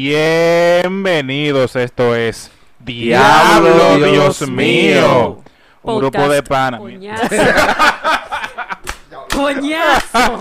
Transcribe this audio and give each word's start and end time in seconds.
Bienvenidos, 0.00 1.74
esto 1.74 2.14
es 2.14 2.52
Diablo, 2.78 3.68
Diablo, 3.74 4.06
Dios, 4.06 4.38
Dios 4.38 4.48
mío. 4.48 5.42
Un 5.82 5.98
grupo 5.98 6.28
de 6.28 6.40
panas. 6.44 6.78
Coñazo. 6.80 7.26
Coñazo. 9.34 10.40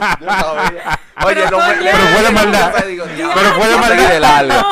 Oye, 1.25 1.33
Pero 1.33 1.49
no 1.49 1.57
me. 1.57 1.75
coño. 1.75 1.89
Pero 1.91 2.05
fue 2.13 2.21
de 2.23 2.31
maldad. 2.31 2.71
Pero 2.75 3.53
fue 3.55 3.67
de 3.67 3.77
maldad. 4.19 4.63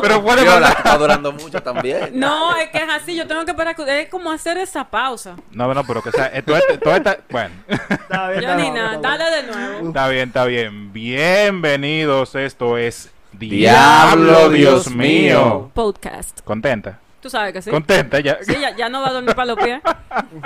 Pero 0.00 0.22
fue 0.22 0.36
de 0.36 0.42
Viola, 0.42 0.60
maldad. 0.60 0.72
está 0.78 0.98
durando 0.98 1.32
mucho 1.32 1.60
también. 1.60 2.10
No, 2.14 2.56
es 2.56 2.68
que 2.70 2.78
es 2.78 2.88
así. 2.90 3.16
Yo 3.16 3.26
tengo 3.26 3.44
que 3.44 3.50
esperar. 3.50 3.74
que- 3.74 4.02
Es 4.02 4.08
como 4.08 4.30
hacer 4.30 4.56
esa 4.58 4.84
pausa. 4.84 5.34
No, 5.50 5.74
no, 5.74 5.82
pero 5.84 6.00
que 6.00 6.12
sea, 6.12 6.26
esto, 6.26 6.56
esto, 6.56 6.78
todo 6.78 6.94
está- 6.94 7.18
bueno, 7.28 7.54
Está 7.66 8.28
bien, 8.28 8.40
Yo 8.42 8.48
está 8.50 8.54
ni 8.54 8.62
bien, 8.62 8.74
nada. 8.74 8.94
está. 8.94 9.18
Dale 9.18 9.36
de 9.36 9.42
nuevo. 9.52 9.88
está 9.88 10.08
bien, 10.08 10.28
está 10.28 10.44
bien. 10.44 10.92
Bienvenidos, 10.92 12.36
esto 12.36 12.78
es 12.78 13.10
Diablo, 13.32 14.50
Dios 14.50 14.90
mío. 14.94 15.70
Podcast. 15.74 16.40
Contenta, 16.42 16.98
Tú 17.20 17.30
sabes 17.30 17.52
que 17.52 17.62
sí. 17.62 17.70
contenta 17.70 18.18
ya. 18.20 18.38
Sí, 18.42 18.54
ya, 18.60 18.74
ya 18.76 18.88
no 18.88 19.00
va 19.00 19.08
a 19.08 19.12
dormir 19.12 19.34
para 19.34 19.46
los 19.46 19.58
pies. 19.58 19.80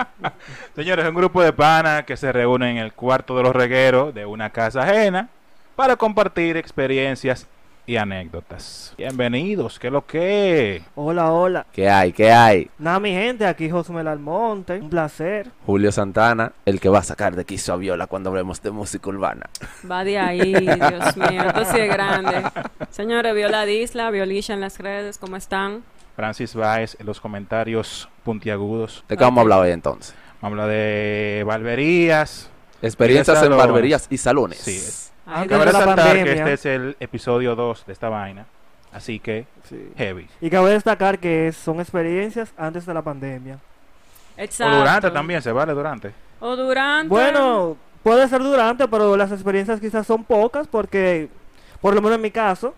Señores, 0.77 1.05
es 1.05 1.09
un 1.09 1.16
grupo 1.16 1.42
de 1.42 1.52
panas 1.52 2.05
que 2.05 2.16
se 2.16 2.30
reúnen 2.33 2.77
en 2.77 2.84
el 2.84 2.92
cuarto 2.92 3.37
de 3.37 3.42
los 3.42 3.56
regueros 3.56 4.14
de 4.14 4.27
una 4.27 4.51
casa 4.51 4.83
ajena 4.83 5.28
para 5.75 5.97
compartir 5.97 6.56
experiencias 6.56 7.47
y 7.87 7.97
anécdotas. 7.97 8.95
Bienvenidos, 8.99 9.79
¿qué 9.79 9.87
es 9.87 9.93
lo 9.93 10.05
que? 10.05 10.83
Hola, 10.97 11.33
hola. 11.33 11.67
¿Qué 11.73 11.89
hay? 11.89 12.12
¿Qué 12.12 12.33
hay? 12.33 12.69
Nada, 12.79 12.99
mi 12.99 13.12
gente, 13.12 13.47
aquí 13.47 13.71
Josmel 13.71 14.09
Almonte. 14.09 14.81
Un 14.81 14.91
placer. 14.91 15.51
Julio 15.65 15.93
Santana, 15.93 16.53
el 16.65 16.81
que 16.81 16.89
va 16.89 16.99
a 16.99 17.03
sacar 17.05 17.37
de 17.37 17.45
quiso 17.45 17.73
a 17.73 17.77
Viola 17.77 18.09
cuando 18.09 18.31
hablemos 18.31 18.61
de 18.61 18.73
música 18.73 19.09
urbana. 19.09 19.49
Va 19.89 20.03
de 20.03 20.19
ahí, 20.19 20.53
Dios 20.53 21.17
mío. 21.17 21.43
Esto 21.47 21.65
sí 21.65 21.79
es 21.79 21.89
grande. 21.89 22.43
Señores, 22.91 23.35
Viola 23.35 23.65
Disla, 23.65 24.11
Violisha 24.11 24.55
en 24.55 24.61
las 24.61 24.79
redes, 24.79 25.19
¿cómo 25.19 25.37
están? 25.37 25.84
Francis 26.17 26.55
Baez 26.55 26.97
en 26.98 27.07
los 27.07 27.21
comentarios 27.21 28.09
puntiagudos. 28.25 29.05
¿De 29.09 29.17
qué 29.17 29.23
vamos 29.23 29.39
a 29.39 29.43
hablar 29.43 29.61
hoy 29.61 29.71
entonces? 29.71 30.15
Habla 30.43 30.67
de 30.67 31.45
barberías. 31.47 32.50
Experiencias 32.87 33.42
en 33.42 33.56
barberías 33.56 34.06
y 34.11 34.17
salones. 34.19 34.59
Sí. 34.59 34.81
Ay, 35.27 35.42
Antes 35.42 35.48
Cabe 35.59 35.65
resaltar 35.65 36.12
que 36.25 36.33
este 36.33 36.53
es 36.53 36.67
el 36.67 36.97
episodio 37.01 37.55
2 37.56 37.84
de 37.87 37.93
esta 37.93 38.09
vaina. 38.09 38.47
Así 38.93 39.19
que, 39.19 39.47
Sí. 39.69 39.91
heavy. 39.98 40.28
Y 40.41 40.48
cabe 40.48 40.70
destacar 40.70 41.19
que 41.19 41.53
son 41.53 41.81
experiencias 41.81 42.53
antes 42.56 42.87
de 42.87 42.95
la 42.95 43.03
pandemia. 43.03 43.59
Exacto. 44.37 44.75
O 44.77 44.78
durante 44.78 45.11
también, 45.11 45.43
se 45.43 45.53
vale 45.53 45.73
durante. 45.75 46.12
O 46.41 46.55
durante. 46.56 47.09
Bueno, 47.09 47.77
puede 48.03 48.28
ser 48.28 48.43
durante, 48.43 48.87
pero 48.89 49.17
las 49.17 49.33
experiencias 49.33 49.81
quizás 49.81 50.06
son 50.06 50.25
pocas 50.25 50.67
porque, 50.69 51.28
por 51.81 51.95
lo 51.95 52.00
menos 52.00 52.17
en 52.17 52.23
mi 52.23 52.31
caso, 52.31 52.75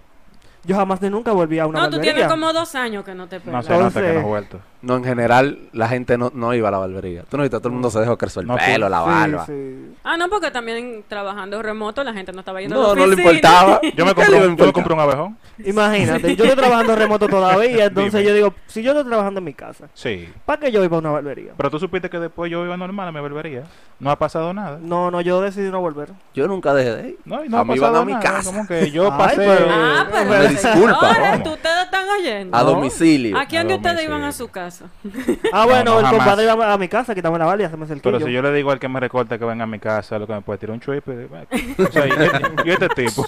yo 0.64 0.74
jamás 0.76 1.00
ni 1.02 1.10
nunca 1.10 1.32
volví 1.32 1.58
a 1.58 1.66
una 1.66 1.80
No, 1.82 1.90
tú 1.90 2.00
tienes 2.00 2.26
como 2.26 2.52
dos 2.52 2.74
años 2.74 3.04
que 3.04 3.14
no 3.14 3.28
te 3.28 3.38
No 3.38 3.44
pegas. 3.44 3.66
se 3.66 3.78
nota 3.78 4.00
que 4.00 4.12
no 4.12 4.18
has 4.20 4.24
vuelto. 4.24 4.60
No, 4.80 4.96
en 4.96 5.02
general, 5.02 5.58
la 5.72 5.88
gente 5.88 6.16
no, 6.16 6.30
no 6.34 6.54
iba 6.54 6.68
a 6.68 6.70
la 6.70 6.78
barbería. 6.78 7.24
Tú 7.28 7.36
no 7.36 7.42
viste, 7.42 7.56
todo 7.58 7.68
el 7.68 7.74
mundo 7.74 7.90
se 7.90 7.98
dejó 7.98 8.16
crecer 8.16 8.42
el 8.42 8.46
No, 8.46 8.56
pelo, 8.56 8.86
tú- 8.86 8.90
la 8.92 8.98
Sí, 9.00 9.06
barba. 9.06 9.46
sí. 9.46 9.94
Ah, 10.04 10.16
no, 10.16 10.28
porque 10.28 10.50
también 10.52 11.04
trabajando 11.08 11.60
remoto 11.62 12.04
la 12.04 12.12
gente 12.12 12.32
no 12.32 12.40
estaba 12.40 12.60
yendo 12.60 12.76
a 12.76 12.78
No, 12.78 12.94
la 12.94 13.00
no 13.00 13.06
le 13.08 13.14
oficina. 13.14 13.30
importaba. 13.32 13.80
Yo 13.96 14.04
me 14.06 14.10
¿Qué 14.10 14.14
compré, 14.14 14.30
le 14.30 14.36
iba 14.36 14.44
a 14.44 14.48
un, 14.48 14.56
yo 14.56 14.64
me 14.64 14.68
importar? 14.68 14.72
compré 14.72 14.94
un 14.94 15.00
abejón. 15.00 15.36
Imagínate, 15.64 16.36
yo 16.36 16.44
estoy 16.44 16.56
trabajando 16.56 16.94
remoto 16.94 17.26
todavía, 17.28 17.86
entonces 17.86 18.12
Dime. 18.20 18.24
yo 18.28 18.34
digo, 18.34 18.54
si 18.68 18.80
yo 18.82 18.92
estoy 18.92 19.04
trabajando 19.08 19.38
en 19.38 19.44
mi 19.44 19.54
casa, 19.54 19.88
Sí. 19.94 20.28
¿para 20.46 20.60
qué 20.60 20.70
yo 20.70 20.84
iba 20.84 20.96
a 20.96 21.00
una 21.00 21.10
barbería? 21.10 21.52
Pero 21.56 21.70
tú 21.70 21.80
supiste 21.80 22.08
que 22.08 22.20
después 22.20 22.48
yo 22.50 22.64
iba 22.64 22.76
normal 22.76 23.08
a 23.08 23.12
mi 23.12 23.20
barbería. 23.20 23.64
No 23.98 24.10
ha 24.12 24.16
pasado 24.16 24.54
nada. 24.54 24.78
No, 24.80 25.10
no, 25.10 25.20
yo 25.20 25.40
decidí 25.40 25.70
no 25.70 25.80
volver. 25.80 26.10
Yo 26.34 26.46
nunca 26.46 26.72
dejé 26.72 26.94
de 26.94 27.08
ir. 27.08 27.18
No, 27.24 27.44
y 27.44 27.48
no 27.48 27.56
A 27.56 27.60
ha 27.60 27.64
mí 27.64 27.70
pasado 27.74 27.92
van 27.94 28.02
a 28.02 28.04
mi 28.04 28.12
nada. 28.12 28.22
casa. 28.24 28.50
Como 28.52 28.66
que 28.68 28.90
yo 28.92 29.10
Ay, 29.12 29.18
pasé. 29.18 29.36
pero- 29.38 29.66
Ah, 29.68 30.06
pero 30.12 30.30
Me 30.30 30.48
disculpa. 30.48 30.72
señores, 30.74 30.96
¿Cómo? 31.42 31.54
ustedes 31.54 31.77
están 31.77 31.77
oyendo. 32.08 32.56
A 32.56 32.62
domicilio. 32.62 33.38
¿A 33.38 33.46
quién 33.46 33.68
de 33.68 33.74
ustedes 33.74 34.04
iban 34.04 34.22
a 34.22 34.32
su 34.32 34.48
casa? 34.48 34.86
Ah, 35.52 35.64
bueno, 35.66 35.92
no, 35.92 35.98
el 36.00 36.04
jamás. 36.04 36.18
compadre 36.20 36.44
iba 36.44 36.72
a 36.72 36.78
mi 36.78 36.88
casa, 36.88 37.14
quitame 37.14 37.38
la 37.38 37.46
barba 37.46 37.62
y 37.62 37.66
haceme 37.66 37.86
el 37.90 38.00
Pero 38.00 38.20
si 38.20 38.32
yo 38.32 38.42
le 38.42 38.52
digo 38.52 38.70
al 38.70 38.78
que 38.78 38.88
me 38.88 39.00
recorta 39.00 39.38
que 39.38 39.44
venga 39.44 39.64
a 39.64 39.66
mi 39.66 39.78
casa, 39.78 40.18
lo 40.18 40.26
que 40.26 40.32
me 40.34 40.40
puede 40.42 40.58
tirar 40.58 40.74
un 40.74 40.80
O 40.80 41.90
sea, 41.92 42.06
y, 42.06 42.10
este- 42.10 42.40
y 42.64 42.70
este 42.70 42.88
tipo. 42.90 43.24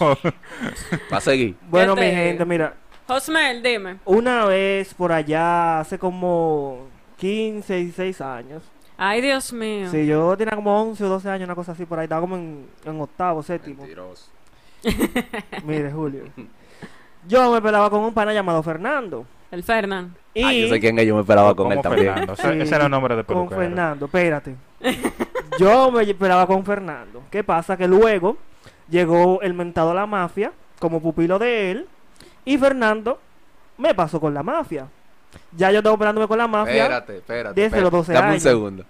Va 1.13 1.17
a 1.17 1.21
seguir. 1.21 1.57
Bueno, 1.69 1.95
¿Qué 1.95 2.01
mi 2.03 2.07
te- 2.09 2.15
gente, 2.17 2.45
mira, 2.45 2.75
Josmel, 3.09 3.63
dime. 3.63 3.97
una 4.05 4.45
vez 4.47 4.93
por 4.95 5.13
allá, 5.13 5.81
hace 5.81 5.99
como 5.99 6.87
15, 7.19 7.75
16 7.77 8.21
años, 8.21 8.63
Ay, 8.97 9.21
Dios 9.23 9.53
mío. 9.53 9.91
si 9.91 10.07
yo 10.07 10.37
tenía 10.37 10.55
como 10.55 10.79
11 10.83 11.03
o 11.05 11.09
12 11.09 11.29
años, 11.31 11.47
una 11.47 11.55
cosa 11.55 11.73
así 11.73 11.87
por 11.87 11.99
ahí, 11.99 12.05
estaba 12.05 12.21
como 12.21 12.37
en, 12.37 12.67
en 12.85 13.01
octavo, 13.01 13.43
séptimo. 13.43 13.85
Mire, 15.65 15.91
Julio. 15.91 16.25
Yo 17.29 17.53
me 17.53 17.61
pelaba 17.63 17.91
con 17.91 18.01
un 18.01 18.13
pana 18.15 18.33
llamado 18.33 18.63
Fernando. 18.63 19.27
El 19.51 19.63
Fernán. 19.65 20.15
Y 20.33 20.43
Ah, 20.45 20.53
yo 20.53 20.69
sé 20.69 20.79
quién 20.79 20.97
es, 20.99 21.07
yo 21.07 21.15
me 21.17 21.23
esperaba 21.23 21.55
con 21.57 21.73
él 21.73 21.81
también. 21.83 22.07
Fernando. 22.15 22.37
Sí. 22.37 22.43
Ese 22.61 22.75
era 22.75 22.85
el 22.85 22.91
nombre 22.91 23.17
de 23.17 23.25
con 23.25 23.37
peluquero. 23.49 23.61
Fernando, 23.61 24.05
espérate. 24.07 24.55
Yo 25.59 25.91
me 25.91 26.07
pelaba 26.15 26.47
con 26.47 26.65
Fernando. 26.65 27.23
¿Qué 27.31 27.43
pasa? 27.45 27.77
Que 27.77 27.89
luego 27.89 28.37
llegó 28.89 29.43
el 29.43 29.53
mentado 29.55 29.91
a 29.91 29.95
la 29.95 30.07
mafia 30.07 30.53
como 30.79 31.03
pupilo 31.03 31.39
de 31.39 31.71
él 31.73 31.89
y 32.45 32.57
Fernando 32.57 33.19
me 33.77 33.95
pasó 33.95 34.21
con 34.21 34.33
la 34.33 34.43
mafia. 34.43 34.87
Ya 35.57 35.71
yo 35.71 35.79
estaba 35.79 35.95
operándome 35.97 36.27
con 36.29 36.39
la 36.39 36.47
mafia. 36.47 36.83
Espérate, 36.85 37.17
espérate. 37.19 37.55
Desde 37.61 37.67
espérate. 37.67 37.83
los 37.83 37.93
12 38.07 38.13
Dame 38.13 38.27
un 38.27 38.31
años. 38.33 38.43
segundo. 38.43 38.85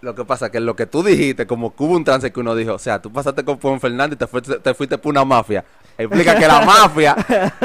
Lo 0.00 0.14
que 0.14 0.24
pasa 0.24 0.46
es 0.46 0.52
que 0.52 0.60
lo 0.60 0.76
que 0.76 0.86
tú 0.86 1.02
dijiste, 1.02 1.46
como 1.46 1.74
que 1.74 1.82
hubo 1.82 1.94
un 1.96 2.04
trance 2.04 2.32
que 2.32 2.40
uno 2.40 2.54
dijo, 2.54 2.74
o 2.74 2.78
sea, 2.78 3.02
tú 3.02 3.12
pasaste 3.12 3.44
con 3.44 3.58
Juan 3.58 3.80
Fernando 3.80 4.14
y 4.14 4.16
te 4.18 4.26
fuiste, 4.26 4.58
te 4.60 4.74
fuiste 4.74 4.96
por 4.96 5.10
una 5.10 5.24
mafia. 5.24 5.64
Explica 5.98 6.36
que 6.36 6.46
la 6.46 6.60
mafia, 6.60 7.16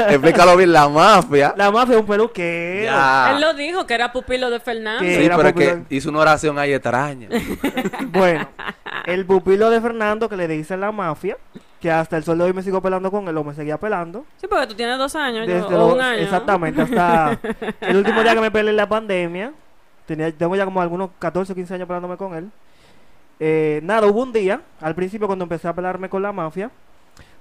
explícalo 0.08 0.56
bien, 0.56 0.72
la 0.72 0.88
mafia. 0.88 1.52
La 1.56 1.70
mafia 1.70 1.96
es 1.96 2.00
un 2.00 2.06
peluquero. 2.06 2.84
Ya. 2.84 3.32
Él 3.34 3.40
lo 3.42 3.52
dijo, 3.54 3.86
que 3.86 3.92
era 3.94 4.10
pupilo 4.10 4.48
de 4.48 4.58
Fernando. 4.58 5.04
Sí, 5.04 5.12
era 5.24 5.36
pero 5.36 5.48
es 5.50 5.54
que 5.54 5.82
hizo 5.94 6.08
una 6.08 6.20
oración 6.20 6.58
ahí 6.58 6.72
extraña. 6.72 7.28
Bueno, 8.06 8.48
el 9.06 9.24
pupilo 9.26 9.68
de 9.70 9.80
Fernando 9.80 10.28
que 10.28 10.36
le 10.36 10.48
dice 10.48 10.76
la 10.76 10.92
mafia, 10.92 11.36
que 11.80 11.90
hasta 11.90 12.16
el 12.16 12.24
sol 12.24 12.38
de 12.38 12.44
hoy 12.44 12.52
me 12.52 12.62
sigo 12.62 12.80
pelando 12.80 13.10
con 13.10 13.26
él 13.28 13.36
o 13.36 13.44
me 13.44 13.54
seguía 13.54 13.76
pelando. 13.78 14.24
Sí, 14.40 14.46
porque 14.48 14.66
tú 14.66 14.74
tienes 14.74 14.96
dos 14.98 15.14
años 15.16 15.46
yo- 15.46 15.54
Desde 15.54 15.74
o 15.74 15.78
los- 15.78 15.92
un 15.94 16.00
año. 16.00 16.22
Exactamente, 16.22 16.80
hasta 16.82 17.38
el 17.82 17.96
último 17.96 18.22
día 18.22 18.34
que 18.34 18.40
me 18.40 18.50
peleé 18.50 18.70
en 18.70 18.76
la 18.76 18.88
pandemia. 18.88 19.52
Tenía, 20.06 20.32
tengo 20.32 20.56
ya 20.56 20.64
como 20.64 20.80
algunos 20.80 21.10
14 21.18 21.52
o 21.52 21.54
15 21.56 21.74
años 21.74 21.86
pelándome 21.86 22.16
con 22.16 22.34
él. 22.34 22.50
Eh, 23.40 23.80
nada, 23.82 24.06
hubo 24.06 24.22
un 24.22 24.32
día, 24.32 24.60
al 24.80 24.94
principio 24.94 25.26
cuando 25.26 25.44
empecé 25.44 25.68
a 25.68 25.72
pelarme 25.74 26.08
con 26.08 26.22
la 26.22 26.32
mafia, 26.32 26.70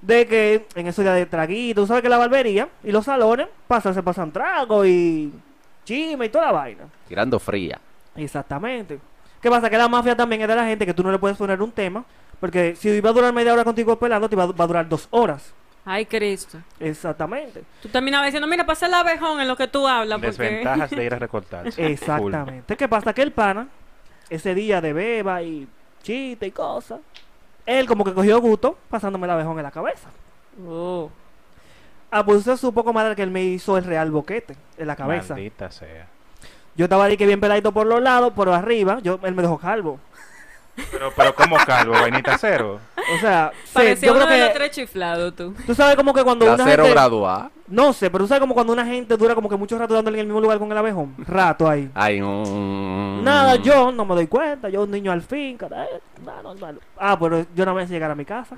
de 0.02 0.26
que 0.28 0.68
en 0.76 0.88
esos 0.88 1.04
días 1.04 1.16
de 1.16 1.26
traguito, 1.26 1.82
tú 1.82 1.88
sabes 1.88 2.02
que 2.02 2.10
la 2.10 2.18
barbería 2.18 2.68
y 2.84 2.92
los 2.92 3.06
salones 3.06 3.48
pasan, 3.68 3.94
se 3.94 4.02
pasan 4.04 4.32
trago 4.32 4.86
y 4.86 5.32
chisme 5.86 6.26
y 6.26 6.30
toda 6.30 6.48
la 6.48 6.52
vaina. 6.52 6.84
Tirando 7.08 7.40
fría. 7.40 7.80
Exactamente. 8.16 9.00
¿Qué 9.42 9.50
pasa? 9.50 9.70
Que 9.70 9.78
la 9.78 9.88
mafia 9.88 10.16
también 10.16 10.42
es 10.42 10.48
de 10.48 10.56
la 10.56 10.66
gente 10.66 10.86
que 10.86 10.94
tú 10.94 11.04
no 11.04 11.12
le 11.12 11.20
puedes 11.20 11.38
poner 11.38 11.62
un 11.62 11.72
tema, 11.72 12.04
porque 12.40 12.76
si 12.76 12.90
iba 12.90 13.10
a 13.10 13.14
durar 13.14 13.34
media 13.34 13.54
hora 13.54 13.64
contigo 13.64 13.98
pelando, 13.98 14.30
te 14.30 14.36
va, 14.36 14.48
va 14.48 14.64
a 14.64 14.68
durar 14.68 14.88
dos 14.88 15.08
horas. 15.12 15.54
Ay, 15.84 16.06
Cristo. 16.06 16.60
Exactamente. 16.80 17.64
Tú 17.82 17.90
terminabas 17.90 18.28
diciendo, 18.28 18.48
mira, 18.48 18.66
pasa 18.66 18.86
el 18.86 18.94
abejón 18.94 19.42
en 19.42 19.48
lo 19.48 19.56
que 19.56 19.68
tú 19.68 19.88
hablas. 19.88 20.20
Porque... 20.20 20.30
Desventajas 20.30 20.90
de 20.92 21.06
ir 21.06 21.14
a 21.14 21.20
recortarse. 21.20 21.92
Exactamente. 21.92 22.76
¿Qué 22.76 22.88
pasa? 22.88 23.14
Que 23.14 23.24
el 23.24 23.32
pana, 23.32 23.68
ese 24.30 24.54
día 24.54 24.80
de 24.80 24.94
beba 24.94 25.42
y 25.42 25.68
chiste 26.04 26.48
y 26.48 26.52
cosas, 26.52 27.00
él 27.66 27.88
como 27.88 28.04
que 28.04 28.14
cogió 28.14 28.40
gusto 28.40 28.78
pasándome 28.90 29.28
el 29.28 29.32
abejón 29.32 29.58
en 29.58 29.64
la 29.64 29.72
cabeza. 29.72 30.10
Oh. 30.68 31.10
Ah, 32.10 32.26
pues 32.26 32.40
usted 32.40 32.58
supo, 32.58 32.84
comadre, 32.84 33.16
que 33.16 33.24
él 33.24 33.32
me 33.32 33.42
hizo 33.44 33.78
el 33.78 33.86
real 33.86 34.12
boquete 34.12 34.56
en 34.78 34.88
la 34.88 34.96
cabeza. 34.96 35.34
Maldita 35.34 35.72
sea. 35.72 36.08
Yo 36.76 36.86
estaba 36.86 37.06
ahí 37.06 37.18
que 37.18 37.26
bien 37.26 37.40
peladito 37.40 37.72
por 37.72 37.88
los 37.88 38.02
lados, 38.02 38.34
por 38.34 38.50
arriba, 38.50 39.00
yo, 39.00 39.20
él 39.24 39.34
me 39.34 39.42
dejó 39.42 39.58
calvo. 39.58 40.00
Pero, 40.76 41.12
pero 41.16 41.36
¿cómo 41.36 41.58
calvo? 41.66 41.94
¿Vainita 41.94 42.38
cero? 42.38 42.80
O 43.16 43.20
sea, 43.20 43.52
sí, 43.66 43.72
Parecía 43.74 44.08
yo 44.08 44.16
uno 44.16 44.26
creo 44.26 44.38
de 44.38 44.46
los 44.46 44.54
tres 44.54 44.72
chiflados, 44.72 45.36
tú. 45.36 45.54
Tú 45.66 45.76
sabes 45.76 45.96
como 45.96 46.14
que 46.14 46.24
cuando 46.24 46.46
La 46.46 46.54
una 46.54 46.64
cero 46.64 46.84
gente... 46.84 46.96
graduada. 46.96 47.52
No 47.68 47.94
sé, 47.94 48.10
pero 48.10 48.24
tú 48.24 48.28
sabes 48.28 48.42
como 48.42 48.54
cuando 48.54 48.74
una 48.74 48.86
gente 48.86 49.16
dura 49.18 49.36
como 49.36 49.50
que 49.50 49.56
mucho 49.56 49.78
rato 49.78 49.94
dándole 49.94 50.18
en 50.18 50.22
el 50.22 50.28
mismo 50.28 50.42
lugar 50.42 50.60
con 50.60 50.72
el 50.72 50.78
abejón. 50.78 51.16
Rato 51.20 51.70
ahí. 51.70 51.90
Ay, 51.94 52.22
mm. 52.22 53.24
Nada, 53.24 53.56
yo 53.56 53.92
no 53.92 54.06
me 54.06 54.16
doy 54.16 54.28
cuenta, 54.28 54.70
yo 54.70 54.84
un 54.84 54.92
niño 54.92 55.12
al 55.12 55.22
fin, 55.22 55.58
cara, 55.58 55.86
eh, 55.86 56.02
nada, 56.26 56.42
normal. 56.42 56.80
Ah, 56.98 57.18
pero 57.20 57.46
yo 57.56 57.66
no 57.66 57.74
me 57.74 57.86
llegar 57.86 58.12
a 58.12 58.16
mi 58.16 58.26
casa. 58.26 58.58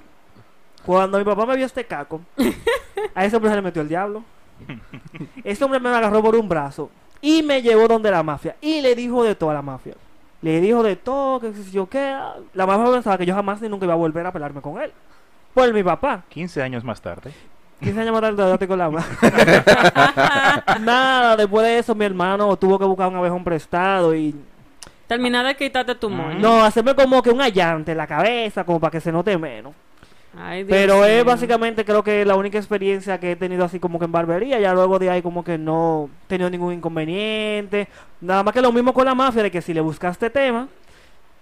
Cuando 0.86 1.18
mi 1.18 1.24
papá 1.24 1.46
me 1.46 1.56
vio 1.56 1.66
este 1.66 1.86
caco, 1.86 2.22
a 3.16 3.26
ese 3.26 3.36
hombre 3.36 3.52
se 3.52 3.56
le 3.56 3.62
metió 3.62 3.82
el 3.82 3.90
diablo. 3.90 4.24
Ese 5.44 5.64
hombre 5.64 5.80
me 5.80 5.90
agarró 5.90 6.22
por 6.22 6.36
un 6.36 6.48
brazo 6.48 6.90
y 7.22 7.42
me 7.44 7.62
llevó 7.62 7.88
donde 7.88 8.12
la 8.12 8.24
mafia 8.24 8.56
y 8.62 8.82
le 8.82 8.96
dijo 8.96 9.24
de 9.24 9.36
toda 9.36 9.54
la 9.54 9.62
mafia. 9.62 9.96
Le 10.44 10.60
dijo 10.60 10.84
de 10.84 10.98
todo, 10.98 11.40
que 11.40 11.54
si 11.54 11.72
yo 11.72 11.88
qué. 11.88 12.16
La 12.54 12.66
mafia 12.66 12.92
pensaba 12.92 13.18
que 13.18 13.26
yo 13.26 13.34
jamás 13.34 13.62
ni 13.62 13.70
nunca 13.70 13.86
iba 13.86 13.94
a 13.94 13.98
volver 13.98 14.26
a 14.26 14.32
pelarme 14.32 14.62
con 14.62 14.80
él. 14.82 14.92
Por 15.54 15.72
mi 15.74 15.82
papá. 15.84 16.24
15 16.30 16.62
años 16.62 16.84
más 16.84 17.02
tarde. 17.02 17.32
15 17.82 18.02
años 18.02 18.12
más 18.12 18.22
tarde 18.22 18.50
date 18.50 18.68
con 18.68 18.78
la 18.78 18.90
mano. 18.90 19.06
Nada, 20.82 21.38
después 21.38 21.66
de 21.66 21.80
eso 21.80 21.96
mi 21.96 22.06
hermano 22.06 22.56
tuvo 22.58 22.78
que 22.78 22.86
buscar 22.86 23.08
un 23.08 23.16
abejón 23.16 23.44
prestado 23.44 24.14
y 24.14 24.36
Terminar 25.08 25.46
de 25.46 25.56
quitarte 25.56 25.96
tu 25.96 26.10
moño. 26.10 26.40
no, 26.40 26.64
hacerme 26.64 26.96
como 26.96 27.22
que 27.22 27.30
un 27.30 27.42
allante 27.42 27.92
en 27.92 27.98
la 27.98 28.08
cabeza, 28.08 28.64
como 28.66 28.80
para 28.80 28.92
que 28.92 29.00
se 29.02 29.12
note 29.12 29.38
menos. 29.38 29.74
Ay, 30.36 30.66
Pero 30.66 31.06
es 31.06 31.24
básicamente 31.24 31.86
creo 31.86 32.04
que 32.04 32.26
la 32.26 32.36
única 32.36 32.58
experiencia 32.58 33.20
que 33.20 33.32
he 33.32 33.36
tenido 33.36 33.64
así 33.64 33.80
como 33.80 34.00
que 34.00 34.06
en 34.06 34.12
barbería. 34.12 34.60
Ya 34.60 34.74
luego 34.74 34.98
de 35.00 35.10
ahí 35.10 35.22
como 35.22 35.44
que 35.44 35.58
no 35.58 36.10
he 36.26 36.28
tenido 36.28 36.50
ningún 36.50 36.74
inconveniente. 36.74 37.88
Nada 38.20 38.44
más 38.44 38.54
que 38.54 38.62
lo 38.62 38.72
mismo 38.72 38.94
con 38.94 39.06
la 39.06 39.14
mafia 39.14 39.44
de 39.44 39.52
que 39.52 39.62
si 39.62 39.74
le 39.74 39.82
buscaste 39.82 40.30
tema, 40.30 40.68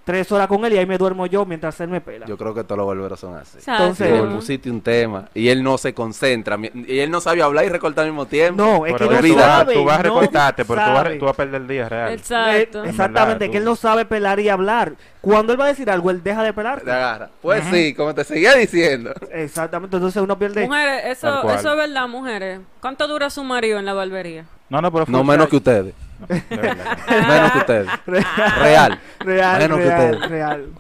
tres 0.04 0.32
horas 0.32 0.48
con 0.48 0.66
él 0.66 0.74
y 0.74 0.78
ahí 0.78 0.86
me 0.86 0.98
duermo 0.98 1.26
yo 1.26 1.46
mientras 1.46 1.80
él 1.82 1.90
me 1.90 2.02
pela. 2.02 2.26
Yo 2.26 2.38
creo 2.38 2.54
que 2.54 2.64
todos 2.64 2.78
los 2.78 2.88
barberos 2.88 3.20
son 3.20 3.36
así. 3.36 3.60
Entonces- 3.66 4.12
Digo, 4.12 4.26
le 4.26 4.36
pusiste 4.36 4.70
un 4.72 4.82
tema 4.82 5.30
y 5.34 5.50
él 5.50 5.64
no 5.64 5.78
se 5.78 5.94
concentra 5.94 6.58
y 6.74 7.00
él 7.00 7.12
no 7.12 7.22
sabe 7.22 7.42
hablar 7.42 7.66
y 7.66 7.70
recortar 7.70 8.06
al 8.06 8.12
mismo 8.12 8.26
tiempo. 8.26 8.62
No, 8.64 8.86
es 8.86 8.94
Pero 8.94 9.10
que 9.10 9.16
no 9.16 9.22
tú, 9.22 9.36
vas, 9.36 9.46
sabe. 9.46 9.74
tú 9.74 9.84
vas 9.86 10.00
a 10.00 10.04
no 10.04 10.04
recortarte, 10.04 10.66
pero 10.66 10.82
tú 10.84 10.92
vas, 10.92 11.18
tú 11.20 11.26
vas 11.26 11.34
a 11.34 11.38
perder 11.38 11.62
el 11.62 11.68
día 11.68 11.90
real. 11.90 12.14
Exacto. 12.14 12.84
Eh, 12.84 12.90
exactamente, 12.90 13.40
verdad, 13.40 13.52
que 13.52 13.58
él 13.58 13.64
no 13.64 13.76
sabe 13.76 14.06
pelar 14.06 14.40
y 14.40 14.50
hablar. 14.50 14.94
Cuando 15.22 15.54
él 15.54 15.60
va 15.62 15.66
a 15.66 15.68
decir 15.68 15.90
algo, 15.90 16.10
él 16.10 16.24
deja 16.24 16.42
de 16.44 16.52
pelar. 16.52 16.82
Te 16.82 16.92
agarra. 16.92 17.30
Pues 17.42 17.64
sí, 17.72 17.94
como 17.94 18.16
te 18.16 18.24
seguía 18.24 18.56
diciendo. 18.56 19.14
Exactamente, 19.32 19.96
entonces 19.98 20.22
uno 20.22 20.38
pierde. 20.38 20.66
Mujeres, 20.66 21.04
eso, 21.18 21.50
eso 21.52 21.72
es 21.72 21.78
verdad, 21.78 22.08
mujeres. 22.08 22.60
¿Cuánto 22.80 23.08
dura 23.08 23.30
su 23.30 23.44
marido 23.44 23.78
en 23.78 23.86
la 23.86 23.94
barbería? 23.94 24.46
No, 24.70 24.82
no, 24.82 24.92
pero 24.92 25.06
No 25.08 25.24
menos 25.24 25.48
que 25.48 25.58
ustedes. 25.58 25.94
Menos 26.30 27.52
que 27.52 27.58
ustedes. 27.60 27.88
Real. 28.06 29.00
Real, 29.20 29.60
Menos 29.60 29.78
que 29.80 29.86
real, 29.86 30.14
ustedes. 30.14 30.30
real. 30.30 30.74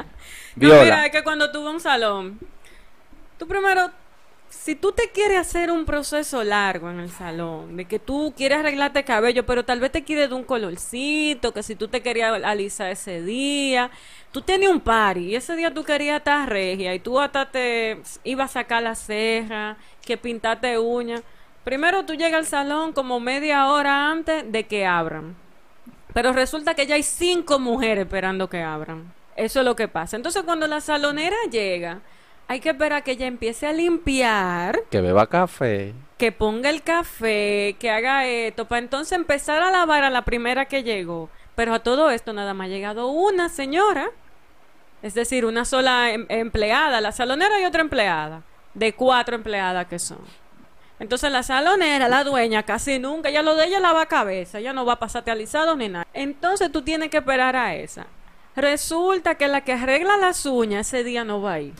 No, 0.55 0.81
mira, 0.81 1.05
es 1.05 1.11
que 1.11 1.23
cuando 1.23 1.51
tú 1.51 1.63
vas 1.63 1.71
a 1.71 1.75
un 1.75 1.79
salón, 1.81 2.39
tú 3.38 3.47
primero, 3.47 3.89
si 4.49 4.75
tú 4.75 4.91
te 4.91 5.09
quieres 5.11 5.39
hacer 5.39 5.71
un 5.71 5.85
proceso 5.85 6.43
largo 6.43 6.89
en 6.89 6.99
el 6.99 7.09
salón, 7.09 7.77
de 7.77 7.85
que 7.85 7.99
tú 7.99 8.33
quieres 8.35 8.59
arreglarte 8.59 9.03
cabello, 9.05 9.45
pero 9.45 9.63
tal 9.63 9.79
vez 9.79 9.91
te 9.93 10.03
quieres 10.03 10.29
de 10.29 10.35
un 10.35 10.43
colorcito, 10.43 11.53
que 11.53 11.63
si 11.63 11.75
tú 11.75 11.88
te 11.88 12.01
querías 12.01 12.43
alisar 12.43 12.89
ese 12.91 13.21
día, 13.21 13.89
tú 14.31 14.41
tenías 14.41 14.71
un 14.71 14.81
party 14.81 15.21
y 15.29 15.35
ese 15.35 15.55
día 15.55 15.73
tú 15.73 15.83
querías 15.85 16.17
estar 16.17 16.47
regia 16.49 16.93
y 16.93 16.99
tú 16.99 17.19
hasta 17.19 17.49
te 17.49 18.01
ibas 18.25 18.49
a 18.51 18.53
sacar 18.61 18.83
la 18.83 18.95
ceja, 18.95 19.77
que 20.05 20.17
pintaste 20.17 20.77
uñas. 20.77 21.21
Primero 21.63 22.05
tú 22.05 22.13
llegas 22.15 22.39
al 22.39 22.45
salón 22.45 22.93
como 22.93 23.19
media 23.19 23.67
hora 23.71 24.09
antes 24.09 24.51
de 24.51 24.65
que 24.65 24.85
abran. 24.85 25.35
Pero 26.13 26.33
resulta 26.33 26.73
que 26.73 26.85
ya 26.87 26.95
hay 26.95 27.03
cinco 27.03 27.59
mujeres 27.59 28.05
esperando 28.05 28.49
que 28.49 28.61
abran. 28.61 29.13
Eso 29.35 29.59
es 29.59 29.65
lo 29.65 29.75
que 29.75 29.87
pasa. 29.87 30.15
Entonces, 30.17 30.43
cuando 30.43 30.67
la 30.67 30.81
salonera 30.81 31.37
llega, 31.49 31.99
hay 32.47 32.59
que 32.59 32.69
esperar 32.71 33.03
que 33.03 33.11
ella 33.11 33.27
empiece 33.27 33.65
a 33.67 33.71
limpiar, 33.73 34.81
Que 34.89 34.99
beba 35.01 35.27
café. 35.27 35.93
que 36.17 36.31
ponga 36.33 36.69
el 36.69 36.81
café, 36.83 37.75
que 37.79 37.89
haga 37.89 38.25
esto, 38.27 38.65
para 38.67 38.79
entonces 38.79 39.13
empezar 39.13 39.61
a 39.61 39.71
lavar 39.71 40.03
a 40.03 40.09
la 40.09 40.23
primera 40.23 40.65
que 40.65 40.83
llegó. 40.83 41.29
Pero 41.55 41.73
a 41.73 41.79
todo 41.79 42.09
esto 42.09 42.33
nada 42.33 42.53
más 42.53 42.65
ha 42.65 42.69
llegado 42.69 43.07
una 43.07 43.47
señora, 43.49 44.09
es 45.01 45.13
decir, 45.13 45.45
una 45.45 45.63
sola 45.63 46.11
em- 46.11 46.25
empleada, 46.29 46.99
la 47.01 47.11
salonera 47.13 47.59
y 47.61 47.65
otra 47.65 47.81
empleada, 47.81 48.41
de 48.73 48.93
cuatro 48.93 49.35
empleadas 49.35 49.87
que 49.87 49.97
son. 49.99 50.19
Entonces 51.01 51.31
la 51.31 51.42
salonera, 51.42 52.07
la 52.07 52.24
dueña, 52.24 52.62
casi 52.62 53.00
nunca, 53.00 53.31
ya 53.31 53.42
lo 53.42 53.56
de 53.56 53.65
ella 53.65 53.80
lava 53.80 54.06
cabeza, 54.06 54.59
ella 54.59 54.71
no 54.71 54.86
va 54.86 54.94
a 54.94 55.00
pasarte 55.00 55.31
alisado 55.31 55.75
ni 55.75 55.89
nada. 55.89 56.06
Entonces 56.13 56.71
tú 56.71 56.83
tienes 56.83 57.09
que 57.09 57.18
esperar 57.18 57.56
a 57.56 57.74
esa. 57.74 58.06
Resulta 58.56 59.33
que 59.33 59.48
la 59.48 59.62
que 59.62 59.74
arregla 59.74 60.18
las 60.18 60.45
uñas 60.45 60.88
ese 60.88 61.03
día 61.03 61.24
no 61.24 61.42
va 61.42 61.53
a 61.53 61.59
ir. 61.59 61.74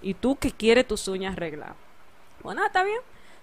Y 0.00 0.14
tú 0.14 0.36
que 0.36 0.52
quieres 0.52 0.86
tus 0.86 1.08
uñas 1.08 1.32
arregladas. 1.32 1.74
Bueno, 2.40 2.64
está 2.64 2.84
bien. 2.84 3.00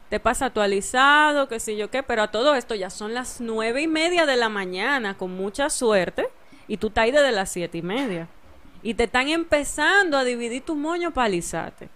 Te 0.08 0.22
pasa 0.22 0.52
tu 0.52 0.62
alisado, 0.62 1.50
qué 1.50 1.60
sé 1.60 1.76
yo 1.76 1.92
qué, 1.92 2.02
pero 2.02 2.24
a 2.24 2.32
todo 2.32 2.56
esto 2.56 2.74
ya 2.74 2.90
son 2.90 3.14
las 3.14 3.42
nueve 3.42 3.82
y 3.82 3.88
media 3.88 4.26
de 4.26 4.38
la 4.38 4.48
mañana, 4.48 5.18
con 5.18 5.36
mucha 5.36 5.70
suerte, 5.70 6.30
y 6.70 6.78
tú 6.78 6.88
estás 6.88 7.04
ahí 7.04 7.12
desde 7.12 7.34
las 7.34 7.52
siete 7.52 7.80
y 7.80 7.82
media. 7.82 8.30
Y 8.82 8.94
te 8.94 9.04
están 9.04 9.28
empezando 9.28 10.18
a 10.18 10.24
dividir 10.24 10.64
tu 10.64 10.76
moño 10.76 11.12
para 11.12 11.26
alisarte. 11.26 11.90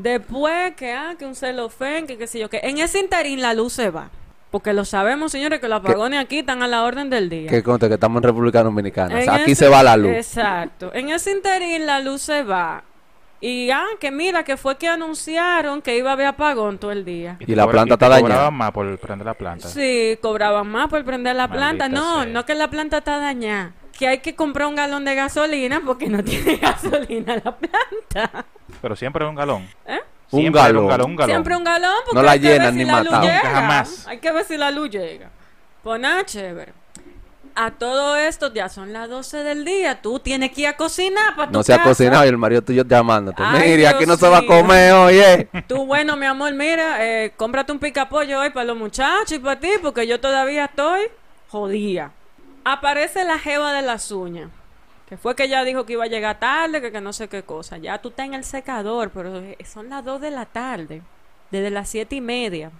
Después 0.00 0.74
que, 0.76 0.92
ah, 0.92 1.14
que 1.18 1.26
un 1.26 1.34
celofén, 1.34 2.06
que 2.06 2.16
qué 2.16 2.26
sé 2.26 2.38
yo 2.38 2.48
qué. 2.48 2.60
En 2.62 2.78
ese 2.78 3.00
interín 3.00 3.42
la 3.42 3.52
luz 3.52 3.74
se 3.74 3.90
va. 3.90 4.08
Porque 4.50 4.72
lo 4.72 4.86
sabemos, 4.86 5.30
señores, 5.30 5.60
que 5.60 5.68
los 5.68 5.78
apagones 5.80 6.18
aquí 6.18 6.38
están 6.38 6.62
a 6.62 6.68
la 6.68 6.84
orden 6.84 7.10
del 7.10 7.28
día. 7.28 7.50
Que 7.50 7.62
conte 7.62 7.86
que 7.86 7.94
estamos 7.94 8.16
en 8.16 8.22
República 8.22 8.62
Dominicana. 8.62 9.18
O 9.18 9.22
sea, 9.22 9.34
En 9.36 9.42
aquí 9.42 9.52
ese- 9.52 9.66
se 9.66 9.70
va 9.70 9.82
la 9.82 9.98
luz. 9.98 10.10
Exacto. 10.12 10.90
En 10.94 11.10
ese 11.10 11.32
interín 11.32 11.84
la 11.84 12.00
luz 12.00 12.22
se 12.22 12.42
va. 12.44 12.82
Y 13.42 13.70
ah, 13.70 13.84
que 14.00 14.10
mira, 14.10 14.42
que 14.42 14.56
fue 14.56 14.78
que 14.78 14.88
anunciaron 14.88 15.82
que 15.82 15.98
iba 15.98 16.08
a 16.08 16.12
haber 16.14 16.26
apagón 16.28 16.78
todo 16.78 16.92
el 16.92 17.04
día. 17.04 17.36
Y 17.40 17.54
la 17.54 17.68
planta 17.70 17.94
está 17.94 18.08
dañada. 18.08 18.22
cobraban 18.22 18.54
más 18.54 18.72
por 18.72 18.98
prender 18.98 19.26
la 19.26 19.34
planta. 19.34 19.68
Sí, 19.68 20.18
cobraban 20.22 20.66
más 20.66 20.88
por 20.88 21.04
prender 21.04 21.36
la 21.36 21.46
planta. 21.48 21.90
No, 21.90 22.22
sea. 22.22 22.26
no 22.32 22.46
que 22.46 22.54
la 22.54 22.68
planta 22.70 22.98
está 22.98 23.18
dañada. 23.18 23.72
Que 23.98 24.08
hay 24.08 24.18
que 24.20 24.34
comprar 24.34 24.66
un 24.66 24.76
galón 24.76 25.04
de 25.04 25.14
gasolina 25.14 25.82
porque 25.84 26.08
no 26.08 26.24
tiene 26.24 26.56
gasolina 26.56 27.36
la 27.44 27.54
planta. 27.54 28.46
Pero 28.80 28.96
siempre 28.96 29.24
es 29.24 29.28
un 29.28 29.34
galón. 29.36 29.68
¿Eh? 29.86 30.00
Un 30.32 30.40
Siempre 30.40 30.60
galón. 30.62 30.82
un 30.84 30.88
galón, 30.88 31.10
un 31.10 31.16
galón. 31.16 31.30
Siempre 31.30 31.56
un 31.56 31.64
galón 31.64 31.92
porque 32.04 32.16
No 32.16 32.22
la 32.22 32.30
hay 32.32 32.40
que 32.40 32.48
ver 32.48 32.58
llenan 32.58 32.72
si 32.72 32.78
ni 32.78 32.84
la 32.84 32.98
luz 33.02 33.04
matado. 33.10 33.22
llega. 33.26 33.42
Nunca 33.42 33.50
jamás. 33.60 34.06
Hay 34.06 34.18
que 34.18 34.32
ver 34.32 34.44
si 34.44 34.56
la 34.56 34.70
luz 34.70 34.90
llega. 34.90 35.30
Pues 35.82 36.00
nada, 36.00 36.24
chévere. 36.24 36.72
A 37.56 37.72
todo 37.72 38.16
esto 38.16 38.54
ya 38.54 38.68
son 38.68 38.92
las 38.92 39.08
12 39.08 39.38
del 39.38 39.64
día. 39.64 40.00
Tú 40.00 40.20
tienes 40.20 40.52
que 40.52 40.60
ir 40.62 40.66
a 40.68 40.76
cocinar 40.76 41.34
para 41.34 41.48
tu 41.50 41.52
No 41.58 41.62
se 41.64 41.74
ha 41.74 41.82
cocinado 41.82 42.24
y 42.24 42.28
el 42.28 42.38
marido 42.38 42.62
tuyo 42.62 42.84
llamándote. 42.84 43.42
Ay, 43.44 43.70
Mire, 43.70 43.88
aquí 43.88 44.06
no 44.06 44.16
se 44.16 44.28
va 44.28 44.38
a 44.38 44.46
comer, 44.46 44.92
oye. 44.92 45.48
Tú, 45.66 45.84
bueno, 45.84 46.16
mi 46.16 46.26
amor, 46.26 46.52
mira, 46.54 47.04
eh, 47.04 47.32
cómprate 47.36 47.72
un 47.72 47.80
picapollo 47.80 48.38
hoy 48.38 48.50
para 48.50 48.66
los 48.66 48.76
muchachos 48.76 49.32
y 49.32 49.38
para 49.40 49.58
ti, 49.58 49.68
porque 49.82 50.06
yo 50.06 50.20
todavía 50.20 50.66
estoy 50.66 51.00
jodida. 51.48 52.12
Aparece 52.64 53.24
la 53.24 53.38
jeva 53.38 53.72
de 53.72 53.82
las 53.82 54.12
uñas, 54.12 54.48
que 55.10 55.16
fue 55.18 55.34
que 55.36 55.44
ella 55.44 55.62
dijo 55.64 55.84
que 55.84 55.92
iba 55.94 56.04
a 56.04 56.08
llegar 56.08 56.38
tarde, 56.40 56.80
que, 56.80 56.90
que 56.92 57.00
no 57.02 57.12
sé 57.12 57.28
qué 57.28 57.42
cosa. 57.42 57.76
Ya 57.78 57.98
tú 58.00 58.08
estás 58.10 58.24
en 58.26 58.34
el 58.34 58.44
secador, 58.44 59.10
pero 59.10 59.42
son 59.70 59.90
las 59.90 60.04
2 60.04 60.20
de 60.22 60.30
la 60.30 60.46
tarde, 60.46 61.02
desde 61.50 61.68
las 61.70 61.88
siete 61.88 62.14
y 62.16 62.20
media. 62.22 62.70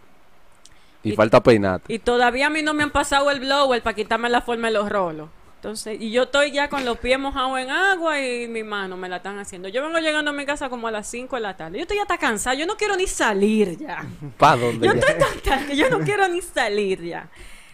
Y 1.03 1.11
Y- 1.13 1.17
falta 1.17 1.43
peinarte. 1.43 1.93
Y 1.93 1.99
todavía 1.99 2.47
a 2.47 2.51
mí 2.51 2.63
no 2.63 2.73
me 2.73 2.85
han 2.85 2.91
pasado 2.93 3.31
el 3.31 3.41
blower 3.41 3.83
para 3.83 3.95
quitarme 3.97 4.29
la 4.31 4.41
forma 4.43 4.69
de 4.69 4.75
los 4.75 4.89
rolos. 4.89 5.29
Entonces, 5.57 6.01
y 6.01 6.11
yo 6.11 6.23
estoy 6.23 6.53
ya 6.53 6.71
con 6.71 6.87
los 6.87 6.97
pies 6.99 7.19
mojados 7.19 7.59
en 7.59 7.69
agua 7.71 8.19
y 8.19 8.49
mi 8.49 8.63
mano 8.63 8.97
me 8.97 9.09
la 9.11 9.17
están 9.17 9.39
haciendo. 9.39 9.69
Yo 9.69 9.83
vengo 9.83 9.99
llegando 9.99 10.31
a 10.31 10.35
mi 10.35 10.47
casa 10.47 10.71
como 10.71 10.89
a 10.89 10.91
las 10.91 11.07
5 11.11 11.37
de 11.37 11.43
la 11.43 11.55
tarde. 11.57 11.77
Yo 11.79 11.83
estoy 11.83 11.99
hasta 11.99 12.17
cansada, 12.17 12.55
yo 12.55 12.65
no 12.65 12.77
quiero 12.77 12.97
ni 12.97 13.07
salir 13.07 13.77
ya. 13.77 14.07
¿Para 14.39 14.57
dónde? 14.57 14.87
Yo 14.87 14.95
ya? 14.95 15.01
estoy 15.01 15.43
tan 15.43 15.67
que 15.67 15.77
yo 15.77 15.91
no 15.91 15.99
quiero 16.01 16.29
ni 16.29 16.41
salir 16.41 17.03
ya. 17.03 17.29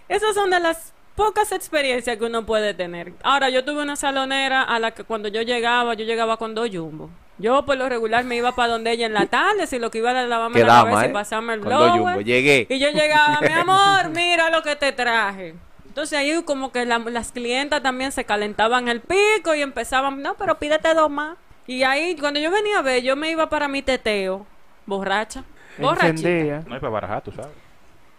Esas 0.09 0.35
son 0.35 0.51
de 0.51 0.59
las 0.59 0.95
pocas 1.17 1.51
experiencias 1.53 2.17
que 2.17 2.25
uno 2.25 2.47
puede 2.47 2.75
tener. 2.75 3.13
Ahora, 3.23 3.49
yo 3.51 3.65
tuve 3.65 3.83
una 3.83 3.97
salonera 3.97 4.63
a 4.63 4.79
la 4.79 4.93
que 4.93 5.03
cuando 5.05 5.29
yo 5.29 5.43
llegaba, 5.43 5.95
yo 5.95 6.05
llegaba 6.05 6.37
con 6.37 6.55
dos 6.55 6.69
jumbo. 6.73 7.11
Yo 7.39 7.67
por 7.67 7.77
lo 7.77 7.89
regular 7.89 8.25
me 8.25 8.37
iba 8.37 8.55
para 8.55 8.73
donde 8.73 8.93
ella 8.93 9.07
en 9.07 9.13
la 9.13 9.27
tarde, 9.27 9.67
si 9.67 9.79
lo 9.79 9.91
que 9.91 9.99
iba 9.99 10.11
era 10.11 10.27
lavarme 10.27 10.61
la 10.61 10.67
dama, 10.67 10.85
cabeza 10.91 11.07
¿eh? 11.07 11.11
y 11.11 11.13
pasarme 11.13 11.55
el 11.55 11.61
Con 11.61 11.71
dos 11.71 11.93
blower. 11.95 12.25
Llegué. 12.25 12.67
Y 12.71 12.79
yo 12.79 12.89
llegaba, 12.91 13.41
mi 13.43 13.53
amor, 13.53 14.09
mira 14.11 14.49
lo 14.51 14.63
que 14.63 14.77
te 14.77 14.93
traje. 14.93 15.55
Entonces 15.87 16.19
ahí 16.19 16.43
como 16.45 16.73
que 16.73 16.85
la- 16.87 16.99
las 16.99 17.33
clientas 17.33 17.83
también 17.83 18.13
se 18.13 18.25
calentaban 18.25 18.89
el 18.89 19.01
pico 19.01 19.55
y 19.55 19.61
empezaban, 19.63 20.23
no, 20.23 20.35
pero 20.37 20.59
pídete 20.59 20.95
dos 20.95 21.11
más. 21.11 21.37
Y 21.67 21.83
ahí 21.83 22.17
cuando 22.17 22.39
yo 22.41 22.51
venía 22.51 22.79
a 22.79 22.83
ver, 22.83 23.03
yo 23.03 23.17
me 23.17 23.31
iba 23.31 23.49
para 23.51 23.67
mi 23.69 23.83
teteo, 23.83 24.47
borracha, 24.87 25.45
borrachita. 25.79 26.09
Encendía. 26.29 26.63
No 26.67 26.75
hay 26.75 26.81
para 26.81 26.91
barajar, 26.93 27.23
tú 27.23 27.33
sabes. 27.33 27.51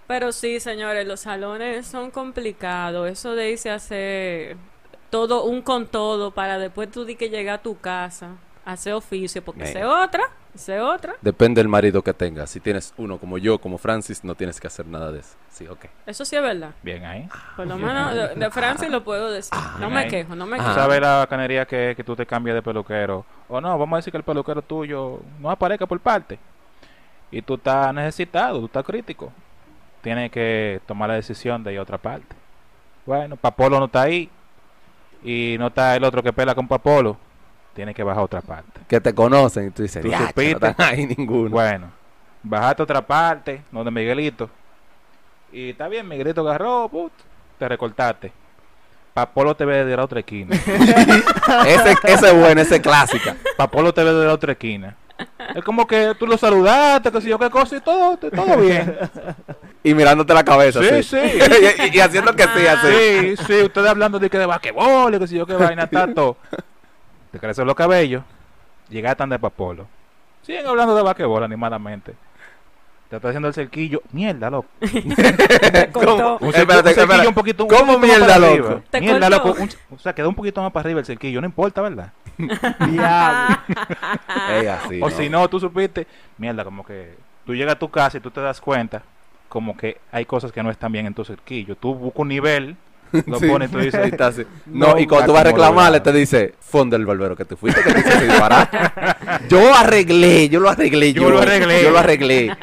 Pero 0.07 0.31
sí, 0.31 0.59
señores, 0.59 1.05
los 1.05 1.19
salones 1.21 1.85
son 1.85 2.11
complicados. 2.11 3.09
Eso 3.09 3.35
de 3.35 3.51
irse 3.51 3.69
a 3.69 3.75
hacer 3.75 4.55
todo, 5.09 5.43
un 5.45 5.61
con 5.61 5.87
todo, 5.87 6.31
para 6.31 6.57
después 6.59 6.89
tú 6.91 7.03
di 7.05 7.15
que 7.15 7.29
llegar 7.29 7.59
a 7.59 7.61
tu 7.61 7.77
casa, 7.79 8.31
a 8.65 8.71
hacer 8.73 8.93
oficio, 8.93 9.41
porque 9.43 9.65
sé 9.65 9.83
otra, 9.83 10.23
sé 10.55 10.79
otra. 10.79 11.15
Depende 11.21 11.59
del 11.59 11.67
marido 11.67 12.01
que 12.01 12.13
tengas. 12.13 12.49
Si 12.49 12.59
tienes 12.61 12.93
uno 12.97 13.17
como 13.17 13.37
yo, 13.37 13.59
como 13.59 13.77
Francis, 13.77 14.23
no 14.23 14.33
tienes 14.35 14.59
que 14.61 14.67
hacer 14.67 14.85
nada 14.87 15.11
de 15.11 15.19
eso. 15.19 15.35
Sí, 15.49 15.67
ok. 15.67 15.85
Eso 16.05 16.23
sí 16.23 16.35
es 16.37 16.41
verdad. 16.41 16.71
Bien 16.81 17.03
ahí. 17.05 17.27
Por 17.57 17.67
lo 17.67 17.77
menos 17.77 18.13
de, 18.15 18.35
de 18.35 18.51
Francis 18.51 18.89
lo 18.89 19.03
puedo 19.03 19.29
decir. 19.29 19.61
No 19.79 19.89
bien 19.89 19.93
me 19.93 19.99
ahí. 20.01 20.07
quejo, 20.07 20.35
no 20.35 20.45
me 20.45 20.57
¿Tú 20.57 20.63
quejo. 20.63 20.73
sabes 20.73 21.01
la 21.01 21.17
bacanería 21.19 21.65
que, 21.65 21.93
que 21.97 22.03
tú 22.03 22.15
te 22.15 22.25
cambias 22.25 22.55
de 22.55 22.61
peluquero? 22.61 23.25
O 23.49 23.59
no, 23.59 23.77
vamos 23.77 23.93
a 23.93 23.97
decir 23.97 24.11
que 24.11 24.17
el 24.17 24.23
peluquero 24.23 24.61
tuyo 24.61 25.19
no 25.39 25.49
aparezca 25.51 25.85
por 25.85 25.99
parte. 25.99 26.39
Y 27.31 27.41
tú 27.41 27.55
estás 27.55 27.93
necesitado, 27.93 28.59
tú 28.59 28.65
estás 28.67 28.85
crítico. 28.85 29.33
Tienes 30.01 30.31
que 30.31 30.79
tomar 30.85 31.09
la 31.09 31.15
decisión 31.15 31.63
de 31.63 31.73
ir 31.73 31.79
a 31.79 31.81
otra 31.81 31.97
parte. 31.97 32.35
Bueno, 33.05 33.35
Papolo 33.35 33.79
no 33.79 33.85
está 33.85 34.03
ahí. 34.03 34.29
Y 35.23 35.55
no 35.59 35.67
está 35.67 35.95
el 35.95 36.03
otro 36.03 36.21
que 36.21 36.31
pela 36.33 36.53
con 36.55 36.67
Papolo. 36.67 37.17
Tienes 37.73 37.95
que 37.95 38.03
bajar 38.03 38.21
a 38.21 38.25
otra 38.25 38.41
parte. 38.41 38.81
Que 38.87 38.99
te 38.99 39.13
conocen 39.13 39.67
y 39.67 39.71
tú 39.71 39.83
dices, 39.83 40.03
Tú 40.03 40.11
ahí 40.77 41.05
ninguno. 41.05 41.49
Bueno, 41.49 41.91
bajaste 42.43 42.81
a 42.81 42.85
otra 42.85 43.01
parte, 43.05 43.61
donde 43.71 43.91
Miguelito. 43.91 44.49
Y 45.51 45.71
está 45.71 45.87
bien, 45.87 46.07
Miguelito 46.07 46.41
agarró, 46.41 46.89
put, 46.89 47.11
te 47.57 47.67
recortaste. 47.67 48.31
Papolo 49.13 49.55
te 49.55 49.65
ve 49.65 49.83
de 49.85 49.97
la 49.97 50.03
otra 50.03 50.19
esquina. 50.19 50.55
ese, 51.65 51.95
ese 52.03 52.27
es 52.27 52.39
bueno, 52.39 52.61
ese 52.61 52.75
es 52.75 52.81
clásica. 52.81 53.35
Papolo 53.55 53.93
te 53.93 54.03
ve 54.03 54.13
de 54.13 54.25
la 54.27 54.33
otra 54.33 54.51
esquina. 54.51 54.95
Es 55.55 55.63
como 55.63 55.87
que 55.87 56.13
tú 56.19 56.27
lo 56.27 56.37
saludaste, 56.37 57.11
que 57.11 57.21
si 57.21 57.29
yo 57.29 57.39
qué 57.39 57.49
cosa 57.49 57.77
y 57.77 57.81
todo, 57.81 58.17
todo 58.17 58.57
bien. 58.57 58.97
Y 59.83 59.93
mirándote 59.93 60.33
la 60.33 60.43
cabeza. 60.43 60.81
Sí, 60.83 61.03
sí. 61.03 61.17
y, 61.91 61.97
y 61.97 61.99
haciendo 61.99 62.35
que 62.35 62.43
sí, 62.43 62.67
así. 62.67 63.37
Sí, 63.37 63.43
sí, 63.45 63.61
ustedes 63.63 63.89
hablando 63.89 64.19
de 64.19 64.29
que 64.29 64.37
de 64.37 64.45
basquetbol, 64.45 65.15
y 65.15 65.19
que 65.19 65.27
si 65.27 65.35
yo 65.35 65.45
qué 65.45 65.53
vaina, 65.53 65.87
tanto. 65.87 66.37
Te 67.31 67.39
crecen 67.39 67.65
los 67.65 67.75
cabellos, 67.75 68.23
llegaste 68.89 69.25
de 69.25 69.39
Papolo. 69.39 69.87
Siguen 70.43 70.67
hablando 70.67 70.95
de 70.95 71.03
basquetbol 71.03 71.43
animadamente. 71.43 72.13
Te 73.09 73.15
está 73.15 73.29
haciendo 73.29 73.47
el 73.47 73.53
cerquillo. 73.53 74.01
Mierda, 74.11 74.49
loco. 74.49 74.67
Te 74.79 75.89
cortó. 75.91 76.37
Un, 76.41 76.51
cerquillo- 76.51 76.55
Espérate, 76.59 76.89
un 76.89 76.95
cerquillo 76.95 77.01
espérate. 77.03 77.27
un 77.29 77.33
poquito, 77.33 77.63
un 77.63 77.69
¿Cómo 77.69 77.93
poquito 77.93 77.99
mierda, 78.17 78.37
loco? 78.39 78.51
arriba. 78.51 78.81
Te 78.89 79.01
Mierda, 79.01 79.29
cortó. 79.39 79.47
loco. 79.49 79.61
Un- 79.63 79.95
o 79.95 79.99
sea, 79.99 80.13
quedó 80.13 80.29
un 80.29 80.35
poquito 80.35 80.61
más 80.61 80.71
para 80.73 80.81
arriba 80.87 80.99
el 80.99 81.05
cerquillo. 81.05 81.39
No 81.41 81.47
importa, 81.47 81.81
¿verdad? 81.81 82.11
Diablo. 82.37 83.57
Ey, 84.49 84.67
así, 84.67 85.01
o 85.01 85.09
no. 85.09 85.15
si 85.15 85.29
no, 85.29 85.49
tú 85.49 85.59
supiste. 85.59 86.05
Mierda, 86.37 86.63
como 86.63 86.85
que 86.85 87.15
tú 87.45 87.55
llegas 87.55 87.75
a 87.75 87.79
tu 87.79 87.89
casa 87.89 88.17
y 88.17 88.21
tú 88.21 88.31
te 88.31 88.41
das 88.41 88.59
cuenta. 88.61 89.03
Como 89.49 89.77
que 89.77 89.97
hay 90.11 90.25
cosas 90.25 90.51
que 90.51 90.61
no 90.61 90.69
están 90.69 90.91
bien 90.91 91.05
en 91.05 91.13
tu 91.13 91.23
cerquillo. 91.23 91.75
Tú 91.77 91.95
buscas 91.95 92.19
un 92.19 92.27
nivel, 92.27 92.75
lo 93.25 93.39
Sí. 93.39 93.47
pones 93.47 93.69
y 93.69 93.71
tú 93.73 93.79
dices. 93.79 93.95
Ahí 94.01 94.09
está, 94.11 94.31
sí. 94.31 94.43
No, 94.65 94.93
No, 94.93 94.99
y 94.99 95.07
cuando 95.07 95.27
tú 95.27 95.33
vas 95.33 95.41
a 95.41 95.45
reclamarle, 95.45 95.99
te 96.01 96.11
dice, 96.13 96.53
fondo 96.59 96.97
del 96.97 97.05
barbero 97.05 97.35
que 97.35 97.45
te 97.45 97.55
fuiste, 97.55 97.81
que 97.81 97.93
te 97.93 97.99
hiciste 97.99 98.25
disparar. 98.27 99.41
yo 99.49 99.73
arreglé, 99.75 100.49
yo 100.49 100.59
lo 100.59 100.69
arreglé, 100.69 101.13
Yo 101.13 101.29
lo 101.29 101.39
arreglé. 101.39 101.83
Yo 101.83 101.91
lo 101.91 101.99
arreglé. 101.99 102.57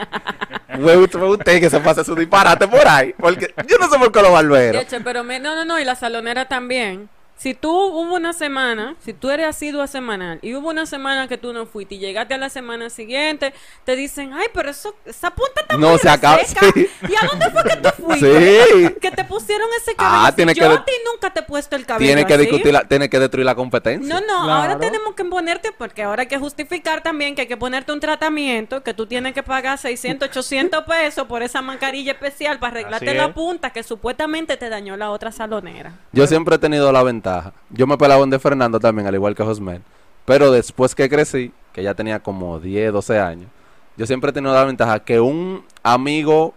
Fue 0.80 0.96
usted, 0.96 1.18
fue 1.18 1.28
usted 1.30 1.60
que 1.60 1.70
se 1.70 1.80
pase 1.80 2.04
su 2.04 2.14
disparate 2.14 2.66
por 2.66 2.86
ahí. 2.86 3.14
Porque 3.18 3.54
yo 3.68 3.78
no 3.78 3.88
sé 3.88 3.98
por 3.98 4.10
qué 4.10 4.22
los 4.22 4.32
barberos. 4.32 4.82
Eche, 4.82 5.00
pero 5.00 5.22
me- 5.22 5.38
no, 5.40 5.54
no, 5.54 5.64
no, 5.64 5.78
y 5.78 5.84
la 5.84 5.94
salonera 5.94 6.46
también. 6.46 7.08
Si 7.36 7.52
tú 7.52 7.68
hubo 7.70 8.14
una 8.14 8.32
semana, 8.32 8.94
si 9.04 9.12
tú 9.12 9.28
eres 9.28 9.46
asidua 9.46 9.86
semanal 9.88 10.38
y 10.40 10.54
hubo 10.54 10.70
una 10.70 10.86
semana 10.86 11.26
que 11.28 11.36
tú 11.36 11.52
no 11.52 11.66
fuiste 11.66 11.96
y 11.96 11.98
llegaste 11.98 12.32
a 12.34 12.38
la 12.38 12.48
semana 12.48 12.88
siguiente, 12.90 13.52
te 13.84 13.96
dicen, 13.96 14.32
ay, 14.32 14.46
pero 14.54 14.70
eso, 14.70 14.94
esa 15.04 15.30
punta 15.30 15.60
está 15.62 15.76
No, 15.76 15.90
muy 15.90 15.98
se 15.98 16.08
acaba- 16.08 16.38
reseca". 16.38 16.66
sí. 16.72 16.88
¿Y 17.08 17.14
a 17.14 17.26
dónde 17.28 17.50
fue 17.50 17.62
que 17.64 17.76
tú 17.76 17.88
fuiste? 18.06 18.64
Sí. 18.72 18.94
Que 19.00 19.10
te 19.10 19.24
pusieron 19.24 19.68
ese 19.82 19.94
cabello. 19.96 20.26
Ah, 20.26 20.32
tiene 20.34 20.54
que 20.54 20.60
Yo 20.60 20.70
a 20.70 20.84
ti 20.84 20.92
nunca 21.12 21.34
te 21.34 21.40
he 21.40 21.42
puesto 21.42 21.74
el 21.76 21.84
cabello 21.84 22.06
Tiene 22.06 22.24
que 22.24 22.38
discutir, 22.38 22.72
la- 22.72 22.84
tiene 22.86 23.10
que 23.10 23.18
destruir 23.18 23.44
la 23.44 23.54
competencia. 23.56 24.08
No, 24.14 24.20
no, 24.20 24.44
Claro. 24.44 24.52
ahora 24.62 24.78
tenemos 24.78 25.14
que 25.14 25.24
ponerte, 25.24 25.72
porque 25.76 26.02
ahora 26.04 26.22
hay 26.22 26.28
que 26.28 26.38
justificar 26.38 27.02
también 27.02 27.34
que 27.34 27.42
hay 27.42 27.48
que 27.48 27.56
ponerte 27.56 27.92
un 27.92 28.00
tratamiento, 28.00 28.82
que 28.84 28.94
tú 28.94 29.06
tienes 29.06 29.34
que 29.34 29.42
pagar 29.42 29.76
600, 29.76 30.28
800 30.28 30.84
pesos 30.84 31.26
por 31.26 31.42
esa 31.42 31.60
mascarilla 31.62 32.12
especial 32.12 32.58
para 32.60 32.70
arreglarte 32.78 33.08
Así 33.10 33.18
la 33.18 33.26
es. 33.26 33.32
punta 33.34 33.70
que 33.70 33.82
supuestamente 33.82 34.56
te 34.56 34.68
dañó 34.68 34.96
la 34.96 35.10
otra 35.10 35.32
salonera. 35.32 35.92
Yo 36.12 36.26
siempre 36.28 36.54
he 36.54 36.58
tenido 36.58 36.90
la 36.92 37.02
ventaja. 37.02 37.23
Yo 37.70 37.86
me 37.86 37.96
pelaba 37.96 38.24
de 38.26 38.38
Fernando 38.38 38.78
también, 38.80 39.06
al 39.06 39.14
igual 39.14 39.34
que 39.34 39.42
Josmel. 39.42 39.82
Pero 40.24 40.50
después 40.50 40.94
que 40.94 41.08
crecí, 41.08 41.52
que 41.72 41.82
ya 41.82 41.94
tenía 41.94 42.20
como 42.20 42.58
10, 42.58 42.92
12 42.92 43.18
años, 43.18 43.50
yo 43.96 44.06
siempre 44.06 44.30
he 44.30 44.32
tenido 44.32 44.54
la 44.54 44.64
ventaja 44.64 45.00
que 45.00 45.20
un 45.20 45.64
amigo 45.82 46.54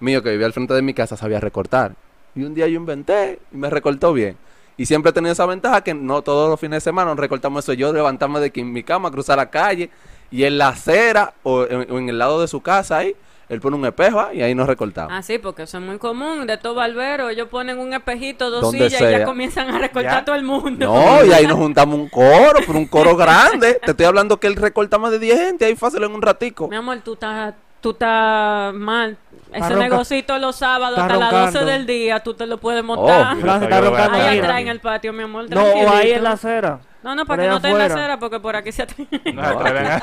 mío 0.00 0.22
que 0.22 0.30
vivía 0.30 0.46
al 0.46 0.52
frente 0.52 0.74
de 0.74 0.82
mi 0.82 0.94
casa 0.94 1.16
sabía 1.16 1.38
recortar. 1.40 1.94
Y 2.34 2.42
un 2.42 2.54
día 2.54 2.66
yo 2.66 2.76
inventé 2.76 3.40
y 3.52 3.56
me 3.56 3.70
recortó 3.70 4.12
bien. 4.12 4.36
Y 4.76 4.86
siempre 4.86 5.10
he 5.10 5.12
tenido 5.12 5.32
esa 5.32 5.46
ventaja 5.46 5.82
que 5.82 5.92
no 5.92 6.22
todos 6.22 6.48
los 6.48 6.58
fines 6.58 6.78
de 6.78 6.80
semana 6.80 7.14
recortamos 7.14 7.64
eso. 7.64 7.74
Yo 7.74 7.92
levantarme 7.92 8.40
de 8.40 8.46
aquí 8.46 8.60
en 8.60 8.72
mi 8.72 8.82
cama, 8.82 9.10
cruzar 9.10 9.36
la 9.36 9.50
calle 9.50 9.90
y 10.30 10.44
en 10.44 10.58
la 10.58 10.68
acera 10.68 11.34
o 11.42 11.64
en, 11.64 11.90
o 11.92 11.98
en 11.98 12.08
el 12.08 12.18
lado 12.18 12.40
de 12.40 12.48
su 12.48 12.60
casa 12.62 12.98
ahí, 12.98 13.14
él 13.50 13.60
pone 13.60 13.76
un 13.76 13.84
espejo 13.84 14.20
ah, 14.20 14.32
y 14.32 14.42
ahí 14.42 14.54
nos 14.54 14.68
recortamos. 14.68 15.12
Ah, 15.12 15.22
sí, 15.22 15.38
porque 15.38 15.64
eso 15.64 15.78
es 15.78 15.84
muy 15.84 15.98
común. 15.98 16.46
De 16.46 16.56
todo 16.56 16.76
barbero, 16.76 17.28
ellos 17.28 17.48
ponen 17.48 17.78
un 17.80 17.92
espejito, 17.92 18.48
dos 18.48 18.62
Donde 18.62 18.88
sillas 18.88 19.02
y 19.02 19.10
ya 19.18 19.24
comienzan 19.24 19.68
a 19.70 19.78
recortar 19.78 20.20
Ya. 20.20 20.24
todo 20.24 20.36
el 20.36 20.44
mundo. 20.44 20.86
No, 20.86 21.24
y 21.24 21.32
ahí 21.32 21.46
nos 21.48 21.58
juntamos 21.58 21.98
un 21.98 22.08
coro, 22.08 22.60
pero 22.64 22.78
un 22.78 22.86
coro 22.86 23.16
grande. 23.16 23.74
Te 23.84 23.90
estoy 23.90 24.06
hablando 24.06 24.38
que 24.38 24.46
él 24.46 24.54
recorta 24.54 24.98
más 24.98 25.10
de 25.10 25.18
10 25.18 25.36
gente 25.38 25.64
ahí 25.64 25.74
fácil 25.74 26.02
en 26.04 26.12
un 26.12 26.22
ratico. 26.22 26.68
Mi 26.68 26.76
amor, 26.76 27.00
tú 27.00 27.14
estás 27.14 27.54
tú 27.80 27.90
estás 27.90 28.72
mal. 28.74 29.16
Ese 29.52 29.68
ronca- 29.70 29.78
negocito 29.88 30.38
los 30.38 30.54
sábados 30.54 30.98
está 30.98 31.06
hasta 31.14 31.18
las 31.18 31.30
12 31.32 31.44
roncando. 31.46 31.66
del 31.72 31.86
día, 31.86 32.20
tú 32.20 32.34
te 32.34 32.46
lo 32.46 32.58
puedes 32.58 32.84
montar. 32.84 33.36
Oh, 33.36 33.40
Fran, 33.40 33.58
se 33.58 33.64
está 33.64 33.80
roncando, 33.80 34.18
Ahí 34.18 34.38
atrás 34.38 34.60
en 34.60 34.68
el 34.68 34.80
patio, 34.80 35.12
mi 35.12 35.22
amor. 35.24 35.50
No, 35.50 35.62
o 35.64 35.90
ahí 35.90 36.12
en 36.12 36.22
la 36.22 36.32
acera. 36.32 36.78
No, 37.02 37.14
no, 37.14 37.24
para 37.24 37.42
que 37.44 37.48
no 37.48 37.60
te 37.60 37.68
en 37.68 37.78
la 37.78 37.84
afuera. 37.86 38.00
acera, 38.02 38.18
porque 38.18 38.40
por 38.40 38.54
aquí 38.56 38.72
se 38.72 38.86
te... 38.86 39.06
No, 39.32 39.42
se 39.42 39.48
atreven 39.48 39.86
a- 39.86 40.02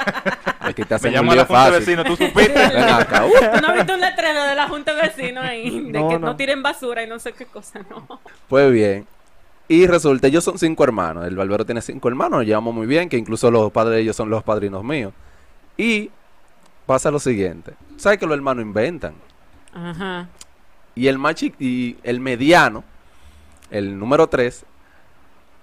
Aquí 0.62 0.84
te 0.84 0.90
Me 0.90 0.96
hacen 0.96 1.10
un 1.10 1.14
llama 1.16 1.34
lío 1.34 1.42
la 1.44 1.46
junta 1.48 1.66
de 1.66 1.72
fácil. 1.72 1.96
vecinos, 1.96 2.06
tú 2.06 2.26
supiste. 2.26 2.54
Ven 2.70 2.90
acá, 2.90 3.26
uh. 3.26 3.30
¿Tú 3.56 3.62
no 3.62 3.68
has 3.68 3.74
visto 3.76 3.94
un 3.94 4.02
letrero 4.02 4.44
de 4.44 4.56
la 4.56 4.68
Junta 4.68 4.94
de 4.96 5.02
Vecinos 5.04 5.44
ahí? 5.46 5.80
De 5.92 6.00
No, 6.00 6.10
que 6.10 6.20
no. 6.20 6.28
no 6.28 6.36
tiren 6.36 6.64
basura 6.64 7.04
y 7.04 7.08
no 7.08 7.20
sé 7.20 7.34
qué 7.34 7.46
cosa, 7.46 7.80
no. 7.90 8.20
Pues 8.48 8.72
bien. 8.72 9.06
Y 9.70 9.86
resulta, 9.86 10.28
ellos 10.28 10.44
son 10.44 10.58
cinco 10.58 10.84
hermanos. 10.84 11.26
El 11.28 11.36
barbero 11.36 11.66
tiene 11.66 11.82
cinco 11.82 12.08
hermanos, 12.10 12.40
nos 12.40 12.46
llevamos 12.48 12.74
muy 12.74 12.88
bien, 12.88 13.10
que 13.10 13.18
incluso 13.18 13.52
los 13.52 13.72
padres 13.72 13.96
de 13.98 14.02
ellos 14.02 14.16
son 14.16 14.30
los 14.30 14.42
padrinos 14.44 14.84
míos. 14.84 15.14
Y 15.78 16.10
pasa 16.86 17.12
lo 17.12 17.20
siguiente. 17.20 17.74
¿Sabes 17.98 18.18
que 18.18 18.26
los 18.26 18.36
hermanos 18.36 18.64
inventan? 18.64 19.14
Ajá. 19.74 20.28
Y 20.96 21.08
el 21.08 21.18
más 21.20 21.36
y 21.44 21.96
el 22.02 22.20
mediano, 22.20 22.84
el 23.70 24.00
número 24.00 24.28
3, 24.28 24.66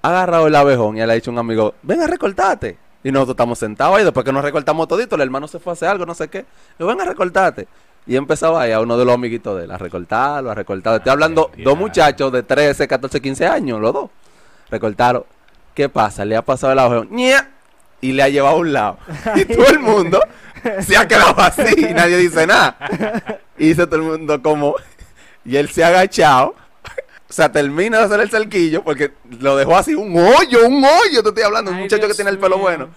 ha 0.04 0.08
agarrado 0.08 0.46
el 0.48 0.54
abejón 0.54 0.98
y 0.98 0.98
le 0.98 1.10
ha 1.10 1.14
dicho 1.14 1.30
a 1.30 1.32
un 1.32 1.38
amigo, 1.38 1.74
ven 1.82 2.02
a 2.02 2.06
recortarte. 2.06 2.76
Y 3.02 3.10
nosotros 3.10 3.32
estamos 3.34 3.58
sentados 3.58 3.96
ahí, 3.96 4.04
después 4.04 4.22
que 4.22 4.32
nos 4.32 4.44
recortamos 4.44 4.86
todito, 4.86 5.14
el 5.14 5.22
hermano 5.22 5.48
se 5.48 5.58
fue 5.58 5.72
a 5.72 5.74
hacer 5.74 5.88
algo, 5.88 6.04
no 6.04 6.14
sé 6.14 6.28
qué. 6.28 6.44
Le 6.78 6.84
ven 6.84 7.00
a 7.00 7.06
recortarte. 7.06 7.66
Y 8.06 8.14
empezaba 8.16 8.60
ahí 8.60 8.72
a 8.72 8.80
uno 8.80 8.98
de 8.98 9.04
los 9.06 9.14
amiguitos 9.14 9.56
de 9.56 9.64
él, 9.64 9.70
a 9.70 9.78
recortarlo, 9.78 10.50
a 10.50 10.54
recortarlo. 10.54 10.98
Estoy 10.98 11.10
hablando 11.10 11.50
Ay, 11.56 11.64
dos 11.64 11.78
muchachos 11.78 12.30
de 12.32 12.42
13, 12.42 12.86
14, 12.86 13.22
15 13.22 13.46
años, 13.46 13.80
los 13.80 13.94
dos. 13.94 14.10
Recortaron. 14.70 15.24
¿Qué 15.72 15.88
pasa? 15.88 16.26
Le 16.26 16.36
ha 16.36 16.42
pasado 16.42 16.74
el 16.74 16.78
abejón. 16.80 17.08
¡ña! 17.10 17.48
Y 18.02 18.12
le 18.12 18.24
ha 18.24 18.28
llevado 18.28 18.56
a 18.56 18.58
un 18.58 18.72
lado. 18.74 18.98
Y 19.36 19.46
todo 19.46 19.66
el 19.68 19.80
mundo 19.80 20.20
se 20.80 20.98
ha 20.98 21.08
quedado 21.08 21.34
así 21.40 21.62
y 21.78 21.94
nadie 21.94 22.18
dice 22.18 22.46
nada. 22.46 22.76
Y 23.56 23.68
dice 23.68 23.86
todo 23.86 23.96
el 23.96 24.02
mundo 24.02 24.42
como... 24.42 24.76
Y 25.46 25.56
él 25.56 25.70
se 25.70 25.82
ha 25.82 25.88
agachado. 25.88 26.56
O 27.34 27.36
sea, 27.36 27.50
termina 27.50 27.98
de 27.98 28.04
hacer 28.04 28.20
el 28.20 28.30
cerquillo 28.30 28.84
porque 28.84 29.10
lo 29.40 29.56
dejó 29.56 29.76
así, 29.76 29.92
un 29.92 30.16
hoyo, 30.16 30.68
un 30.68 30.84
hoyo. 30.84 31.20
Te 31.20 31.30
estoy 31.30 31.42
hablando, 31.42 31.72
un 31.72 31.78
Ay, 31.78 31.82
muchacho 31.82 32.06
que 32.06 32.14
tiene 32.14 32.30
el 32.30 32.38
pelo 32.38 32.54
mío. 32.58 32.62
bueno. 32.62 32.88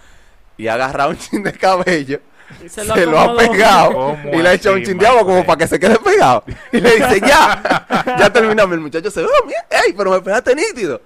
Y 0.57 0.67
ha 0.67 0.75
agarrado 0.75 1.09
un 1.09 1.17
chin 1.17 1.41
de 1.41 1.53
cabello. 1.53 2.19
Y 2.63 2.69
Se, 2.69 2.85
se 2.85 3.05
lo 3.07 3.19
ha 3.19 3.35
pegado. 3.35 3.93
¿Cómo 3.93 4.31
Y 4.31 4.37
le 4.43 4.49
ha 4.49 4.53
hecho 4.53 4.73
un 4.73 4.83
chin 4.83 4.95
de 4.99 5.07
agua 5.07 5.25
como 5.25 5.43
para 5.43 5.57
que 5.57 5.65
se 5.67 5.79
quede 5.79 5.97
pegado. 5.97 6.43
Y 6.71 6.79
le 6.79 6.95
dice, 6.97 7.19
ya. 7.19 7.87
ya 8.19 8.31
terminamos. 8.31 8.75
El 8.75 8.81
muchacho 8.81 9.09
se 9.09 9.21
ve, 9.21 9.27
oh, 9.27 9.45
mira, 9.47 9.65
ey, 9.71 9.93
pero 9.97 10.11
me 10.11 10.21
pegaste 10.21 10.53
nítido. 10.53 11.01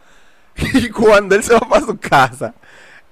Y 0.73 0.89
cuando 0.89 1.33
él 1.33 1.41
se 1.43 1.53
va 1.53 1.61
para 1.61 1.85
su 1.85 1.97
casa, 1.97 2.53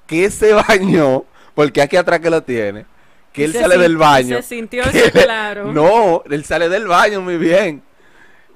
que 0.05 0.29
se 0.29 0.51
bañó, 0.51 1.23
porque 1.55 1.81
aquí 1.81 1.95
atrás 1.95 2.19
que 2.19 2.29
lo 2.29 2.43
tiene, 2.43 2.85
que 3.31 3.45
él 3.45 3.53
se 3.53 3.61
sale 3.61 3.75
sin- 3.75 3.81
del 3.83 3.95
baño. 3.95 4.35
se 4.35 4.43
sintió 4.43 4.83
que 4.91 5.11
claro. 5.13 5.71
No, 5.71 6.23
él 6.29 6.43
sale 6.43 6.67
del 6.67 6.87
baño 6.87 7.21
muy 7.21 7.37
bien. 7.37 7.81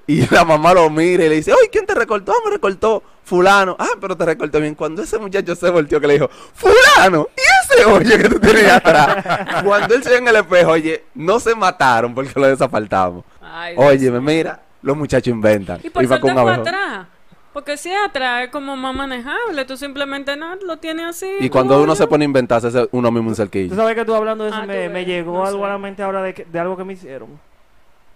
Y 0.06 0.28
la 0.34 0.44
mamá 0.44 0.74
lo 0.74 0.90
mira 0.90 1.24
y 1.26 1.30
le 1.30 1.36
dice, 1.36 1.54
oye, 1.54 1.70
¿quién 1.72 1.86
te 1.86 1.94
recortó? 1.96 2.34
Me 2.44 2.52
recortó 2.52 3.02
fulano. 3.24 3.76
Ah, 3.80 3.88
pero 4.02 4.18
te 4.18 4.26
recortó 4.26 4.60
bien. 4.60 4.76
Cuando 4.76 5.02
ese 5.02 5.18
muchacho 5.18 5.56
se 5.56 5.70
volteó 5.70 6.02
que 6.02 6.08
le 6.08 6.14
dijo, 6.16 6.30
fulano, 6.54 7.30
¿y 7.38 7.74
ese 7.74 7.86
hoyo 7.86 8.18
que 8.18 8.28
tú 8.30 8.40
tienes 8.40 8.70
atrás? 8.70 9.64
Cuando 9.64 9.96
él 9.96 10.04
se 10.04 10.10
ve 10.10 10.18
en 10.18 10.28
el 10.28 10.36
espejo, 10.36 10.72
oye, 10.72 11.06
no 11.16 11.40
se 11.40 11.56
mataron 11.56 12.14
porque 12.14 12.38
lo 12.38 12.48
desapartamos. 12.48 13.24
Ay, 13.42 13.76
Dios 13.76 13.86
Oye, 13.88 14.12
mío. 14.12 14.22
mira, 14.22 14.62
los 14.82 14.98
muchachos 14.98 15.28
inventan. 15.30 15.80
Y 15.84 15.90
por 15.90 16.06
suerte 16.06 16.34
con 16.34 16.50
atrás. 16.50 17.08
Porque 17.54 17.78
si 17.78 17.94
atrás 17.94 18.44
es 18.46 18.50
como 18.50 18.76
más 18.76 18.94
manejable. 18.96 19.64
Tú 19.64 19.78
simplemente 19.78 20.36
no 20.36 20.56
lo 20.56 20.78
tienes 20.78 21.06
así. 21.06 21.30
Y 21.40 21.50
cuando 21.50 21.76
no, 21.76 21.84
uno 21.84 21.88
no. 21.94 21.96
se 21.96 22.08
pone 22.08 22.26
a 22.26 22.28
inventarse 22.28 22.90
uno 22.92 23.10
mismo 23.12 23.30
un 23.30 23.36
Tú 23.36 23.42
cerquillo. 23.44 23.76
sabes 23.76 23.96
que 23.96 24.04
tú 24.04 24.14
hablando 24.16 24.44
de 24.44 24.50
eso 24.50 24.60
Ah, 24.60 24.66
me, 24.66 24.88
tú 24.88 24.92
me 24.94 25.06
llegó 25.06 25.46
algo 25.46 25.64
a 25.66 25.70
la 25.70 25.78
mente 25.78 26.02
ahora 26.04 26.22
de, 26.24 26.34
que- 26.34 26.46
de 26.46 26.60
algo 26.60 26.76
que 26.76 26.84
me 26.84 26.94
hicieron. 26.94 27.40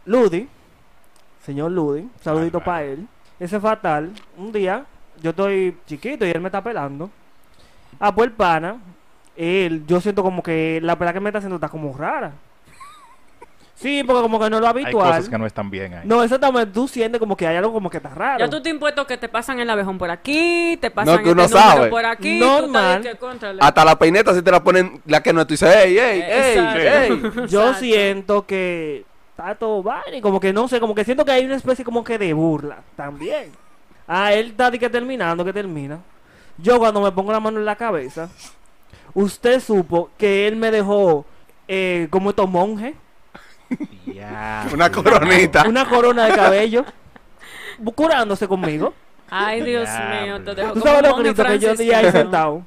Ludi, 0.06 0.48
señor 1.48 1.72
Ludi, 1.72 2.10
saludito 2.22 2.60
para 2.60 2.84
él. 2.84 3.08
Ese 3.40 3.58
fatal, 3.60 4.12
un 4.38 4.52
día, 4.52 4.84
yo 5.22 5.30
estoy 5.30 5.78
chiquito 5.88 6.26
y 6.26 6.30
él 6.30 6.42
me 6.42 6.50
está 6.50 6.62
pelando. 6.62 7.10
Ah, 8.00 8.14
pues 8.14 8.28
el 8.28 8.34
pana, 8.34 8.76
él, 9.38 9.86
yo 9.88 10.02
siento 10.02 10.24
como 10.24 10.44
que 10.44 10.80
la 10.84 10.98
pelada 10.98 11.14
que 11.14 11.20
me 11.22 11.30
está 11.30 11.38
haciendo 11.38 11.56
está 11.56 11.70
como 11.70 11.96
rara. 11.98 12.34
Sí, 13.76 14.04
porque 14.04 14.24
como 14.24 14.40
que 14.40 14.50
no 14.50 14.58
es 14.58 14.62
lo 14.62 14.68
Hay 14.68 14.72
habitual. 14.72 15.08
cosas 15.12 15.30
que 15.30 15.38
no 15.38 15.46
están 15.46 15.70
bien 15.70 15.94
ahí. 15.94 16.02
No, 16.04 16.22
exactamente, 16.24 16.74
tú 16.74 16.88
sientes 16.88 17.20
como 17.20 17.38
que 17.38 17.48
hay 17.48 17.56
algo 17.56 17.72
como 17.72 17.90
que 17.90 17.98
está 17.98 18.10
raro. 18.10 18.40
Ya 18.40 18.50
tú 18.50 18.62
te 18.62 18.70
impuesto 18.70 19.06
que 19.08 19.18
te 19.18 19.30
pasan 19.30 19.60
el 19.60 19.70
abejón 19.70 19.98
por 20.00 20.10
aquí, 20.10 20.78
te 20.82 20.92
pasan 20.92 21.24
que 21.24 21.32
uno 21.32 21.44
este 21.44 21.56
número 21.56 21.76
sabe. 21.76 21.90
por 21.90 22.04
aquí. 22.06 22.40
Normal. 22.40 23.08
Tú. 23.20 23.28
Hasta 23.62 23.86
la 23.86 23.98
peineta 23.98 24.34
si 24.34 24.42
te 24.42 24.52
la 24.52 24.62
ponen 24.64 25.00
la 25.06 25.22
que 25.22 25.32
no 25.32 25.46
tú 25.48 25.54
dices, 25.54 25.74
ey, 25.74 25.98
ey, 25.98 26.22
ey, 26.22 26.58
Exacto. 26.58 27.42
ey. 27.42 27.48
Yo 27.48 27.74
siento 27.76 28.46
que 28.48 29.06
está 29.38 29.54
todo 29.54 29.84
vaina 29.84 30.18
y 30.18 30.22
como 30.22 30.40
que 30.40 30.52
no 30.52 30.68
sé, 30.68 30.80
como 30.80 30.96
que 30.96 31.06
siento 31.06 31.24
que 31.24 31.32
hay 31.32 31.46
una 31.46 31.56
especie 31.56 31.86
como 31.86 32.04
que 32.04 32.18
de 32.18 32.34
burla 32.34 32.80
también. 32.96 33.52
Ah, 34.08 34.34
él 34.34 34.48
está 34.48 34.72
que 34.72 34.90
terminando, 34.90 35.46
que 35.46 35.54
termina. 35.54 36.00
Yo 36.58 36.80
cuando 36.80 37.02
me 37.02 37.12
pongo 37.12 37.32
la 37.32 37.40
mano 37.40 37.60
en 37.60 37.66
la 37.66 37.76
cabeza, 37.76 38.30
usted 39.14 39.60
supo 39.60 40.10
que 40.18 40.48
él 40.48 40.56
me 40.56 40.72
dejó 40.72 41.26
eh, 41.68 42.08
como 42.10 42.32
estos 42.32 42.50
monjes, 42.50 42.96
Ya. 44.06 44.66
Una 44.74 44.90
coronita. 44.92 45.68
una 45.68 45.88
corona 45.88 46.26
de 46.26 46.36
cabello, 46.36 46.86
curándose 47.94 48.48
conmigo. 48.48 48.94
Ay, 49.30 49.62
Dios 49.62 49.88
Diablo. 49.90 50.22
mío, 50.26 50.44
te 50.44 50.56
dejo 50.56 50.74
Tú 50.74 50.80
como 50.80 50.86
sabes 50.86 51.02
los 51.04 51.12
monje 51.18 51.24
gritos 51.34 51.46
que 51.46 51.60
yo 51.60 51.76
di 51.76 51.92
ahí 51.92 52.12
sentado. 52.12 52.66